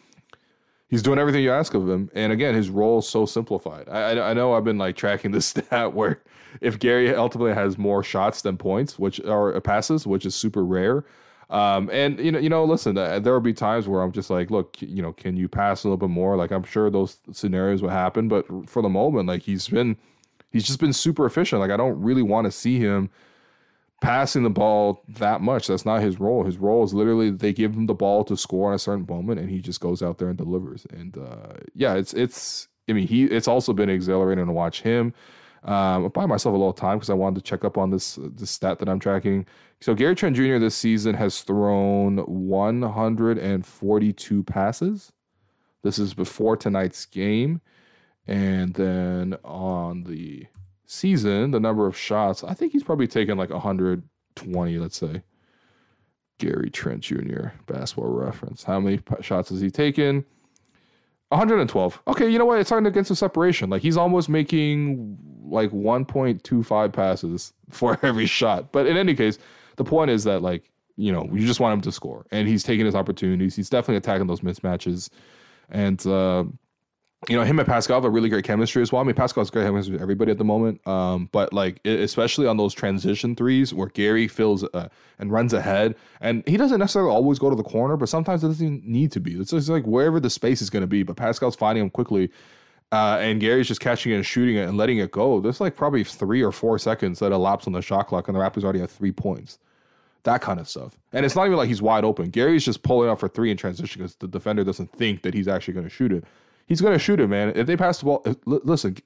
he's 0.93 1.01
doing 1.01 1.17
everything 1.17 1.41
you 1.41 1.51
ask 1.51 1.73
of 1.73 1.89
him. 1.89 2.08
And 2.13 2.32
again, 2.32 2.53
his 2.53 2.69
role 2.69 2.99
is 2.99 3.08
so 3.08 3.25
simplified. 3.25 3.89
I, 3.89 4.12
I, 4.12 4.29
I 4.29 4.34
know 4.36 4.53
I've 4.53 4.63
been 4.63 4.77
like 4.77 4.95
tracking 4.95 5.32
this 5.32 5.45
stat 5.47 5.91
where 5.91 6.21
if 6.62 6.77
Gary 6.77 7.15
ultimately 7.15 7.51
has 7.56 7.79
more 7.79 8.03
shots 8.03 8.43
than 8.43 8.58
points, 8.58 8.99
which 8.99 9.19
are 9.21 9.60
passes, 9.62 10.06
which 10.06 10.23
is 10.23 10.36
super 10.36 10.63
rare. 10.63 11.03
Um, 11.49 11.89
and 11.91 12.19
you 12.19 12.32
know, 12.32 12.38
you 12.38 12.47
know, 12.47 12.63
listen, 12.63 12.95
uh, 12.95 13.19
there 13.19 13.34
will 13.34 13.39
be 13.39 13.53
times 13.53 13.88
where 13.88 14.03
I'm 14.03 14.12
just 14.12 14.29
like, 14.29 14.51
look, 14.51 14.79
you 14.84 15.01
know, 15.01 15.13
can 15.13 15.36
you 15.36 15.47
pass 15.47 15.84
a 15.84 15.88
little 15.88 15.97
bit 15.97 16.13
more? 16.13 16.38
Like 16.38 16.51
I'm 16.51 16.63
sure 16.63 16.91
those 16.91 17.17
scenarios 17.32 17.82
will 17.82 17.89
happen, 17.89 18.27
but 18.27 18.45
for 18.69 18.84
the 18.84 18.89
moment, 18.89 19.27
like 19.27 19.41
he's 19.41 19.67
been, 19.67 19.97
he's 20.51 20.63
just 20.63 20.79
been 20.79 20.93
super 20.93 21.25
efficient. 21.25 21.60
Like 21.60 21.71
I 21.71 21.77
don't 21.77 21.99
really 21.99 22.21
want 22.21 22.45
to 22.45 22.51
see 22.51 22.77
him 22.77 23.10
passing 24.03 24.43
the 24.43 24.49
ball 24.49 25.01
that 25.07 25.41
much. 25.41 25.67
That's 25.67 25.85
not 25.85 26.01
his 26.01 26.19
role. 26.19 26.43
His 26.43 26.57
role 26.57 26.83
is 26.83 26.93
literally 26.93 27.31
they 27.31 27.53
give 27.53 27.73
him 27.73 27.85
the 27.85 27.93
ball 27.93 28.25
to 28.25 28.35
score 28.35 28.67
in 28.69 28.75
a 28.75 28.79
certain 28.79 29.05
moment, 29.07 29.39
and 29.39 29.49
he 29.49 29.61
just 29.61 29.79
goes 29.79 30.03
out 30.03 30.17
there 30.17 30.27
and 30.27 30.37
delivers. 30.37 30.85
And 30.91 31.17
uh, 31.17 31.53
yeah, 31.73 31.93
it's 31.95 32.13
it's. 32.13 32.67
I 32.89 32.93
mean, 32.93 33.07
he. 33.07 33.23
It's 33.23 33.47
also 33.47 33.71
been 33.71 33.89
exhilarating 33.89 34.45
to 34.45 34.51
watch 34.51 34.81
him. 34.81 35.13
Um, 35.63 36.05
I 36.05 36.09
buy 36.09 36.25
myself 36.25 36.53
a 36.53 36.57
little 36.57 36.73
time 36.73 36.97
because 36.97 37.09
I 37.09 37.13
wanted 37.13 37.35
to 37.35 37.43
check 37.49 37.63
up 37.63 37.77
on 37.77 37.91
this 37.91 38.19
this 38.21 38.51
stat 38.51 38.79
that 38.79 38.89
I'm 38.89 38.99
tracking. 38.99 39.45
So 39.79 39.95
Gary 39.95 40.15
Trent 40.15 40.35
Jr. 40.35 40.57
this 40.57 40.75
season 40.75 41.15
has 41.15 41.39
thrown 41.41 42.17
142 42.17 44.43
passes. 44.43 45.13
This 45.81 45.97
is 45.97 46.13
before 46.13 46.57
tonight's 46.57 47.05
game, 47.05 47.61
and 48.27 48.73
then 48.73 49.37
on 49.45 50.03
the 50.03 50.47
season, 50.93 51.51
the 51.51 51.60
number 51.60 51.88
of 51.88 51.97
shots, 51.97 52.43
I 52.43 52.53
think 52.53 52.71
he's 52.71 52.84
probably 52.84 53.08
taken 53.08 53.38
like 53.38 53.49
120, 53.49 54.77
let's 54.77 54.97
say. 54.97 55.23
Gary 56.39 56.69
Trent 56.69 57.01
Jr. 57.01 57.49
basketball 57.67 58.12
reference. 58.12 58.63
How 58.63 58.79
many 58.79 58.99
shots 59.21 59.49
has 59.49 59.62
he 59.62 59.69
taken? 59.69 60.25
112. 61.29 62.01
Okay, 62.08 62.29
you 62.29 62.38
know 62.38 62.45
what? 62.45 62.60
It's 62.60 62.69
starting 62.69 62.86
to 62.86 62.91
get 62.91 63.08
some 63.08 63.15
separation. 63.15 63.69
Like 63.69 63.82
he's 63.82 63.97
almost 63.97 64.29
making 64.29 65.17
like 65.43 65.71
1.25 65.71 66.93
passes 66.93 67.53
for 67.69 67.97
every 68.03 68.25
shot. 68.25 68.71
But 68.71 68.88
in 68.88 68.97
any 68.97 69.15
case, 69.15 69.39
the 69.77 69.84
point 69.84 70.12
is 70.12 70.23
that 70.25 70.41
like 70.41 70.69
you 70.95 71.12
know 71.12 71.27
you 71.32 71.45
just 71.47 71.60
want 71.60 71.73
him 71.73 71.82
to 71.82 71.91
score, 71.91 72.25
and 72.32 72.47
he's 72.47 72.63
taking 72.63 72.86
his 72.86 72.95
opportunities. 72.95 73.56
He's 73.56 73.69
definitely 73.69 73.97
attacking 73.97 74.27
those 74.27 74.41
mismatches, 74.41 75.10
and 75.69 76.06
uh, 76.06 76.43
you 77.29 77.38
know, 77.38 77.43
him 77.43 77.59
and 77.59 77.67
Pascal 77.67 77.97
have 77.97 78.05
a 78.05 78.09
really 78.09 78.29
great 78.29 78.43
chemistry 78.43 78.81
as 78.81 78.91
well. 78.91 79.01
I 79.01 79.05
mean, 79.05 79.15
Pascal's 79.15 79.49
great 79.49 79.65
chemistry 79.65 79.93
with 79.93 80.01
everybody 80.01 80.31
at 80.31 80.38
the 80.38 80.43
moment. 80.43 80.86
Um, 80.88 81.29
but 81.31 81.53
like, 81.53 81.86
especially 81.86 82.47
on 82.47 82.57
those 82.57 82.73
transition 82.73 83.36
threes 83.36 83.73
where 83.73 83.88
Gary 83.88 84.27
fills 84.27 84.63
uh, 84.63 84.89
and 85.19 85.31
runs 85.31 85.53
ahead, 85.53 85.95
and 86.21 86.43
he 86.47 86.57
doesn't 86.57 86.79
necessarily 86.79 87.12
always 87.12 87.39
go 87.39 87.49
to 87.49 87.55
the 87.55 87.63
corner, 87.63 87.97
but 87.97 88.09
sometimes 88.09 88.43
it 88.43 88.47
doesn't 88.47 88.65
even 88.65 88.91
need 88.91 89.12
to 89.12 89.19
be. 89.19 89.39
It's 89.39 89.51
just 89.51 89.69
like 89.69 89.86
wherever 89.86 90.19
the 90.19 90.29
space 90.29 90.62
is 90.62 90.69
going 90.69 90.81
to 90.81 90.88
be. 90.88 91.03
But 91.03 91.15
Pascal's 91.15 91.55
finding 91.55 91.83
him 91.83 91.89
quickly, 91.89 92.29
uh, 92.91 93.17
and 93.19 93.39
Gary's 93.39 93.67
just 93.67 93.81
catching 93.81 94.12
it 94.12 94.15
and 94.15 94.25
shooting 94.25 94.55
it 94.55 94.67
and 94.67 94.77
letting 94.77 94.97
it 94.97 95.12
go. 95.12 95.39
There's 95.39 95.62
like 95.62 95.75
probably 95.75 96.03
three 96.03 96.41
or 96.41 96.51
four 96.51 96.77
seconds 96.79 97.19
that 97.19 97.31
elapse 97.31 97.67
on 97.67 97.73
the 97.73 97.81
shot 97.81 98.07
clock, 98.07 98.27
and 98.27 98.36
the 98.36 98.41
Raptors 98.41 98.63
already 98.63 98.79
have 98.79 98.91
three 98.91 99.12
points. 99.12 99.59
That 100.23 100.41
kind 100.41 100.59
of 100.59 100.69
stuff. 100.69 100.97
And 101.12 101.25
it's 101.25 101.36
not 101.36 101.45
even 101.47 101.57
like 101.57 101.67
he's 101.67 101.81
wide 101.81 102.05
open. 102.05 102.29
Gary's 102.29 102.63
just 102.63 102.81
pulling 102.81 103.09
up 103.09 103.19
for 103.19 103.27
three 103.27 103.51
in 103.51 103.57
transition 103.57 104.01
because 104.01 104.15
the 104.15 104.27
defender 104.27 104.63
doesn't 104.63 104.89
think 104.93 105.21
that 105.23 105.33
he's 105.33 105.49
actually 105.49 105.73
going 105.73 105.86
to 105.86 105.89
shoot 105.89 106.13
it 106.13 106.23
he's 106.65 106.82
going 106.82 106.93
to 106.93 106.99
shoot 106.99 107.19
it, 107.19 107.28
man. 107.28 107.54
If 107.56 107.67
they 107.67 107.78
pass 107.78 107.99
the 107.99 108.06
ball, 108.06 108.26
listen, 108.45 108.97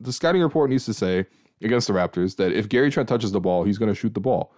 the 0.00 0.12
scouting 0.12 0.42
report 0.42 0.70
needs 0.70 0.84
to 0.86 0.94
say 0.94 1.26
against 1.62 1.88
the 1.88 1.94
Raptors 1.94 2.36
that 2.36 2.52
if 2.52 2.68
Gary 2.68 2.90
Trent 2.90 3.08
touches 3.08 3.32
the 3.32 3.40
ball, 3.40 3.64
he's 3.64 3.78
going 3.78 3.90
to 3.90 3.94
shoot 3.94 4.14
the 4.14 4.20
ball. 4.20 4.52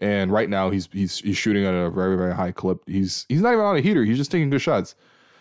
And 0.00 0.30
right 0.30 0.50
now, 0.50 0.68
he's 0.68 0.88
he's 0.92 1.20
he's 1.20 1.38
shooting 1.38 1.64
at 1.64 1.72
a 1.72 1.88
very 1.90 2.16
very 2.18 2.34
high 2.34 2.52
clip. 2.52 2.80
He's 2.86 3.24
he's 3.30 3.40
not 3.40 3.52
even 3.52 3.64
on 3.64 3.76
a 3.76 3.80
heater. 3.80 4.04
He's 4.04 4.18
just 4.18 4.30
taking 4.30 4.50
good 4.50 4.60
shots, 4.60 4.94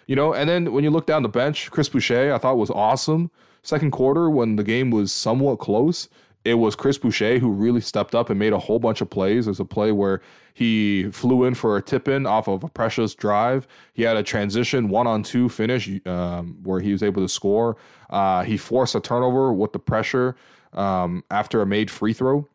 you 0.07 0.15
know. 0.15 0.33
And 0.33 0.49
then 0.49 0.71
when 0.71 0.83
you 0.83 0.91
look 0.91 1.05
down 1.05 1.23
the 1.23 1.29
bench, 1.29 1.69
Chris 1.71 1.89
Boucher, 1.89 2.33
I 2.33 2.37
thought 2.37 2.57
was 2.57 2.69
awesome. 2.69 3.31
Second 3.63 3.91
quarter, 3.91 4.29
when 4.29 4.55
the 4.55 4.63
game 4.63 4.91
was 4.91 5.11
somewhat 5.11 5.59
close, 5.59 6.07
it 6.45 6.53
was 6.53 6.75
Chris 6.75 6.97
Boucher 6.97 7.39
who 7.39 7.51
really 7.51 7.81
stepped 7.81 8.13
up 8.13 8.29
and 8.29 8.39
made 8.39 8.53
a 8.53 8.59
whole 8.59 8.79
bunch 8.79 9.01
of 9.01 9.09
plays. 9.09 9.45
There's 9.45 9.59
a 9.59 9.65
play 9.65 9.91
where 9.91 10.21
he 10.53 11.09
flew 11.11 11.43
in 11.43 11.55
for 11.55 11.75
a 11.75 11.81
tip 11.81 12.07
in 12.07 12.27
off 12.27 12.47
of 12.47 12.63
a 12.63 12.69
precious 12.69 13.15
drive. 13.15 13.67
He 13.93 14.03
had 14.03 14.15
a 14.15 14.23
transition 14.23 14.87
one 14.87 15.07
on 15.07 15.23
two 15.23 15.49
finish 15.49 15.89
um, 16.05 16.59
where 16.63 16.79
he 16.79 16.91
was 16.91 17.01
able 17.01 17.23
to 17.23 17.27
score. 17.27 17.77
Uh, 18.11 18.43
he 18.43 18.57
forced 18.57 18.93
a 18.93 19.01
turnover 19.01 19.51
with 19.51 19.73
the 19.73 19.79
pressure 19.79 20.35
um, 20.73 21.23
after 21.31 21.61
a 21.61 21.65
made 21.65 21.89
free 21.89 22.13
throw. 22.13 22.47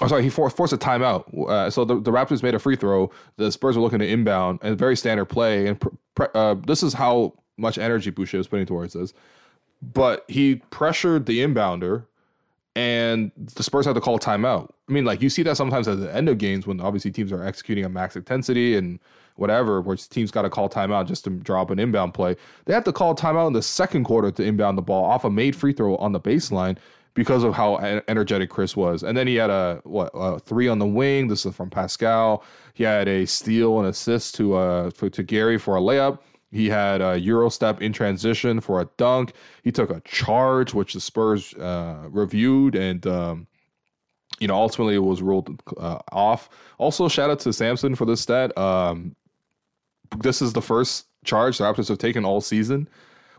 Oh, 0.00 0.08
sorry, 0.08 0.24
he 0.24 0.30
forced, 0.30 0.56
forced 0.56 0.72
a 0.72 0.78
timeout. 0.78 1.48
Uh, 1.48 1.70
so 1.70 1.84
the, 1.84 2.00
the 2.00 2.10
Raptors 2.10 2.42
made 2.42 2.54
a 2.54 2.58
free 2.58 2.74
throw. 2.74 3.10
The 3.36 3.52
Spurs 3.52 3.76
were 3.76 3.82
looking 3.82 4.00
to 4.00 4.08
inbound, 4.08 4.58
and 4.62 4.76
very 4.76 4.96
standard 4.96 5.26
play. 5.26 5.68
And 5.68 5.80
uh, 6.34 6.56
this 6.66 6.82
is 6.82 6.94
how 6.94 7.34
much 7.58 7.78
energy 7.78 8.10
Boucher 8.10 8.38
was 8.38 8.48
putting 8.48 8.66
towards 8.66 8.94
this. 8.94 9.12
But 9.82 10.24
he 10.26 10.56
pressured 10.70 11.26
the 11.26 11.40
inbounder 11.40 12.06
and 12.76 13.30
the 13.36 13.62
Spurs 13.62 13.86
had 13.86 13.94
to 13.94 14.00
call 14.00 14.18
timeout. 14.18 14.70
I 14.88 14.92
mean, 14.92 15.04
like 15.04 15.22
you 15.22 15.30
see 15.30 15.42
that 15.44 15.56
sometimes 15.56 15.86
at 15.88 16.00
the 16.00 16.14
end 16.14 16.28
of 16.28 16.38
games 16.38 16.66
when 16.66 16.80
obviously 16.80 17.10
teams 17.10 17.32
are 17.32 17.44
executing 17.44 17.84
a 17.84 17.88
max 17.88 18.16
intensity 18.16 18.76
and 18.76 18.98
whatever, 19.36 19.80
where 19.80 19.96
teams 19.96 20.30
got 20.30 20.42
to 20.42 20.50
call 20.50 20.68
timeout 20.68 21.06
just 21.06 21.24
to 21.24 21.30
drop 21.30 21.70
an 21.70 21.78
inbound 21.78 22.14
play. 22.14 22.36
They 22.64 22.74
have 22.74 22.84
to 22.84 22.92
call 22.92 23.14
timeout 23.14 23.48
in 23.48 23.52
the 23.52 23.62
second 23.62 24.04
quarter 24.04 24.30
to 24.30 24.42
inbound 24.42 24.76
the 24.78 24.82
ball 24.82 25.04
off 25.04 25.24
a 25.24 25.30
made 25.30 25.56
free 25.56 25.72
throw 25.72 25.96
on 25.96 26.12
the 26.12 26.20
baseline 26.20 26.76
because 27.14 27.44
of 27.44 27.54
how 27.54 27.76
energetic 28.08 28.50
Chris 28.50 28.76
was. 28.76 29.04
And 29.04 29.16
then 29.16 29.26
he 29.26 29.36
had 29.36 29.50
a 29.50 29.80
what 29.84 30.10
a 30.14 30.38
three 30.40 30.68
on 30.68 30.80
the 30.80 30.86
wing. 30.86 31.28
This 31.28 31.46
is 31.46 31.54
from 31.54 31.70
Pascal. 31.70 32.44
He 32.74 32.82
had 32.84 33.08
a 33.08 33.24
steal 33.24 33.78
and 33.78 33.88
assist 33.88 34.34
to 34.36 34.54
uh 34.54 34.90
to 34.90 35.22
Gary 35.22 35.58
for 35.58 35.76
a 35.76 35.80
layup. 35.80 36.18
He 36.54 36.68
had 36.68 37.02
a 37.02 37.18
Euro 37.18 37.48
step 37.50 37.82
in 37.82 37.92
transition 37.92 38.60
for 38.60 38.80
a 38.80 38.88
dunk. 38.96 39.32
He 39.64 39.72
took 39.72 39.90
a 39.90 40.00
charge, 40.04 40.72
which 40.72 40.94
the 40.94 41.00
Spurs 41.00 41.52
uh, 41.54 42.06
reviewed, 42.08 42.76
and 42.76 43.04
um, 43.08 43.48
you 44.38 44.46
know 44.46 44.54
ultimately 44.54 44.94
it 44.94 45.02
was 45.02 45.20
ruled 45.20 45.60
uh, 45.76 45.98
off. 46.12 46.48
Also, 46.78 47.08
shout 47.08 47.28
out 47.28 47.40
to 47.40 47.52
Samson 47.52 47.96
for 47.96 48.04
this 48.04 48.20
stat. 48.20 48.56
Um, 48.56 49.16
this 50.18 50.40
is 50.40 50.52
the 50.52 50.62
first 50.62 51.06
charge 51.24 51.58
the 51.58 51.64
Raptors 51.64 51.88
have 51.88 51.98
taken 51.98 52.24
all 52.24 52.40
season, 52.40 52.88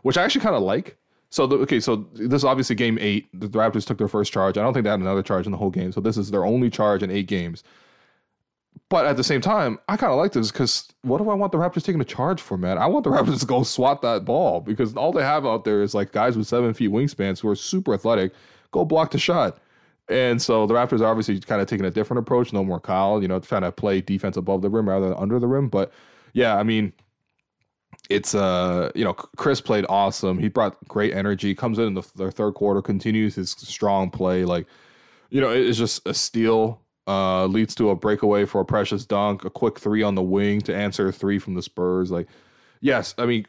which 0.02 0.18
I 0.18 0.22
actually 0.22 0.42
kind 0.42 0.54
of 0.56 0.62
like. 0.62 0.98
So 1.30 1.46
the, 1.46 1.56
okay, 1.56 1.80
so 1.80 2.06
this 2.12 2.40
is 2.40 2.44
obviously 2.44 2.76
game 2.76 2.98
eight. 3.00 3.28
The 3.32 3.48
Raptors 3.48 3.86
took 3.86 3.96
their 3.96 4.08
first 4.08 4.30
charge. 4.30 4.58
I 4.58 4.62
don't 4.62 4.74
think 4.74 4.84
they 4.84 4.90
had 4.90 5.00
another 5.00 5.22
charge 5.22 5.46
in 5.46 5.52
the 5.52 5.58
whole 5.58 5.70
game. 5.70 5.90
So 5.90 6.02
this 6.02 6.18
is 6.18 6.30
their 6.30 6.44
only 6.44 6.68
charge 6.68 7.02
in 7.02 7.10
eight 7.10 7.28
games. 7.28 7.64
But 8.88 9.06
at 9.06 9.16
the 9.16 9.24
same 9.24 9.40
time, 9.40 9.78
I 9.88 9.96
kind 9.96 10.12
of 10.12 10.18
like 10.18 10.32
this 10.32 10.52
because 10.52 10.88
what 11.02 11.18
do 11.18 11.28
I 11.28 11.34
want 11.34 11.50
the 11.50 11.58
Raptors 11.58 11.82
taking 11.82 12.00
a 12.00 12.04
charge 12.04 12.40
for, 12.40 12.56
man? 12.56 12.78
I 12.78 12.86
want 12.86 13.04
the 13.04 13.10
Raptors 13.16 13.40
to 13.40 13.46
go 13.46 13.62
swat 13.64 14.00
that 14.02 14.24
ball 14.24 14.60
because 14.60 14.94
all 14.94 15.12
they 15.12 15.22
have 15.22 15.44
out 15.44 15.64
there 15.64 15.82
is 15.82 15.94
like 15.94 16.12
guys 16.12 16.36
with 16.36 16.46
seven 16.46 16.72
feet 16.72 16.90
wingspans 16.90 17.40
who 17.40 17.48
are 17.48 17.56
super 17.56 17.94
athletic. 17.94 18.32
Go 18.70 18.84
block 18.84 19.10
the 19.10 19.18
shot. 19.18 19.58
And 20.08 20.40
so 20.40 20.66
the 20.66 20.74
Raptors 20.74 21.00
are 21.00 21.06
obviously 21.06 21.40
kind 21.40 21.60
of 21.60 21.66
taking 21.66 21.84
a 21.84 21.90
different 21.90 22.20
approach. 22.20 22.52
No 22.52 22.62
more 22.62 22.78
Kyle, 22.78 23.20
you 23.20 23.26
know, 23.26 23.40
trying 23.40 23.62
to 23.62 23.72
play 23.72 24.00
defense 24.00 24.36
above 24.36 24.62
the 24.62 24.70
rim 24.70 24.88
rather 24.88 25.08
than 25.08 25.18
under 25.18 25.40
the 25.40 25.48
rim. 25.48 25.68
But 25.68 25.92
yeah, 26.32 26.56
I 26.56 26.62
mean, 26.62 26.92
it's 28.08 28.36
uh, 28.36 28.92
you 28.94 29.02
know, 29.02 29.14
Chris 29.14 29.60
played 29.60 29.84
awesome. 29.88 30.38
He 30.38 30.48
brought 30.48 30.76
great 30.86 31.12
energy. 31.12 31.56
Comes 31.56 31.78
in 31.78 31.88
in 31.88 31.94
the, 31.94 32.02
the 32.14 32.30
third 32.30 32.54
quarter, 32.54 32.80
continues 32.82 33.34
his 33.34 33.50
strong 33.50 34.10
play. 34.10 34.44
Like, 34.44 34.66
you 35.30 35.40
know, 35.40 35.50
it's 35.50 35.78
just 35.78 36.06
a 36.06 36.14
steal 36.14 36.80
uh, 37.06 37.46
leads 37.46 37.74
to 37.76 37.90
a 37.90 37.96
breakaway 37.96 38.44
for 38.44 38.60
a 38.60 38.64
precious 38.64 39.04
dunk, 39.04 39.44
a 39.44 39.50
quick 39.50 39.78
three 39.78 40.02
on 40.02 40.14
the 40.14 40.22
wing 40.22 40.60
to 40.62 40.74
answer 40.74 41.08
a 41.08 41.12
three 41.12 41.38
from 41.38 41.54
the 41.54 41.62
Spurs. 41.62 42.10
Like, 42.10 42.28
yes, 42.80 43.14
I 43.18 43.26
mean, 43.26 43.46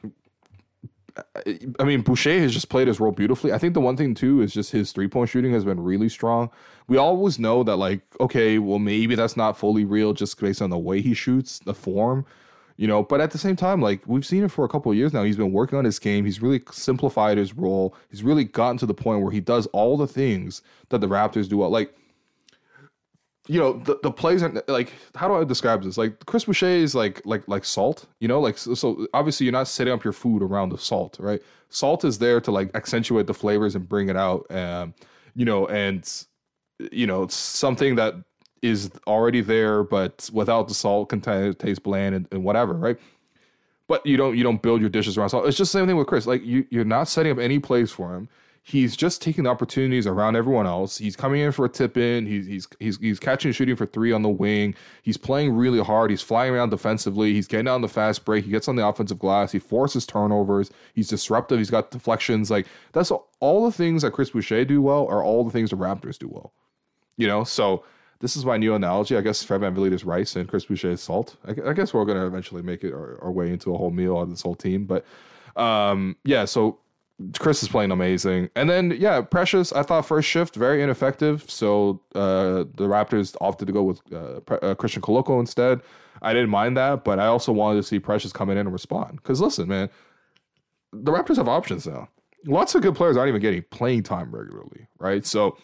I 1.79 1.83
mean, 1.83 2.01
Boucher 2.01 2.39
has 2.39 2.53
just 2.53 2.69
played 2.69 2.87
his 2.87 2.99
role 2.99 3.11
beautifully. 3.11 3.51
I 3.51 3.57
think 3.57 3.73
the 3.73 3.81
one 3.81 3.97
thing 3.97 4.13
too 4.13 4.41
is 4.41 4.53
just 4.53 4.71
his 4.71 4.91
three 4.91 5.07
point 5.07 5.29
shooting 5.29 5.51
has 5.53 5.65
been 5.65 5.79
really 5.79 6.09
strong. 6.09 6.51
We 6.87 6.97
always 6.97 7.39
know 7.39 7.63
that, 7.63 7.77
like, 7.77 8.01
okay, 8.19 8.59
well, 8.59 8.79
maybe 8.79 9.15
that's 9.15 9.35
not 9.35 9.57
fully 9.57 9.83
real 9.83 10.13
just 10.13 10.39
based 10.39 10.61
on 10.61 10.69
the 10.69 10.77
way 10.77 11.01
he 11.01 11.13
shoots, 11.13 11.59
the 11.59 11.73
form, 11.73 12.25
you 12.77 12.87
know. 12.87 13.03
But 13.03 13.19
at 13.19 13.31
the 13.31 13.37
same 13.37 13.55
time, 13.55 13.81
like, 13.81 14.01
we've 14.05 14.25
seen 14.25 14.43
it 14.43 14.51
for 14.51 14.63
a 14.63 14.69
couple 14.69 14.91
of 14.91 14.97
years 14.97 15.11
now. 15.11 15.23
He's 15.23 15.37
been 15.37 15.51
working 15.51 15.77
on 15.77 15.85
his 15.85 15.99
game. 15.99 16.23
He's 16.23 16.41
really 16.41 16.61
simplified 16.71 17.37
his 17.37 17.55
role. 17.55 17.95
He's 18.09 18.23
really 18.23 18.43
gotten 18.43 18.77
to 18.77 18.85
the 18.85 18.93
point 18.93 19.21
where 19.21 19.31
he 19.31 19.41
does 19.41 19.65
all 19.67 19.97
the 19.97 20.07
things 20.07 20.61
that 20.89 21.01
the 21.01 21.07
Raptors 21.07 21.49
do 21.49 21.57
well. 21.57 21.69
Like, 21.69 21.93
you 23.47 23.59
know 23.59 23.73
the, 23.73 23.97
the 24.03 24.11
plays 24.11 24.43
are 24.43 24.51
like 24.67 24.93
how 25.15 25.27
do 25.27 25.35
I 25.35 25.43
describe 25.43 25.83
this? 25.83 25.97
Like 25.97 26.25
Chris 26.25 26.45
Boucher 26.45 26.67
is 26.67 26.93
like 26.93 27.21
like 27.25 27.47
like 27.47 27.65
salt, 27.65 28.05
you 28.19 28.27
know, 28.27 28.39
like 28.39 28.57
so, 28.57 28.73
so 28.73 29.07
obviously 29.13 29.45
you're 29.45 29.53
not 29.53 29.67
setting 29.67 29.93
up 29.93 30.03
your 30.03 30.13
food 30.13 30.41
around 30.41 30.69
the 30.69 30.77
salt, 30.77 31.17
right? 31.19 31.41
Salt 31.69 32.03
is 32.03 32.17
there 32.19 32.41
to 32.41 32.51
like 32.51 32.69
accentuate 32.75 33.27
the 33.27 33.33
flavors 33.33 33.75
and 33.75 33.87
bring 33.87 34.09
it 34.09 34.17
out, 34.17 34.49
um, 34.51 34.93
you 35.35 35.45
know, 35.45 35.67
and 35.67 36.25
you 36.91 37.07
know 37.07 37.23
it's 37.23 37.35
something 37.35 37.95
that 37.95 38.15
is 38.61 38.91
already 39.05 39.41
there, 39.41 39.83
but 39.83 40.29
without 40.33 40.67
the 40.67 40.73
salt 40.73 41.09
can 41.09 41.21
t- 41.21 41.53
taste 41.53 41.83
bland 41.83 42.15
and, 42.15 42.27
and 42.31 42.43
whatever, 42.43 42.73
right? 42.73 42.97
But 43.87 44.05
you 44.05 44.17
don't 44.17 44.35
you 44.35 44.43
don't 44.43 44.61
build 44.61 44.81
your 44.81 44.89
dishes 44.89 45.17
around 45.17 45.29
salt. 45.29 45.47
It's 45.47 45.57
just 45.57 45.71
the 45.71 45.79
same 45.79 45.87
thing 45.87 45.95
with 45.95 46.07
Chris. 46.07 46.27
Like 46.27 46.43
you 46.43 46.65
you're 46.69 46.83
not 46.83 47.07
setting 47.07 47.31
up 47.31 47.39
any 47.39 47.59
plays 47.59 47.91
for 47.91 48.13
him 48.13 48.27
he's 48.67 48.97
just 48.97 49.21
taking 49.21 49.45
the 49.45 49.49
opportunities 49.49 50.05
around 50.05 50.35
everyone 50.35 50.67
else. 50.67 50.97
He's 50.97 51.15
coming 51.15 51.39
in 51.39 51.53
for 51.53 51.63
a 51.63 51.69
tip 51.69 51.95
in. 51.95 52.25
He's 52.25 52.45
he's 52.45 52.67
he's 52.79 52.97
he's 52.97 53.19
catching 53.19 53.49
and 53.49 53.55
shooting 53.55 53.77
for 53.77 53.85
three 53.85 54.11
on 54.11 54.23
the 54.23 54.29
wing. 54.29 54.75
He's 55.03 55.15
playing 55.15 55.53
really 55.53 55.81
hard. 55.81 56.11
He's 56.11 56.21
flying 56.21 56.53
around 56.53 56.71
defensively. 56.71 57.31
He's 57.31 57.47
getting 57.47 57.69
on 57.69 57.81
the 57.81 57.87
fast 57.87 58.25
break. 58.25 58.43
He 58.43 58.51
gets 58.51 58.67
on 58.67 58.75
the 58.75 58.85
offensive 58.85 59.19
glass. 59.19 59.53
He 59.53 59.59
forces 59.59 60.05
turnovers. 60.05 60.69
He's 60.93 61.07
disruptive. 61.07 61.59
He's 61.59 61.69
got 61.69 61.91
deflections. 61.91 62.51
Like 62.51 62.67
that's 62.91 63.09
all 63.39 63.65
the 63.65 63.71
things 63.71 64.01
that 64.01 64.11
Chris 64.11 64.31
Boucher 64.31 64.65
do 64.65 64.81
well 64.81 65.07
are 65.07 65.23
all 65.23 65.45
the 65.45 65.51
things 65.51 65.69
the 65.69 65.77
Raptors 65.77 66.19
do 66.19 66.27
well. 66.27 66.51
You 67.15 67.27
know, 67.27 67.45
so 67.45 67.85
this 68.19 68.35
is 68.35 68.43
my 68.43 68.57
new 68.57 68.75
analogy. 68.75 69.15
I 69.15 69.21
guess 69.21 69.41
Fred 69.43 69.61
VanVleet 69.61 69.93
is 69.93 70.03
rice 70.03 70.35
and 70.35 70.47
Chris 70.47 70.65
Boucher 70.65 70.91
is 70.91 71.01
salt. 71.01 71.37
I, 71.45 71.69
I 71.69 71.73
guess 71.73 71.93
we're 71.93 72.03
going 72.03 72.17
to 72.17 72.25
eventually 72.25 72.63
make 72.63 72.83
it 72.83 72.91
our, 72.93 73.17
our, 73.23 73.31
way 73.31 73.49
into 73.49 73.73
a 73.73 73.77
whole 73.77 73.91
meal 73.91 74.17
on 74.17 74.29
this 74.29 74.41
whole 74.41 74.55
team. 74.55 74.85
But 74.85 75.05
um, 75.55 76.17
yeah, 76.25 76.45
so 76.45 76.79
Chris 77.39 77.63
is 77.63 77.69
playing 77.69 77.91
amazing. 77.91 78.49
And 78.55 78.69
then, 78.69 78.95
yeah, 78.97 79.21
Precious, 79.21 79.73
I 79.73 79.83
thought 79.83 80.05
first 80.05 80.27
shift, 80.29 80.55
very 80.55 80.83
ineffective. 80.83 81.49
So 81.49 82.01
uh, 82.13 82.65
the 82.75 82.87
Raptors 82.87 83.35
opted 83.41 83.67
to 83.67 83.73
go 83.73 83.83
with 83.83 84.01
uh, 84.13 84.39
Pre- 84.41 84.59
uh, 84.61 84.75
Christian 84.75 85.01
Koloko 85.01 85.39
instead. 85.39 85.81
I 86.21 86.33
didn't 86.33 86.49
mind 86.49 86.77
that, 86.77 87.03
but 87.03 87.19
I 87.19 87.27
also 87.27 87.51
wanted 87.51 87.77
to 87.77 87.83
see 87.83 87.99
Precious 87.99 88.31
come 88.31 88.49
in 88.49 88.57
and 88.57 88.71
respond. 88.71 89.17
Because 89.17 89.41
listen, 89.41 89.67
man, 89.67 89.89
the 90.93 91.11
Raptors 91.11 91.37
have 91.37 91.47
options 91.47 91.87
now. 91.87 92.07
Lots 92.45 92.75
of 92.75 92.83
good 92.83 92.95
players 92.95 93.17
aren't 93.17 93.29
even 93.29 93.41
getting 93.41 93.63
playing 93.71 94.03
time 94.03 94.33
regularly, 94.33 94.87
right? 94.99 95.25
So 95.25 95.57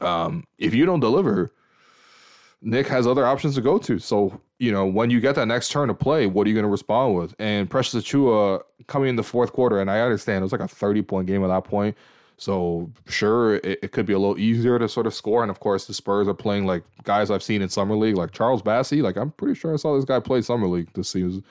um, 0.00 0.44
if 0.58 0.74
you 0.74 0.86
don't 0.86 1.00
deliver, 1.00 1.52
Nick 2.66 2.88
has 2.88 3.06
other 3.06 3.24
options 3.24 3.54
to 3.54 3.60
go 3.60 3.78
to. 3.78 4.00
So, 4.00 4.40
you 4.58 4.72
know, 4.72 4.84
when 4.84 5.08
you 5.08 5.20
get 5.20 5.36
that 5.36 5.46
next 5.46 5.70
turn 5.70 5.86
to 5.86 5.94
play, 5.94 6.26
what 6.26 6.46
are 6.46 6.50
you 6.50 6.54
going 6.54 6.64
to 6.64 6.68
respond 6.68 7.14
with? 7.14 7.32
And 7.38 7.70
Precious 7.70 8.02
Achiuwa 8.02 8.60
coming 8.88 9.08
in 9.08 9.14
the 9.14 9.22
fourth 9.22 9.52
quarter, 9.52 9.80
and 9.80 9.88
I 9.88 10.00
understand 10.00 10.42
it 10.42 10.42
was 10.42 10.52
like 10.52 10.60
a 10.60 10.66
30 10.66 11.02
point 11.02 11.28
game 11.28 11.44
at 11.44 11.46
that 11.46 11.62
point. 11.62 11.96
So, 12.38 12.90
sure, 13.06 13.56
it, 13.56 13.78
it, 13.82 13.92
could 13.92 14.04
be 14.04 14.12
a 14.14 14.18
little 14.18 14.36
easier 14.36 14.80
to 14.80 14.88
sort 14.88 15.06
of 15.06 15.14
score. 15.14 15.42
And 15.42 15.50
of 15.50 15.60
course, 15.60 15.86
the 15.86 15.94
Spurs 15.94 16.26
are 16.26 16.34
playing 16.34 16.66
like 16.66 16.82
guys 17.04 17.30
I've 17.30 17.42
seen 17.42 17.62
in 17.62 17.68
Summer 17.68 17.96
League, 17.96 18.16
like 18.16 18.32
Charles 18.32 18.62
Bassey. 18.62 19.00
Like, 19.00 19.16
I'm 19.16 19.30
pretty 19.30 19.54
sure 19.54 19.72
I 19.72 19.76
saw 19.76 19.94
this 19.94 20.04
guy 20.04 20.18
play 20.18 20.42
Summer 20.42 20.66
League 20.66 20.92
this 20.92 21.08
season. 21.08 21.44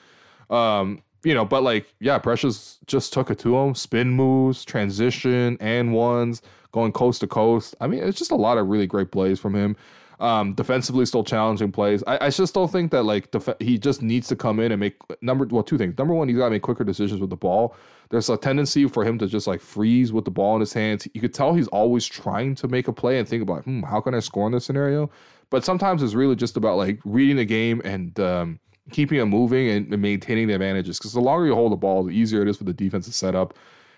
Um, 0.50 1.02
you 1.24 1.32
know, 1.32 1.46
but 1.46 1.62
like, 1.62 1.92
yeah, 1.98 2.18
Precious 2.18 2.78
just 2.86 3.14
took 3.14 3.30
it 3.30 3.38
to 3.38 3.56
him. 3.56 3.74
Spin 3.74 4.10
moves, 4.10 4.66
transition, 4.66 5.56
and 5.60 5.94
ones, 5.94 6.42
going 6.72 6.92
coast 6.92 7.20
to 7.22 7.26
coast. 7.26 7.74
I 7.80 7.86
mean, 7.86 8.04
it's 8.04 8.18
just 8.18 8.30
a 8.30 8.36
lot 8.36 8.58
of 8.58 8.68
really 8.68 8.86
great 8.86 9.10
plays 9.10 9.40
from 9.40 9.56
him. 9.56 9.76
Um, 10.18 10.54
defensively, 10.54 11.04
still 11.04 11.24
challenging 11.24 11.70
plays. 11.70 12.02
I, 12.06 12.26
I 12.26 12.30
just 12.30 12.54
don't 12.54 12.72
think 12.72 12.90
that 12.92 13.02
like 13.02 13.30
def- 13.32 13.60
he 13.60 13.78
just 13.78 14.00
needs 14.00 14.28
to 14.28 14.36
come 14.36 14.60
in 14.60 14.72
and 14.72 14.80
make 14.80 14.96
number 15.20 15.44
well 15.44 15.62
two 15.62 15.76
things. 15.76 15.96
Number 15.98 16.14
one, 16.14 16.26
he's 16.28 16.38
got 16.38 16.46
to 16.46 16.50
make 16.52 16.62
quicker 16.62 16.84
decisions 16.84 17.20
with 17.20 17.28
the 17.28 17.36
ball. 17.36 17.76
There's 18.08 18.30
a 18.30 18.36
tendency 18.36 18.86
for 18.88 19.04
him 19.04 19.18
to 19.18 19.26
just 19.26 19.46
like 19.46 19.60
freeze 19.60 20.12
with 20.12 20.24
the 20.24 20.30
ball 20.30 20.54
in 20.54 20.60
his 20.60 20.72
hands. 20.72 21.06
You 21.12 21.20
could 21.20 21.34
tell 21.34 21.54
he's 21.54 21.68
always 21.68 22.06
trying 22.06 22.54
to 22.56 22.68
make 22.68 22.88
a 22.88 22.92
play 22.92 23.18
and 23.18 23.28
think 23.28 23.42
about, 23.42 23.64
hmm, 23.64 23.82
how 23.82 24.00
can 24.00 24.14
I 24.14 24.20
score 24.20 24.46
in 24.46 24.52
this 24.52 24.64
scenario? 24.64 25.10
But 25.50 25.64
sometimes 25.64 26.02
it's 26.02 26.14
really 26.14 26.36
just 26.36 26.56
about 26.56 26.76
like 26.76 26.98
reading 27.04 27.36
the 27.36 27.44
game 27.44 27.82
and 27.84 28.18
um, 28.20 28.60
keeping 28.92 29.18
it 29.18 29.26
moving 29.26 29.68
and, 29.68 29.92
and 29.92 30.00
maintaining 30.00 30.46
the 30.46 30.54
advantages. 30.54 30.98
Because 30.98 31.12
the 31.12 31.20
longer 31.20 31.46
you 31.46 31.54
hold 31.54 31.72
the 31.72 31.76
ball, 31.76 32.04
the 32.04 32.10
easier 32.10 32.42
it 32.42 32.48
is 32.48 32.56
for 32.56 32.64
the 32.64 32.72
defense 32.72 33.06
to 33.06 33.12
set 33.12 33.34
up. 33.34 33.54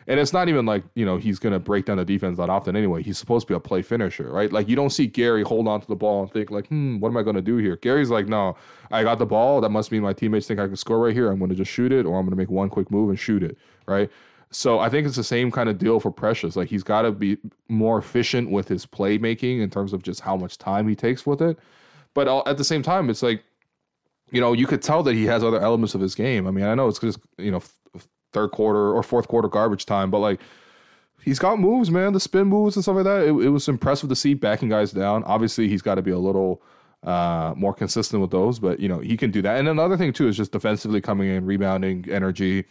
And 0.08 0.18
it's 0.18 0.32
not 0.32 0.48
even 0.48 0.64
like, 0.64 0.84
you 0.94 1.04
know, 1.04 1.18
he's 1.18 1.38
going 1.38 1.52
to 1.52 1.58
break 1.58 1.84
down 1.84 1.98
the 1.98 2.04
defense 2.04 2.38
that 2.38 2.48
often 2.48 2.74
anyway. 2.74 3.02
He's 3.02 3.18
supposed 3.18 3.46
to 3.46 3.52
be 3.52 3.56
a 3.56 3.60
play 3.60 3.82
finisher, 3.82 4.32
right? 4.32 4.50
Like, 4.50 4.66
you 4.66 4.74
don't 4.74 4.88
see 4.88 5.06
Gary 5.06 5.42
hold 5.42 5.68
on 5.68 5.82
to 5.82 5.86
the 5.86 5.94
ball 5.94 6.22
and 6.22 6.32
think, 6.32 6.50
like, 6.50 6.66
hmm, 6.68 6.98
what 6.98 7.10
am 7.10 7.18
I 7.18 7.22
going 7.22 7.36
to 7.36 7.42
do 7.42 7.58
here? 7.58 7.76
Gary's 7.76 8.08
like, 8.08 8.26
no, 8.26 8.56
I 8.90 9.02
got 9.02 9.18
the 9.18 9.26
ball. 9.26 9.60
That 9.60 9.68
must 9.68 9.92
mean 9.92 10.00
my 10.00 10.14
teammates 10.14 10.46
think 10.46 10.60
I 10.60 10.66
can 10.66 10.76
score 10.76 10.98
right 10.98 11.12
here. 11.12 11.30
I'm 11.30 11.38
going 11.38 11.50
to 11.50 11.54
just 11.54 11.70
shoot 11.70 11.92
it, 11.92 12.06
or 12.06 12.18
I'm 12.18 12.24
going 12.24 12.30
to 12.30 12.36
make 12.36 12.48
one 12.48 12.70
quick 12.70 12.90
move 12.90 13.10
and 13.10 13.18
shoot 13.18 13.42
it, 13.42 13.58
right? 13.86 14.10
So 14.50 14.78
I 14.78 14.88
think 14.88 15.06
it's 15.06 15.16
the 15.16 15.22
same 15.22 15.50
kind 15.50 15.68
of 15.68 15.76
deal 15.76 16.00
for 16.00 16.10
Precious. 16.10 16.56
Like, 16.56 16.68
he's 16.68 16.82
got 16.82 17.02
to 17.02 17.12
be 17.12 17.36
more 17.68 17.98
efficient 17.98 18.50
with 18.50 18.66
his 18.66 18.86
playmaking 18.86 19.60
in 19.60 19.68
terms 19.68 19.92
of 19.92 20.02
just 20.02 20.20
how 20.20 20.38
much 20.38 20.56
time 20.56 20.88
he 20.88 20.96
takes 20.96 21.26
with 21.26 21.42
it. 21.42 21.58
But 22.14 22.48
at 22.48 22.56
the 22.56 22.64
same 22.64 22.82
time, 22.82 23.10
it's 23.10 23.22
like, 23.22 23.44
you 24.30 24.40
know, 24.40 24.54
you 24.54 24.66
could 24.66 24.80
tell 24.80 25.02
that 25.02 25.14
he 25.14 25.26
has 25.26 25.44
other 25.44 25.60
elements 25.60 25.94
of 25.94 26.00
his 26.00 26.14
game. 26.14 26.46
I 26.46 26.50
mean, 26.50 26.64
I 26.64 26.74
know 26.74 26.88
it's 26.88 26.98
just, 26.98 27.18
you 27.36 27.50
know, 27.50 27.62
third 28.32 28.50
quarter 28.50 28.92
or 28.92 29.02
fourth 29.02 29.28
quarter 29.28 29.48
garbage 29.48 29.86
time, 29.86 30.10
but 30.10 30.18
like 30.18 30.40
he's 31.24 31.38
got 31.38 31.58
moves, 31.58 31.90
man. 31.90 32.12
The 32.12 32.20
spin 32.20 32.46
moves 32.46 32.76
and 32.76 32.82
stuff 32.82 32.96
like 32.96 33.04
that. 33.04 33.22
It, 33.22 33.30
it 33.30 33.50
was 33.50 33.68
impressive 33.68 34.08
to 34.08 34.16
see 34.16 34.34
backing 34.34 34.68
guys 34.68 34.92
down. 34.92 35.24
Obviously, 35.24 35.68
he's 35.68 35.82
got 35.82 35.96
to 35.96 36.02
be 36.02 36.10
a 36.10 36.18
little 36.18 36.62
uh, 37.02 37.54
more 37.56 37.74
consistent 37.74 38.20
with 38.20 38.30
those, 38.30 38.58
but 38.58 38.80
you 38.80 38.88
know 38.88 38.98
he 38.98 39.16
can 39.16 39.30
do 39.30 39.42
that. 39.42 39.58
And 39.58 39.68
another 39.68 39.96
thing 39.96 40.12
too 40.12 40.28
is 40.28 40.36
just 40.36 40.52
defensively 40.52 41.00
coming 41.00 41.28
in, 41.28 41.44
rebounding, 41.44 42.06
energy. 42.10 42.64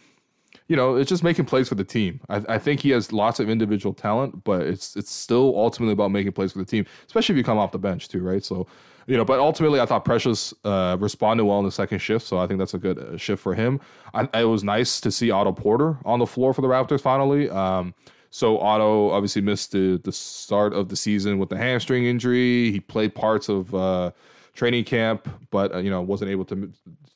You 0.66 0.76
know, 0.76 0.96
it's 0.96 1.08
just 1.08 1.22
making 1.22 1.44
plays 1.44 1.68
for 1.68 1.74
the 1.74 1.84
team. 1.84 2.20
I, 2.28 2.42
I 2.48 2.58
think 2.58 2.80
he 2.80 2.90
has 2.90 3.12
lots 3.12 3.38
of 3.38 3.50
individual 3.50 3.94
talent, 3.94 4.44
but 4.44 4.62
it's 4.62 4.96
it's 4.96 5.10
still 5.10 5.54
ultimately 5.56 5.92
about 5.92 6.10
making 6.10 6.32
plays 6.32 6.52
for 6.52 6.58
the 6.58 6.64
team, 6.64 6.86
especially 7.06 7.34
if 7.34 7.36
you 7.38 7.44
come 7.44 7.58
off 7.58 7.72
the 7.72 7.78
bench 7.78 8.08
too, 8.08 8.22
right? 8.22 8.44
So 8.44 8.66
you 9.08 9.16
know, 9.16 9.24
but 9.24 9.40
ultimately, 9.40 9.80
I 9.80 9.86
thought 9.86 10.04
Precious 10.04 10.52
uh, 10.64 10.98
responded 11.00 11.46
well 11.46 11.58
in 11.58 11.64
the 11.64 11.72
second 11.72 12.00
shift, 12.00 12.26
so 12.26 12.38
I 12.38 12.46
think 12.46 12.58
that's 12.58 12.74
a 12.74 12.78
good 12.78 12.98
uh, 12.98 13.16
shift 13.16 13.42
for 13.42 13.54
him. 13.54 13.80
I, 14.12 14.28
it 14.34 14.44
was 14.44 14.62
nice 14.62 15.00
to 15.00 15.10
see 15.10 15.30
Otto 15.30 15.52
Porter 15.52 15.96
on 16.04 16.18
the 16.18 16.26
floor 16.26 16.52
for 16.52 16.60
the 16.60 16.68
Raptors 16.68 17.00
finally. 17.00 17.48
Um, 17.48 17.94
so 18.28 18.58
Otto 18.58 19.10
obviously 19.10 19.40
missed 19.40 19.72
the 19.72 19.98
the 20.04 20.12
start 20.12 20.74
of 20.74 20.90
the 20.90 20.96
season 20.96 21.38
with 21.38 21.48
the 21.48 21.56
hamstring 21.56 22.04
injury. 22.04 22.70
He 22.70 22.80
played 22.80 23.14
parts 23.14 23.48
of 23.48 23.74
uh, 23.74 24.10
training 24.52 24.84
camp, 24.84 25.26
but 25.50 25.74
uh, 25.74 25.78
you 25.78 25.88
know 25.88 26.02
wasn't 26.02 26.30
able 26.30 26.44
to 26.44 26.70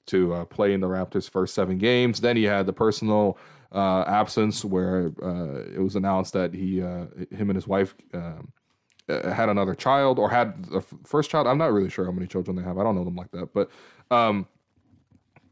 to 0.06 0.34
uh, 0.34 0.44
play 0.46 0.72
in 0.72 0.80
the 0.80 0.88
Raptors' 0.88 1.28
first 1.28 1.54
seven 1.54 1.76
games. 1.76 2.22
Then 2.22 2.38
he 2.38 2.44
had 2.44 2.64
the 2.64 2.72
personal 2.72 3.36
uh, 3.70 4.04
absence 4.06 4.64
where 4.64 5.12
uh, 5.22 5.62
it 5.74 5.80
was 5.82 5.94
announced 5.94 6.32
that 6.32 6.54
he 6.54 6.80
uh, 6.80 7.04
him 7.30 7.50
and 7.50 7.54
his 7.54 7.66
wife 7.66 7.94
um, 8.14 8.50
had 9.08 9.48
another 9.48 9.74
child 9.74 10.18
or 10.18 10.30
had 10.30 10.64
the 10.66 10.80
first 11.04 11.30
child. 11.30 11.46
I'm 11.46 11.58
not 11.58 11.72
really 11.72 11.90
sure 11.90 12.04
how 12.04 12.12
many 12.12 12.26
children 12.26 12.56
they 12.56 12.62
have. 12.62 12.78
I 12.78 12.82
don't 12.82 12.94
know 12.94 13.04
them 13.04 13.16
like 13.16 13.30
that, 13.32 13.52
but 13.52 13.70
um, 14.10 14.46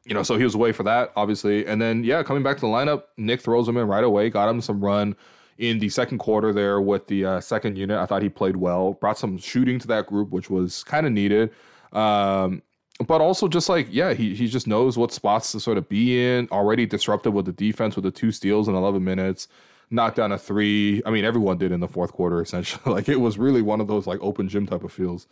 you 0.05 0.15
know, 0.15 0.23
so 0.23 0.37
he 0.37 0.45
was 0.45 0.55
away 0.55 0.73
for 0.73 0.83
that, 0.85 1.13
obviously. 1.17 1.67
And 1.67 1.81
then 1.81 2.05
yeah, 2.05 2.23
coming 2.23 2.43
back 2.43 2.57
to 2.57 2.61
the 2.63 2.69
lineup, 2.69 3.05
Nick 3.17 3.41
throws 3.41 3.69
him 3.69 3.77
in 3.77 3.87
right 3.87 4.05
away, 4.05 4.31
got 4.31 4.49
him 4.49 4.61
some 4.61 4.83
run 4.83 5.17
in 5.59 5.79
the 5.79 5.89
second 5.89 6.19
quarter 6.19 6.53
there 6.53 6.81
with 6.81 7.07
the 7.07 7.25
uh, 7.25 7.41
second 7.41 7.77
unit. 7.77 7.99
I 7.99 8.07
thought 8.07 8.23
he 8.23 8.29
played 8.29 8.57
well, 8.57 8.95
brought 8.95 9.19
some 9.19 9.37
shooting 9.39 9.79
to 9.81 9.87
that 9.89 10.07
group, 10.07 10.31
which 10.31 10.49
was 10.49 10.85
kind 10.85 11.07
of 11.07 11.13
needed. 11.13 11.51
Um, 11.93 12.63
but 13.07 13.21
also 13.21 13.49
just 13.49 13.69
like 13.69 13.89
yeah, 13.91 14.13
he 14.13 14.35
he 14.35 14.47
just 14.47 14.67
knows 14.67 14.99
what 14.99 15.13
spots 15.13 15.53
to 15.53 15.61
sort 15.61 15.79
of 15.79 15.89
be 15.89 16.25
in. 16.25 16.49
Already 16.51 16.87
disrupted 16.87 17.33
with 17.33 17.47
the 17.47 17.53
defense 17.53 17.97
with 17.97 18.05
the 18.05 18.11
two 18.11 18.31
steals 18.31 18.69
in 18.69 18.75
11 18.75 19.03
minutes 19.03 19.49
knocked 19.91 20.17
down 20.17 20.33
a 20.33 20.39
three. 20.39 21.03
I 21.05 21.11
mean, 21.11 21.25
everyone 21.25 21.59
did 21.59 21.73
in 21.73 21.81
the 21.81 21.89
fourth 21.89 22.13
quarter, 22.13 22.41
essentially. 22.41 22.83
like 22.93 23.09
it 23.09 23.21
was 23.21 23.39
really 23.39 23.63
one 23.63 23.81
of 23.81 23.89
those 23.89 24.07
like 24.07 24.21
open 24.23 24.49
gym 24.49 24.67
type 24.67 24.85
of 24.85 24.93
feels. 24.93 25.27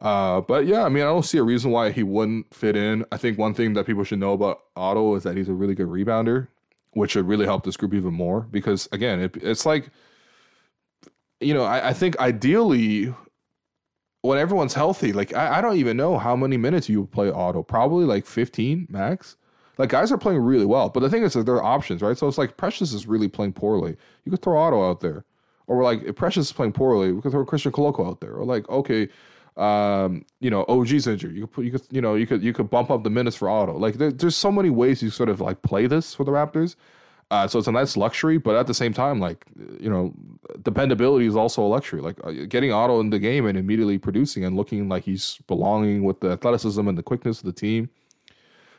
Uh, 0.00 0.40
but 0.40 0.66
yeah, 0.66 0.84
I 0.84 0.88
mean, 0.88 1.04
I 1.04 1.06
don't 1.06 1.24
see 1.24 1.38
a 1.38 1.42
reason 1.42 1.70
why 1.70 1.90
he 1.90 2.02
wouldn't 2.02 2.52
fit 2.52 2.76
in. 2.76 3.04
I 3.12 3.16
think 3.16 3.38
one 3.38 3.54
thing 3.54 3.74
that 3.74 3.86
people 3.86 4.02
should 4.04 4.18
know 4.18 4.32
about 4.32 4.62
Otto 4.76 5.14
is 5.14 5.22
that 5.22 5.36
he's 5.36 5.48
a 5.48 5.52
really 5.52 5.74
good 5.74 5.86
rebounder, 5.86 6.48
which 6.92 7.12
should 7.12 7.28
really 7.28 7.46
help 7.46 7.64
this 7.64 7.76
group 7.76 7.94
even 7.94 8.12
more. 8.12 8.40
Because 8.40 8.88
again, 8.90 9.20
it, 9.20 9.36
it's 9.36 9.64
like, 9.64 9.90
you 11.40 11.54
know, 11.54 11.62
I, 11.62 11.90
I, 11.90 11.92
think 11.92 12.18
ideally, 12.18 13.14
when 14.22 14.38
everyone's 14.38 14.74
healthy, 14.74 15.12
like 15.12 15.34
I, 15.34 15.58
I 15.58 15.60
don't 15.60 15.76
even 15.76 15.96
know 15.96 16.18
how 16.18 16.34
many 16.34 16.56
minutes 16.56 16.88
you 16.88 17.02
would 17.02 17.12
play 17.12 17.30
Otto. 17.30 17.62
Probably 17.62 18.04
like 18.04 18.26
15 18.26 18.88
max. 18.90 19.36
Like 19.82 19.90
guys 19.90 20.12
are 20.12 20.16
playing 20.16 20.38
really 20.38 20.64
well, 20.64 20.90
but 20.90 21.00
the 21.00 21.10
thing 21.10 21.24
is 21.24 21.32
that 21.32 21.44
there 21.44 21.56
are 21.56 21.64
options, 21.64 22.02
right? 22.02 22.16
So 22.16 22.28
it's 22.28 22.38
like 22.38 22.56
Precious 22.56 22.92
is 22.92 23.08
really 23.08 23.26
playing 23.26 23.54
poorly. 23.54 23.96
You 24.24 24.30
could 24.30 24.40
throw 24.40 24.56
Otto 24.56 24.88
out 24.88 25.00
there, 25.00 25.24
or 25.66 25.76
we're 25.76 25.82
like 25.82 26.04
if 26.04 26.14
Precious 26.14 26.46
is 26.46 26.52
playing 26.52 26.70
poorly, 26.70 27.10
we 27.10 27.20
could 27.20 27.32
throw 27.32 27.44
Christian 27.44 27.72
Koloko 27.72 28.06
out 28.06 28.20
there, 28.20 28.34
or 28.34 28.44
like 28.44 28.68
okay, 28.68 29.08
um, 29.56 30.24
you 30.38 30.50
know, 30.50 30.64
OG's 30.68 31.08
injured. 31.08 31.34
You 31.34 31.48
could 31.48 31.52
put, 31.52 31.64
you 31.64 31.72
could, 31.72 31.82
you 31.90 32.00
know, 32.00 32.14
you 32.14 32.28
could, 32.28 32.44
you 32.44 32.52
could 32.52 32.70
bump 32.70 32.92
up 32.92 33.02
the 33.02 33.10
minutes 33.10 33.34
for 33.34 33.48
Otto. 33.48 33.76
Like 33.76 33.94
there, 33.94 34.12
there's 34.12 34.36
so 34.36 34.52
many 34.52 34.70
ways 34.70 35.02
you 35.02 35.10
sort 35.10 35.28
of 35.28 35.40
like 35.40 35.62
play 35.62 35.88
this 35.88 36.14
for 36.14 36.22
the 36.22 36.30
Raptors. 36.30 36.76
Uh, 37.32 37.48
so 37.48 37.58
it's 37.58 37.66
a 37.66 37.72
nice 37.72 37.96
luxury, 37.96 38.38
but 38.38 38.54
at 38.54 38.68
the 38.68 38.74
same 38.74 38.92
time, 38.92 39.18
like 39.18 39.46
you 39.80 39.90
know, 39.90 40.14
dependability 40.62 41.26
is 41.26 41.34
also 41.34 41.60
a 41.60 41.66
luxury. 41.66 42.00
Like 42.00 42.18
uh, 42.22 42.30
getting 42.48 42.70
Otto 42.70 43.00
in 43.00 43.10
the 43.10 43.18
game 43.18 43.46
and 43.46 43.58
immediately 43.58 43.98
producing 43.98 44.44
and 44.44 44.54
looking 44.54 44.88
like 44.88 45.02
he's 45.02 45.40
belonging 45.48 46.04
with 46.04 46.20
the 46.20 46.30
athleticism 46.30 46.86
and 46.86 46.96
the 46.96 47.02
quickness 47.02 47.40
of 47.40 47.46
the 47.46 47.52
team 47.52 47.90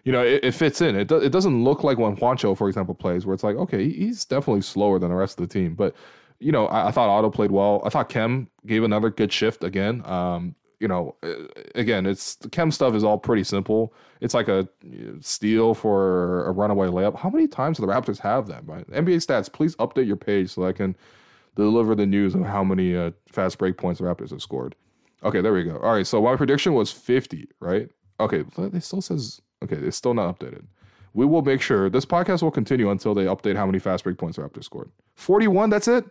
you 0.04 0.12
know, 0.12 0.24
it, 0.24 0.44
it 0.44 0.52
fits 0.54 0.82
in. 0.82 0.96
It, 0.96 1.08
do, 1.08 1.18
it 1.18 1.32
doesn't 1.32 1.64
look 1.64 1.84
like 1.84 1.98
when 1.98 2.16
Juancho, 2.18 2.58
for 2.58 2.68
example, 2.68 2.94
plays, 2.94 3.26
where 3.26 3.34
it's 3.34 3.44
like, 3.44 3.56
okay, 3.56 3.90
he's 3.90 4.26
definitely 4.26 4.62
slower 4.62 5.00
than 5.00 5.10
the 5.10 5.16
rest 5.16 5.40
of 5.40 5.48
the 5.48 5.54
team. 5.54 5.76
But, 5.76 5.96
you 6.40 6.52
know, 6.52 6.68
I, 6.68 6.90
I 6.90 6.92
thought 6.92 7.10
Otto 7.10 7.30
played 7.30 7.52
well. 7.52 7.82
I 7.86 7.90
thought 7.90 8.10
Khem 8.10 8.50
gave 8.66 8.84
another 8.84 9.10
good 9.10 9.32
shift 9.32 9.64
again. 9.64 10.06
Um, 10.06 10.56
you 10.80 10.90
know, 10.90 11.16
again, 11.76 12.06
it's 12.06 12.36
the 12.36 12.50
Khem 12.50 12.70
stuff 12.70 12.94
is 12.94 13.06
all 13.06 13.18
pretty 13.18 13.46
simple. 13.46 13.94
It's 14.20 14.34
like 14.34 14.50
a 14.50 14.68
steal 15.22 15.74
for 15.74 16.46
a 16.46 16.52
runaway 16.52 16.88
layup. 16.88 17.18
How 17.18 17.30
many 17.30 17.48
times 17.48 17.78
do 17.78 17.86
the 17.86 17.92
Raptors 17.92 18.20
have 18.20 18.48
that? 18.48 18.68
Right? 18.68 18.86
NBA 18.90 19.26
stats, 19.26 19.52
please 19.52 19.78
update 19.78 20.08
your 20.08 20.18
page 20.18 20.50
so 20.50 20.66
I 20.66 20.74
can 20.74 20.98
deliver 21.56 21.96
the 21.96 22.06
news 22.06 22.36
of 22.36 22.44
how 22.44 22.66
many 22.66 22.98
uh, 22.98 23.12
fast 23.32 23.58
break 23.58 23.78
points 23.78 24.02
the 24.02 24.06
Raptors 24.06 24.32
have 24.32 24.42
scored. 24.42 24.76
Okay, 25.24 25.40
there 25.40 25.54
we 25.54 25.64
go. 25.64 25.78
All 25.78 25.94
right, 25.94 26.06
so 26.06 26.22
my 26.22 26.36
prediction 26.36 26.74
was 26.74 26.92
50, 26.92 27.48
right? 27.62 27.90
Okay, 28.20 28.44
it 28.58 28.84
still 28.84 29.02
says 29.02 29.42
okay, 29.64 29.76
it's 29.76 29.98
still 29.98 30.14
not 30.14 30.38
updated. 30.38 30.64
We 31.14 31.26
will 31.26 31.42
make 31.42 31.62
sure 31.62 31.90
this 31.90 32.06
podcast 32.06 32.42
will 32.42 32.52
continue 32.52 32.90
until 32.90 33.14
they 33.14 33.26
update 33.26 33.56
how 33.56 33.66
many 33.66 33.80
fast 33.80 34.04
break 34.04 34.18
points 34.18 34.38
Raptors 34.38 34.64
scored. 34.64 34.90
41, 35.16 35.70
that's 35.70 35.88
it? 35.88 36.06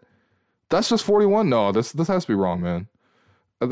That's 0.68 0.88
just 0.88 1.04
41? 1.04 1.48
No, 1.48 1.72
this 1.72 1.92
this 1.92 2.08
has 2.08 2.24
to 2.24 2.28
be 2.28 2.34
wrong, 2.34 2.60
man. 2.60 2.88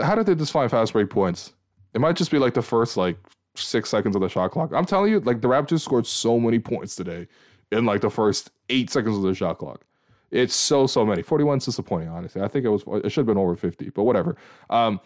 How 0.03 0.15
did 0.15 0.27
they 0.27 0.35
define 0.35 0.69
fast 0.69 0.93
break 0.93 1.11
points? 1.11 1.53
It 1.95 2.01
might 2.01 2.17
just 2.17 2.31
be 2.31 2.39
like 2.39 2.55
the 2.55 2.63
first 2.63 2.97
like 2.97 3.17
six 3.55 3.89
seconds 3.91 4.15
of 4.15 4.23
the 4.23 4.29
shot 4.29 4.51
clock. 4.51 4.73
I'm 4.75 4.85
telling 4.85 5.11
you, 5.11 5.21
like 5.21 5.41
the 5.41 5.49
Raptors 5.49 5.81
scored 5.81 6.07
so 6.07 6.39
many 6.39 6.59
points 6.59 6.95
today 6.95 7.27
in 7.73 7.85
like 7.85 8.01
the 8.01 8.11
first 8.11 8.51
eight 8.69 8.91
seconds 8.91 9.17
of 9.17 9.23
the 9.23 9.35
shot 9.35 9.59
clock. 9.59 9.83
It's 10.31 10.55
so 10.55 10.87
so 10.87 11.05
many. 11.05 11.23
41 11.23 11.59
is 11.59 11.65
disappointing, 11.65 12.09
honestly. 12.09 12.43
I 12.43 12.49
think 12.49 12.65
it 12.65 12.69
was 12.69 12.85
it 13.05 13.11
should 13.11 13.21
have 13.21 13.27
been 13.27 13.39
over 13.39 13.57
50, 13.57 13.91
but 13.91 14.05
whatever. 14.05 14.37
Um, 14.69 15.01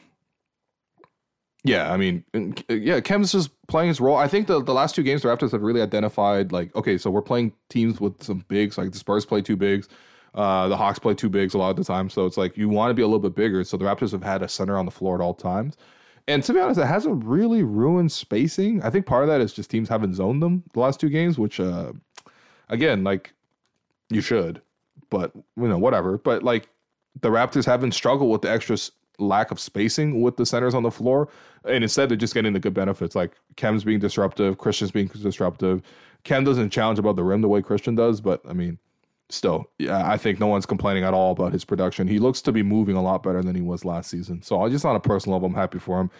yeah, 1.64 1.90
I 1.90 1.96
mean, 1.96 2.24
yeah, 2.68 3.00
Khem's 3.00 3.32
just 3.32 3.50
playing 3.68 3.88
his 3.88 3.98
role. 3.98 4.16
I 4.16 4.28
think 4.28 4.46
the, 4.46 4.62
the 4.62 4.74
last 4.74 4.94
two 4.94 5.02
games, 5.02 5.22
the 5.22 5.28
Raptors 5.28 5.52
have 5.52 5.62
really 5.62 5.80
identified 5.80 6.52
like, 6.52 6.74
okay, 6.76 6.98
so 6.98 7.10
we're 7.10 7.22
playing 7.22 7.54
teams 7.70 8.00
with 8.00 8.22
some 8.22 8.44
bigs, 8.48 8.76
like 8.76 8.92
the 8.92 8.98
Spurs 8.98 9.24
play 9.24 9.40
two 9.40 9.56
bigs, 9.56 9.88
uh, 10.34 10.68
the 10.68 10.76
Hawks 10.76 10.98
play 10.98 11.14
two 11.14 11.30
bigs 11.30 11.54
a 11.54 11.58
lot 11.58 11.70
of 11.70 11.76
the 11.76 11.84
time. 11.84 12.10
So 12.10 12.26
it's 12.26 12.36
like 12.36 12.58
you 12.58 12.68
want 12.68 12.90
to 12.90 12.94
be 12.94 13.00
a 13.00 13.06
little 13.06 13.18
bit 13.18 13.34
bigger. 13.34 13.64
So 13.64 13.78
the 13.78 13.86
Raptors 13.86 14.12
have 14.12 14.22
had 14.22 14.42
a 14.42 14.48
center 14.48 14.76
on 14.76 14.84
the 14.84 14.90
floor 14.90 15.14
at 15.14 15.22
all 15.22 15.32
times. 15.32 15.78
And 16.28 16.42
to 16.44 16.52
be 16.52 16.60
honest, 16.60 16.78
it 16.78 16.86
hasn't 16.86 17.24
really 17.24 17.62
ruined 17.62 18.12
spacing. 18.12 18.82
I 18.82 18.90
think 18.90 19.06
part 19.06 19.22
of 19.22 19.28
that 19.28 19.40
is 19.40 19.54
just 19.54 19.70
teams 19.70 19.88
haven't 19.88 20.14
zoned 20.14 20.42
them 20.42 20.64
the 20.74 20.80
last 20.80 21.00
two 21.00 21.08
games, 21.08 21.38
which, 21.38 21.60
uh, 21.60 21.92
again, 22.68 23.04
like 23.04 23.32
you 24.10 24.20
should, 24.20 24.60
but 25.08 25.32
you 25.34 25.68
know, 25.68 25.78
whatever. 25.78 26.18
But 26.18 26.42
like 26.42 26.68
the 27.20 27.30
Raptors 27.30 27.64
haven't 27.64 27.92
struggled 27.92 28.30
with 28.30 28.42
the 28.42 28.50
extra 28.50 28.76
lack 29.18 29.50
of 29.50 29.60
spacing 29.60 30.20
with 30.20 30.36
the 30.36 30.46
centers 30.46 30.74
on 30.74 30.82
the 30.82 30.90
floor, 30.90 31.28
and 31.64 31.82
instead 31.82 32.08
they're 32.08 32.16
just 32.16 32.34
getting 32.34 32.52
the 32.52 32.60
good 32.60 32.74
benefits, 32.74 33.14
like 33.14 33.32
Khem's 33.56 33.84
being 33.84 33.98
disruptive, 33.98 34.58
Christian's 34.58 34.90
being 34.90 35.06
disruptive. 35.08 35.82
Kem 36.24 36.44
doesn't 36.44 36.70
challenge 36.70 36.98
above 36.98 37.16
the 37.16 37.24
rim 37.24 37.42
the 37.42 37.48
way 37.48 37.62
Christian 37.62 37.94
does, 37.94 38.20
but 38.20 38.40
I 38.48 38.54
mean, 38.54 38.78
still, 39.28 39.70
yeah, 39.78 40.08
I 40.08 40.16
think 40.16 40.40
no 40.40 40.46
one's 40.46 40.66
complaining 40.66 41.04
at 41.04 41.14
all 41.14 41.32
about 41.32 41.52
his 41.52 41.64
production. 41.64 42.08
He 42.08 42.18
looks 42.18 42.40
to 42.42 42.52
be 42.52 42.62
moving 42.62 42.96
a 42.96 43.02
lot 43.02 43.22
better 43.22 43.42
than 43.42 43.54
he 43.54 43.62
was 43.62 43.84
last 43.84 44.10
season. 44.10 44.42
So 44.42 44.62
I 44.62 44.68
just 44.68 44.84
on 44.84 44.96
a 44.96 45.00
personal 45.00 45.36
level, 45.36 45.48
I'm 45.48 45.54
happy 45.54 45.78
for 45.78 46.00
him. 46.00 46.10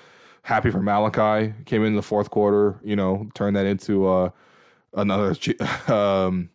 Happy 0.43 0.71
for 0.71 0.83
Malachi. 0.83 1.55
Came 1.65 1.85
in 1.85 1.97
the 1.97 2.03
fourth 2.03 2.31
quarter, 2.31 2.79
you 2.85 2.97
know, 2.97 3.29
turned 3.35 3.57
that 3.57 3.65
into 3.65 4.07
uh, 4.07 4.31
another 4.93 5.35
um, 5.89 6.51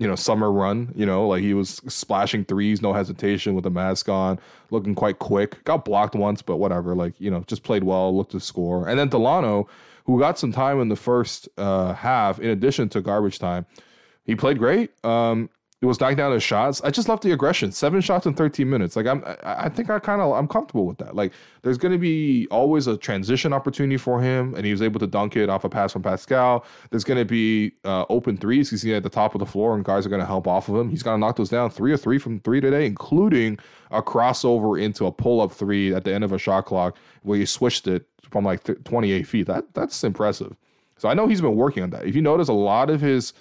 you 0.00 0.08
know, 0.08 0.16
summer 0.16 0.50
run. 0.50 0.92
You 0.96 1.04
know, 1.04 1.28
like 1.28 1.42
he 1.42 1.54
was 1.54 1.80
splashing 1.86 2.46
threes, 2.46 2.80
no 2.80 2.94
hesitation 2.94 3.54
with 3.54 3.66
a 3.66 3.70
mask 3.70 4.08
on, 4.08 4.40
looking 4.70 4.94
quite 4.94 5.18
quick. 5.20 5.62
Got 5.64 5.84
blocked 5.84 6.14
once, 6.14 6.40
but 6.40 6.56
whatever. 6.56 6.96
Like, 6.96 7.12
you 7.20 7.30
know, 7.30 7.44
just 7.46 7.62
played 7.62 7.84
well, 7.84 8.16
looked 8.16 8.32
to 8.32 8.40
score. 8.40 8.88
And 8.88 8.98
then 8.98 9.10
Dalano, 9.10 9.68
who 10.06 10.18
got 10.18 10.38
some 10.38 10.52
time 10.52 10.80
in 10.80 10.88
the 10.88 10.96
first 10.96 11.50
uh, 11.58 11.92
half, 11.92 12.40
in 12.40 12.48
addition 12.48 12.88
to 12.88 13.02
garbage 13.02 13.38
time, 13.38 13.66
he 14.24 14.34
played 14.34 14.58
great. 14.58 14.92
Um, 15.04 15.50
it 15.82 15.86
was 15.86 15.98
knocking 15.98 16.18
down 16.18 16.32
his 16.32 16.42
shots. 16.42 16.82
I 16.82 16.90
just 16.90 17.08
love 17.08 17.22
the 17.22 17.32
aggression. 17.32 17.72
Seven 17.72 18.02
shots 18.02 18.26
in 18.26 18.34
13 18.34 18.68
minutes. 18.68 18.96
Like 18.96 19.06
I'm, 19.06 19.24
I 19.42 19.70
think 19.70 19.88
I 19.88 19.98
kind 19.98 20.20
of 20.20 20.32
I'm 20.32 20.46
comfortable 20.46 20.84
with 20.84 20.98
that. 20.98 21.16
Like 21.16 21.32
there's 21.62 21.78
going 21.78 21.92
to 21.92 21.98
be 21.98 22.46
always 22.50 22.86
a 22.86 22.98
transition 22.98 23.54
opportunity 23.54 23.96
for 23.96 24.20
him, 24.20 24.54
and 24.54 24.66
he 24.66 24.72
was 24.72 24.82
able 24.82 25.00
to 25.00 25.06
dunk 25.06 25.36
it 25.36 25.48
off 25.48 25.64
a 25.64 25.70
pass 25.70 25.92
from 25.92 26.02
Pascal. 26.02 26.66
There's 26.90 27.04
going 27.04 27.18
to 27.18 27.24
be 27.24 27.72
uh, 27.86 28.04
open 28.10 28.36
threes. 28.36 28.68
He's 28.68 28.84
at 28.86 29.02
the 29.02 29.08
top 29.08 29.34
of 29.34 29.38
the 29.38 29.46
floor, 29.46 29.74
and 29.74 29.82
guys 29.82 30.04
are 30.04 30.10
going 30.10 30.20
to 30.20 30.26
help 30.26 30.46
off 30.46 30.68
of 30.68 30.76
him. 30.76 30.90
He's 30.90 31.02
going 31.02 31.18
to 31.18 31.26
knock 31.26 31.36
those 31.36 31.48
down 31.48 31.70
three 31.70 31.92
or 31.92 31.96
three 31.96 32.18
from 32.18 32.40
three 32.40 32.60
today, 32.60 32.84
including 32.84 33.58
a 33.90 34.02
crossover 34.02 34.80
into 34.80 35.06
a 35.06 35.12
pull 35.12 35.40
up 35.40 35.50
three 35.50 35.94
at 35.94 36.04
the 36.04 36.12
end 36.12 36.24
of 36.24 36.32
a 36.32 36.38
shot 36.38 36.66
clock 36.66 36.96
where 37.22 37.38
he 37.38 37.46
switched 37.46 37.86
it 37.86 38.06
from 38.30 38.44
like 38.44 38.64
28 38.84 39.26
feet. 39.26 39.46
That 39.46 39.72
that's 39.72 40.04
impressive. 40.04 40.54
So 40.98 41.08
I 41.08 41.14
know 41.14 41.26
he's 41.26 41.40
been 41.40 41.56
working 41.56 41.82
on 41.82 41.88
that. 41.90 42.04
If 42.04 42.14
you 42.14 42.20
notice, 42.20 42.48
a 42.48 42.52
lot 42.52 42.90
of 42.90 43.00
his 43.00 43.32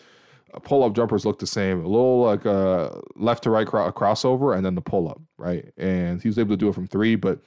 pull 0.64 0.84
up 0.84 0.94
jumpers 0.96 1.26
look 1.26 1.40
the 1.40 1.48
same. 1.48 1.84
A 1.84 1.88
little 1.88 2.24
like 2.24 2.46
a 2.46 3.00
left 3.16 3.44
to 3.44 3.50
right 3.50 3.68
cro- 3.68 3.92
crossover 3.92 4.56
and 4.56 4.66
then 4.66 4.76
the 4.76 4.82
pull 4.82 5.10
up, 5.10 5.22
right? 5.38 5.72
And 5.78 6.22
he 6.22 6.28
was 6.28 6.40
able 6.40 6.52
to 6.52 6.58
do 6.58 6.70
it 6.70 6.76
from 6.76 6.88
three. 6.88 7.16
But 7.16 7.40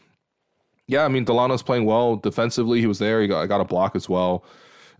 yeah, 0.86 1.04
I 1.04 1.08
mean, 1.08 1.24
Dalano's 1.24 1.62
playing 1.62 1.84
well 1.84 2.16
defensively. 2.16 2.80
He 2.80 2.86
was 2.86 2.98
there. 2.98 3.20
He 3.20 3.28
got, 3.28 3.46
got 3.46 3.60
a 3.60 3.64
block 3.64 3.96
as 3.96 4.08
well. 4.08 4.44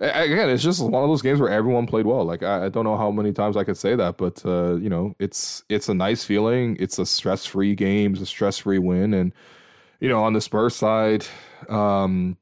Again, 0.01 0.49
it's 0.49 0.65
just 0.65 0.83
one 0.83 1.05
of 1.05 1.09
those 1.09 1.23
games 1.23 1.39
where 1.39 1.51
everyone 1.51 1.87
played 1.87 2.07
well. 2.07 2.25
Like 2.25 2.43
I, 2.43 2.65
I 2.65 2.69
don't 2.69 2.85
know 2.85 2.97
how 2.97 3.13
many 3.13 3.33
times 3.33 3.57
I 3.57 3.63
could 3.63 3.77
say 3.77 3.95
that, 3.95 4.17
but 4.17 4.45
uh, 4.45 4.75
you 4.77 4.89
know, 4.89 5.15
it's 5.21 5.63
it's 5.69 5.89
a 5.89 5.95
nice 5.95 6.25
feeling. 6.25 6.77
It's 6.81 6.99
a 6.99 7.07
stress 7.07 7.47
free 7.47 7.77
game. 7.77 8.13
It's 8.15 8.23
a 8.23 8.27
stress 8.27 8.59
free 8.59 8.79
win. 8.79 9.15
And 9.15 9.33
you 10.01 10.09
know, 10.09 10.25
on 10.25 10.33
the 10.33 10.41
Spurs 10.41 10.75
side, 10.75 11.25
um, 11.69 12.37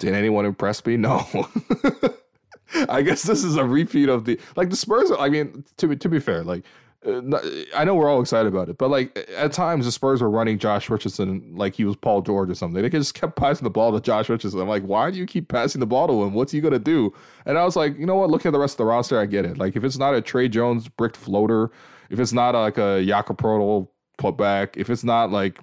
did 0.00 0.14
anyone 0.14 0.46
impress 0.46 0.84
me? 0.84 0.96
No. 0.96 1.24
I 2.88 3.02
guess 3.02 3.22
this 3.22 3.44
is 3.44 3.56
a 3.56 3.64
repeat 3.64 4.08
of 4.08 4.24
the 4.24 4.38
like 4.56 4.70
the 4.70 4.76
Spurs. 4.76 5.10
I 5.18 5.28
mean, 5.28 5.64
to 5.76 5.88
be 5.88 5.96
to 5.96 6.08
be 6.08 6.20
fair, 6.20 6.44
like 6.44 6.64
uh, 7.06 7.40
I 7.74 7.84
know 7.84 7.94
we're 7.94 8.08
all 8.08 8.20
excited 8.20 8.48
about 8.48 8.68
it, 8.68 8.78
but 8.78 8.90
like 8.90 9.28
at 9.36 9.52
times 9.52 9.84
the 9.84 9.92
Spurs 9.92 10.22
were 10.22 10.30
running 10.30 10.58
Josh 10.58 10.90
Richardson 10.90 11.54
like 11.54 11.74
he 11.74 11.84
was 11.84 11.96
Paul 11.96 12.22
George 12.22 12.50
or 12.50 12.54
something. 12.54 12.82
They 12.82 12.88
just 12.88 13.14
kept 13.14 13.36
passing 13.36 13.64
the 13.64 13.70
ball 13.70 13.92
to 13.92 14.00
Josh 14.00 14.28
Richardson. 14.28 14.60
I'm 14.60 14.68
like, 14.68 14.82
why 14.82 15.10
do 15.10 15.18
you 15.18 15.26
keep 15.26 15.48
passing 15.48 15.80
the 15.80 15.86
ball 15.86 16.08
to 16.08 16.24
him? 16.24 16.34
What's 16.34 16.52
he 16.52 16.60
gonna 16.60 16.78
do? 16.78 17.14
And 17.44 17.58
I 17.58 17.64
was 17.64 17.76
like, 17.76 17.96
you 17.98 18.06
know 18.06 18.16
what? 18.16 18.30
Look 18.30 18.44
at 18.46 18.52
the 18.52 18.58
rest 18.58 18.74
of 18.74 18.78
the 18.78 18.84
roster. 18.86 19.20
I 19.20 19.26
get 19.26 19.44
it. 19.44 19.58
Like 19.58 19.76
if 19.76 19.84
it's 19.84 19.98
not 19.98 20.14
a 20.14 20.20
Tre 20.20 20.48
Jones 20.48 20.88
bricked 20.88 21.16
floater, 21.16 21.70
if 22.10 22.18
it's 22.18 22.32
not 22.32 22.54
like 22.54 22.78
a 22.78 23.04
Jakob 23.04 23.38
Poeltl 23.38 23.88
putback, 24.18 24.76
if 24.76 24.90
it's 24.90 25.04
not 25.04 25.30
like 25.30 25.60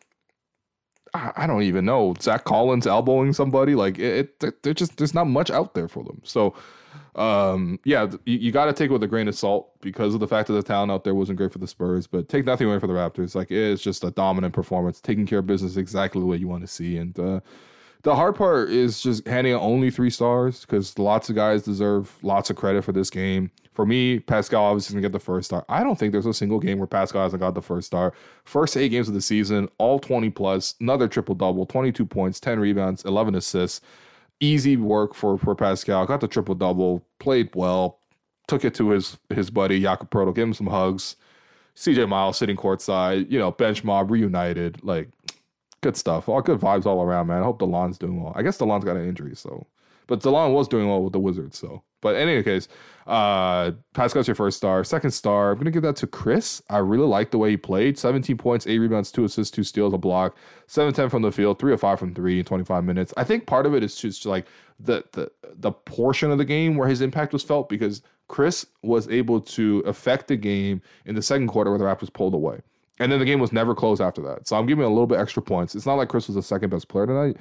I 1.13 1.45
don't 1.45 1.61
even 1.61 1.85
know 1.85 2.15
Zach 2.19 2.43
Collins 2.43 2.87
elbowing 2.87 3.33
somebody, 3.33 3.75
like 3.75 3.99
it, 3.99 4.43
it, 4.43 4.75
just 4.75 4.97
there's 4.97 5.13
not 5.13 5.27
much 5.27 5.51
out 5.51 5.75
there 5.75 5.87
for 5.87 6.03
them. 6.03 6.19
So 6.23 6.55
um, 7.15 7.79
yeah, 7.85 8.09
you, 8.25 8.37
you 8.37 8.51
got 8.51 8.65
to 8.65 8.73
take 8.73 8.89
it 8.89 8.93
with 8.93 9.03
a 9.03 9.07
grain 9.07 9.27
of 9.27 9.35
salt 9.35 9.79
because 9.81 10.13
of 10.13 10.19
the 10.19 10.27
fact 10.27 10.47
that 10.47 10.53
the 10.53 10.63
talent 10.63 10.91
out 10.91 11.03
there 11.03 11.13
wasn't 11.13 11.37
great 11.37 11.51
for 11.51 11.59
the 11.59 11.67
Spurs. 11.67 12.07
But 12.07 12.29
take 12.29 12.45
nothing 12.45 12.67
away 12.67 12.79
from 12.79 12.89
the 12.89 12.95
Raptors. 12.95 13.35
Like 13.35 13.51
it 13.51 13.57
is 13.57 13.81
just 13.81 14.03
a 14.03 14.11
dominant 14.11 14.53
performance, 14.53 14.99
taking 14.99 15.25
care 15.25 15.39
of 15.39 15.47
business 15.47 15.77
exactly 15.77 16.19
the 16.19 16.25
way 16.25 16.37
you 16.37 16.47
want 16.47 16.61
to 16.61 16.67
see. 16.67 16.97
And 16.97 17.17
uh, 17.19 17.39
the 18.03 18.15
hard 18.15 18.35
part 18.35 18.69
is 18.69 19.01
just 19.01 19.27
handing 19.27 19.53
out 19.53 19.61
only 19.61 19.89
three 19.89 20.09
stars 20.09 20.61
because 20.61 20.97
lots 20.99 21.29
of 21.29 21.35
guys 21.35 21.63
deserve 21.63 22.17
lots 22.21 22.49
of 22.49 22.55
credit 22.55 22.83
for 22.83 22.91
this 22.91 23.09
game. 23.09 23.51
For 23.73 23.85
me, 23.85 24.19
Pascal 24.19 24.63
obviously 24.63 24.93
gonna 24.93 25.01
get 25.01 25.13
the 25.13 25.19
first 25.19 25.47
star. 25.47 25.65
I 25.67 25.83
don't 25.83 25.97
think 25.97 26.11
there's 26.11 26.25
a 26.27 26.33
single 26.33 26.59
game 26.59 26.77
where 26.77 26.87
Pascal 26.87 27.23
hasn't 27.23 27.41
got 27.41 27.55
the 27.55 27.61
first 27.61 27.87
star. 27.87 28.13
First 28.45 28.77
eight 28.77 28.89
games 28.89 29.07
of 29.07 29.15
the 29.15 29.21
season, 29.21 29.67
all 29.79 29.97
20 29.97 30.29
plus, 30.29 30.75
another 30.79 31.07
triple 31.07 31.33
double, 31.33 31.65
22 31.65 32.05
points, 32.05 32.39
10 32.39 32.59
rebounds, 32.59 33.03
11 33.03 33.35
assists 33.35 33.81
easy 34.43 34.77
work 34.77 35.13
for 35.13 35.37
for 35.37 35.55
Pascal. 35.55 36.05
Got 36.05 36.21
the 36.21 36.27
triple 36.27 36.55
double, 36.55 37.05
played 37.19 37.49
well, 37.55 37.99
took 38.47 38.65
it 38.65 38.73
to 38.75 38.89
his 38.89 39.17
his 39.29 39.49
buddy 39.49 39.79
Jakob 39.81 40.11
Poeltl, 40.11 40.35
gave 40.35 40.45
him 40.45 40.53
some 40.53 40.67
hugs. 40.67 41.15
CJ 41.75 42.07
Miles 42.07 42.37
sitting 42.37 42.55
courtside, 42.55 43.31
you 43.31 43.39
know, 43.39 43.49
bench 43.51 43.83
mob 43.83 44.11
reunited, 44.11 44.83
like 44.83 45.09
good 45.83 45.97
stuff. 45.97 46.27
All 46.27 46.41
good 46.41 46.59
vibes 46.59 46.85
all 46.85 47.03
around, 47.03 47.27
man. 47.27 47.41
I 47.41 47.45
hope 47.45 47.59
Delon's 47.59 47.97
doing 47.97 48.23
well. 48.23 48.33
I 48.35 48.41
guess 48.41 48.57
Delon's 48.57 48.85
got 48.85 48.97
an 48.97 49.07
injury, 49.07 49.35
so 49.35 49.67
but 50.07 50.21
Delon 50.21 50.53
was 50.53 50.67
doing 50.67 50.87
well 50.87 51.03
with 51.03 51.13
the 51.13 51.19
Wizards, 51.19 51.57
so 51.57 51.83
but 52.03 52.15
in 52.15 52.27
any 52.27 52.43
case, 52.43 52.67
uh, 53.07 53.71
Pascal's 53.93 54.27
your 54.27 54.35
first 54.35 54.57
star. 54.57 54.83
Second 54.83 55.11
star, 55.11 55.51
I'm 55.51 55.55
going 55.55 55.65
to 55.65 55.71
give 55.71 55.83
that 55.83 55.95
to 55.97 56.07
Chris. 56.07 56.61
I 56.69 56.79
really 56.79 57.07
like 57.07 57.31
the 57.31 57.37
way 57.37 57.51
he 57.51 57.57
played. 57.57 57.97
17 57.97 58.37
points, 58.37 58.67
8 58.67 58.77
rebounds, 58.77 59.09
2 59.09 59.23
assists, 59.23 59.55
2 59.55 59.63
steals, 59.63 59.93
a 59.93 59.97
block. 59.97 60.35
7 60.67 60.93
10 60.93 61.09
from 61.09 61.21
the 61.21 61.31
field, 61.31 61.59
3 61.59 61.73
of 61.73 61.79
5 61.79 61.97
from 61.97 62.13
3 62.13 62.39
in 62.39 62.45
25 62.45 62.83
minutes. 62.83 63.13
I 63.15 63.23
think 63.23 63.47
part 63.47 63.65
of 63.65 63.73
it 63.73 63.83
is 63.83 63.95
just 63.95 64.25
like 64.25 64.47
the, 64.79 65.05
the, 65.13 65.31
the 65.55 65.71
portion 65.71 66.29
of 66.29 66.37
the 66.37 66.45
game 66.45 66.75
where 66.75 66.89
his 66.89 66.99
impact 66.99 67.31
was 67.31 67.41
felt 67.41 67.69
because 67.69 68.01
Chris 68.27 68.65
was 68.81 69.07
able 69.07 69.39
to 69.39 69.79
affect 69.85 70.27
the 70.27 70.35
game 70.35 70.81
in 71.05 71.15
the 71.15 71.21
second 71.21 71.47
quarter 71.47 71.71
where 71.71 71.79
the 71.79 71.85
Raptors 71.85 72.11
pulled 72.11 72.33
away. 72.33 72.59
And 72.99 73.11
then 73.11 73.19
the 73.19 73.25
game 73.25 73.39
was 73.39 73.51
never 73.51 73.73
close 73.73 73.99
after 73.99 74.21
that. 74.21 74.47
So 74.47 74.55
I'm 74.55 74.65
giving 74.65 74.85
a 74.85 74.89
little 74.89 75.07
bit 75.07 75.19
extra 75.19 75.41
points. 75.41 75.75
It's 75.75 75.85
not 75.85 75.95
like 75.95 76.09
Chris 76.09 76.27
was 76.27 76.35
the 76.35 76.43
second 76.43 76.69
best 76.69 76.87
player 76.87 77.07
tonight, 77.07 77.37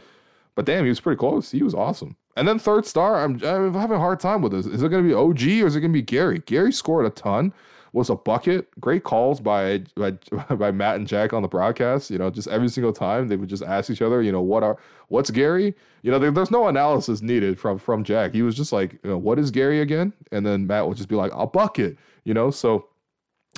but 0.54 0.64
damn, 0.64 0.84
he 0.84 0.88
was 0.88 1.00
pretty 1.00 1.18
close. 1.18 1.50
He 1.50 1.62
was 1.62 1.74
awesome. 1.74 2.16
And 2.36 2.48
then 2.48 2.58
third 2.58 2.86
star, 2.86 3.22
I'm, 3.22 3.42
I'm 3.44 3.74
having 3.74 3.96
a 3.96 4.00
hard 4.00 4.20
time 4.20 4.40
with 4.40 4.52
this. 4.52 4.66
Is 4.66 4.82
it 4.82 4.88
going 4.88 5.04
to 5.04 5.08
be 5.08 5.14
OG 5.14 5.62
or 5.62 5.66
is 5.66 5.76
it 5.76 5.80
going 5.80 5.92
to 5.92 5.98
be 5.98 6.02
Gary? 6.02 6.38
Gary 6.46 6.72
scored 6.72 7.04
a 7.04 7.10
ton, 7.10 7.52
was 7.92 8.08
a 8.08 8.16
bucket. 8.16 8.68
Great 8.80 9.04
calls 9.04 9.40
by, 9.40 9.82
by 9.96 10.12
by 10.56 10.70
Matt 10.70 10.96
and 10.96 11.06
Jack 11.06 11.32
on 11.32 11.42
the 11.42 11.48
broadcast. 11.48 12.10
You 12.10 12.18
know, 12.18 12.30
just 12.30 12.48
every 12.48 12.68
single 12.68 12.92
time 12.92 13.28
they 13.28 13.36
would 13.36 13.50
just 13.50 13.62
ask 13.62 13.90
each 13.90 14.02
other, 14.02 14.22
you 14.22 14.32
know, 14.32 14.40
what 14.40 14.62
are 14.62 14.78
what's 15.08 15.30
Gary? 15.30 15.74
You 16.02 16.10
know, 16.10 16.18
there, 16.18 16.30
there's 16.30 16.50
no 16.50 16.68
analysis 16.68 17.20
needed 17.20 17.58
from 17.58 17.78
from 17.78 18.02
Jack. 18.02 18.32
He 18.32 18.42
was 18.42 18.54
just 18.54 18.72
like, 18.72 18.92
you 19.04 19.10
know, 19.10 19.18
what 19.18 19.38
is 19.38 19.50
Gary 19.50 19.80
again? 19.82 20.14
And 20.32 20.46
then 20.46 20.66
Matt 20.66 20.88
would 20.88 20.96
just 20.96 21.10
be 21.10 21.16
like, 21.16 21.32
a 21.34 21.46
bucket. 21.46 21.98
You 22.24 22.32
know, 22.32 22.50
so 22.50 22.88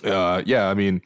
uh, 0.03 0.43
yeah, 0.45 0.69
I 0.69 0.75
mean 0.75 1.01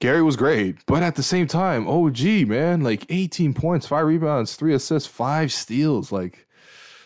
Gary 0.00 0.22
was 0.22 0.36
great, 0.36 0.84
but 0.86 1.02
at 1.02 1.14
the 1.14 1.22
same 1.22 1.46
time, 1.46 1.88
OG 1.88 2.48
man, 2.48 2.82
like 2.82 3.06
18 3.08 3.54
points, 3.54 3.86
five 3.86 4.06
rebounds, 4.06 4.54
three 4.56 4.74
assists, 4.74 5.08
five 5.08 5.52
steals, 5.52 6.12
like 6.12 6.46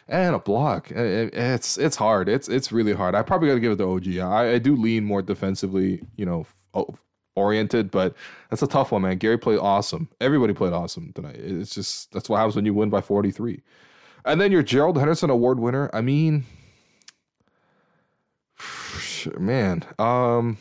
and 0.09 0.35
a 0.35 0.39
block. 0.39 0.91
It's 0.91 1.77
it's 1.77 1.97
hard. 1.97 2.29
It's 2.29 2.49
it's 2.49 2.73
really 2.73 2.95
hard. 2.95 3.15
I 3.15 3.23
probably 3.23 3.49
got 3.49 3.55
to 3.55 3.61
give 3.61 3.73
it 3.73 3.77
to 3.77 3.89
OG. 3.89 4.19
I, 4.19 4.55
I 4.55 4.59
do 4.59 4.75
lean 4.75 5.05
more 5.05 5.23
defensively, 5.23 6.03
you 6.17 6.25
know, 6.25 6.47
oriented, 7.37 7.91
but 7.91 8.15
that's 8.51 8.63
a 8.63 8.67
tough 8.67 8.91
one, 8.93 9.03
man. 9.03 9.19
Gary 9.19 9.39
played 9.39 9.59
awesome. 9.59 10.09
Everybody 10.21 10.55
played 10.55 10.73
awesome 10.73 11.13
tonight. 11.15 11.37
It's 11.37 11.75
just 11.75 12.11
that's 12.13 12.29
what 12.29 12.39
happens 12.39 12.57
when 12.57 12.65
you 12.65 12.75
win 12.75 12.91
by 12.91 13.01
43. 13.01 13.63
And 14.25 14.41
then 14.41 14.51
your 14.51 14.63
Gerald 14.63 14.99
Henderson 14.99 15.31
Award 15.31 15.61
winner. 15.61 15.91
I 15.93 16.01
mean, 16.01 16.45
man, 19.39 19.85
um, 19.99 20.57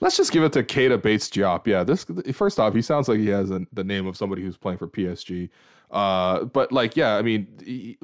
let's 0.00 0.16
just 0.16 0.32
give 0.32 0.42
it 0.42 0.52
to 0.54 0.62
Keita 0.62 1.00
Bates 1.00 1.28
Diop. 1.28 1.66
Yeah, 1.66 1.84
this 1.84 2.06
first 2.32 2.58
off, 2.58 2.74
he 2.74 2.82
sounds 2.82 3.08
like 3.08 3.18
he 3.18 3.28
has 3.28 3.50
a, 3.50 3.66
the 3.72 3.84
name 3.84 4.06
of 4.06 4.16
somebody 4.16 4.42
who's 4.42 4.56
playing 4.56 4.78
for 4.78 4.88
PSG. 4.88 5.50
Uh, 5.90 6.44
but 6.44 6.70
like, 6.72 6.96
yeah, 6.96 7.16
I 7.16 7.22
mean, 7.22 7.48
he, 7.64 7.98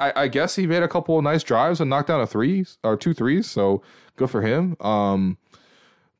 I, 0.00 0.12
I, 0.22 0.28
guess 0.28 0.56
he 0.56 0.66
made 0.66 0.82
a 0.82 0.88
couple 0.88 1.16
of 1.16 1.22
nice 1.22 1.44
drives 1.44 1.80
and 1.80 1.88
knocked 1.88 2.08
down 2.08 2.20
a 2.20 2.26
threes 2.26 2.78
or 2.82 2.96
two 2.96 3.14
threes. 3.14 3.48
So 3.48 3.82
good 4.16 4.28
for 4.28 4.42
him. 4.42 4.76
Um, 4.80 5.38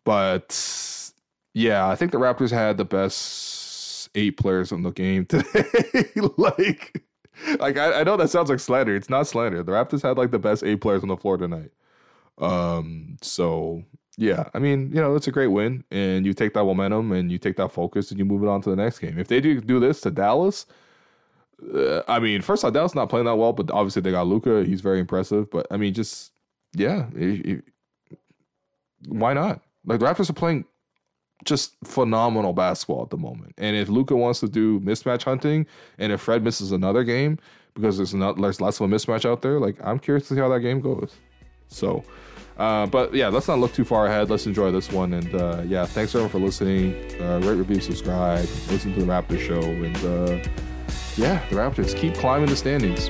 but 0.04 1.12
yeah, 1.54 1.88
I 1.88 1.96
think 1.96 2.12
the 2.12 2.18
Raptors 2.18 2.52
had 2.52 2.76
the 2.76 2.84
best 2.84 4.10
eight 4.14 4.36
players 4.36 4.70
in 4.70 4.82
the 4.82 4.92
game 4.92 5.26
today. 5.26 5.64
like, 6.36 7.02
like 7.58 7.76
I, 7.76 8.00
I 8.00 8.04
know 8.04 8.16
that 8.16 8.30
sounds 8.30 8.48
like 8.48 8.60
slander. 8.60 8.94
It's 8.94 9.10
not 9.10 9.26
slander. 9.26 9.64
The 9.64 9.72
Raptors 9.72 10.02
had 10.02 10.16
like 10.16 10.30
the 10.30 10.38
best 10.38 10.62
eight 10.62 10.80
players 10.80 11.02
on 11.02 11.08
the 11.08 11.16
floor 11.16 11.36
tonight. 11.36 11.72
Um, 12.38 13.16
so 13.22 13.82
yeah, 14.18 14.48
I 14.52 14.58
mean, 14.58 14.90
you 14.92 15.00
know, 15.00 15.14
it's 15.16 15.26
a 15.26 15.32
great 15.32 15.48
win, 15.48 15.84
and 15.90 16.26
you 16.26 16.34
take 16.34 16.52
that 16.54 16.64
momentum 16.64 17.12
and 17.12 17.32
you 17.32 17.38
take 17.38 17.56
that 17.56 17.72
focus 17.72 18.10
and 18.10 18.18
you 18.18 18.24
move 18.24 18.42
it 18.42 18.48
on 18.48 18.60
to 18.62 18.70
the 18.70 18.76
next 18.76 18.98
game. 18.98 19.18
If 19.18 19.28
they 19.28 19.40
do 19.40 19.60
do 19.60 19.80
this 19.80 20.02
to 20.02 20.10
Dallas, 20.10 20.66
uh, 21.74 22.02
I 22.08 22.18
mean, 22.18 22.42
first 22.42 22.64
off, 22.64 22.72
Dallas 22.72 22.94
not 22.94 23.08
playing 23.08 23.26
that 23.26 23.36
well, 23.36 23.52
but 23.52 23.70
obviously 23.70 24.02
they 24.02 24.10
got 24.10 24.26
Luka. 24.26 24.64
He's 24.64 24.80
very 24.80 25.00
impressive. 25.00 25.50
But 25.50 25.66
I 25.70 25.76
mean, 25.78 25.94
just 25.94 26.32
yeah, 26.74 27.06
it, 27.14 27.46
it, 27.46 27.64
why 29.08 29.32
not? 29.32 29.62
Like 29.86 30.00
the 30.00 30.06
Raptors 30.06 30.28
are 30.28 30.34
playing 30.34 30.66
just 31.44 31.74
phenomenal 31.84 32.52
basketball 32.52 33.02
at 33.02 33.10
the 33.10 33.16
moment. 33.16 33.54
And 33.58 33.76
if 33.76 33.88
Luka 33.88 34.14
wants 34.14 34.40
to 34.40 34.48
do 34.48 34.78
mismatch 34.80 35.24
hunting, 35.24 35.66
and 35.98 36.12
if 36.12 36.20
Fred 36.20 36.44
misses 36.44 36.70
another 36.72 37.02
game 37.02 37.38
because 37.74 37.96
there's 37.96 38.12
not 38.12 38.38
there's 38.38 38.60
less 38.60 38.78
of 38.78 38.92
a 38.92 38.94
mismatch 38.94 39.24
out 39.24 39.40
there, 39.40 39.58
like 39.58 39.76
I'm 39.82 39.98
curious 39.98 40.28
to 40.28 40.34
see 40.34 40.40
how 40.40 40.50
that 40.50 40.60
game 40.60 40.80
goes. 40.80 41.14
So. 41.68 42.04
Uh, 42.58 42.86
but 42.86 43.14
yeah, 43.14 43.28
let's 43.28 43.48
not 43.48 43.58
look 43.58 43.72
too 43.72 43.84
far 43.84 44.06
ahead. 44.06 44.30
Let's 44.30 44.46
enjoy 44.46 44.70
this 44.70 44.92
one. 44.92 45.14
And 45.14 45.34
uh, 45.34 45.62
yeah, 45.66 45.86
thanks 45.86 46.14
everyone 46.14 46.30
for 46.30 46.38
listening. 46.38 46.94
Uh, 47.20 47.40
rate, 47.42 47.54
review, 47.54 47.80
subscribe, 47.80 48.46
listen 48.70 48.94
to 48.94 49.00
the 49.00 49.06
Raptors 49.06 49.40
show, 49.40 49.60
and 49.60 49.96
uh, 49.96 50.48
yeah, 51.16 51.46
the 51.48 51.56
Raptors 51.56 51.96
keep 51.96 52.14
climbing 52.14 52.48
the 52.48 52.56
standings. 52.56 53.08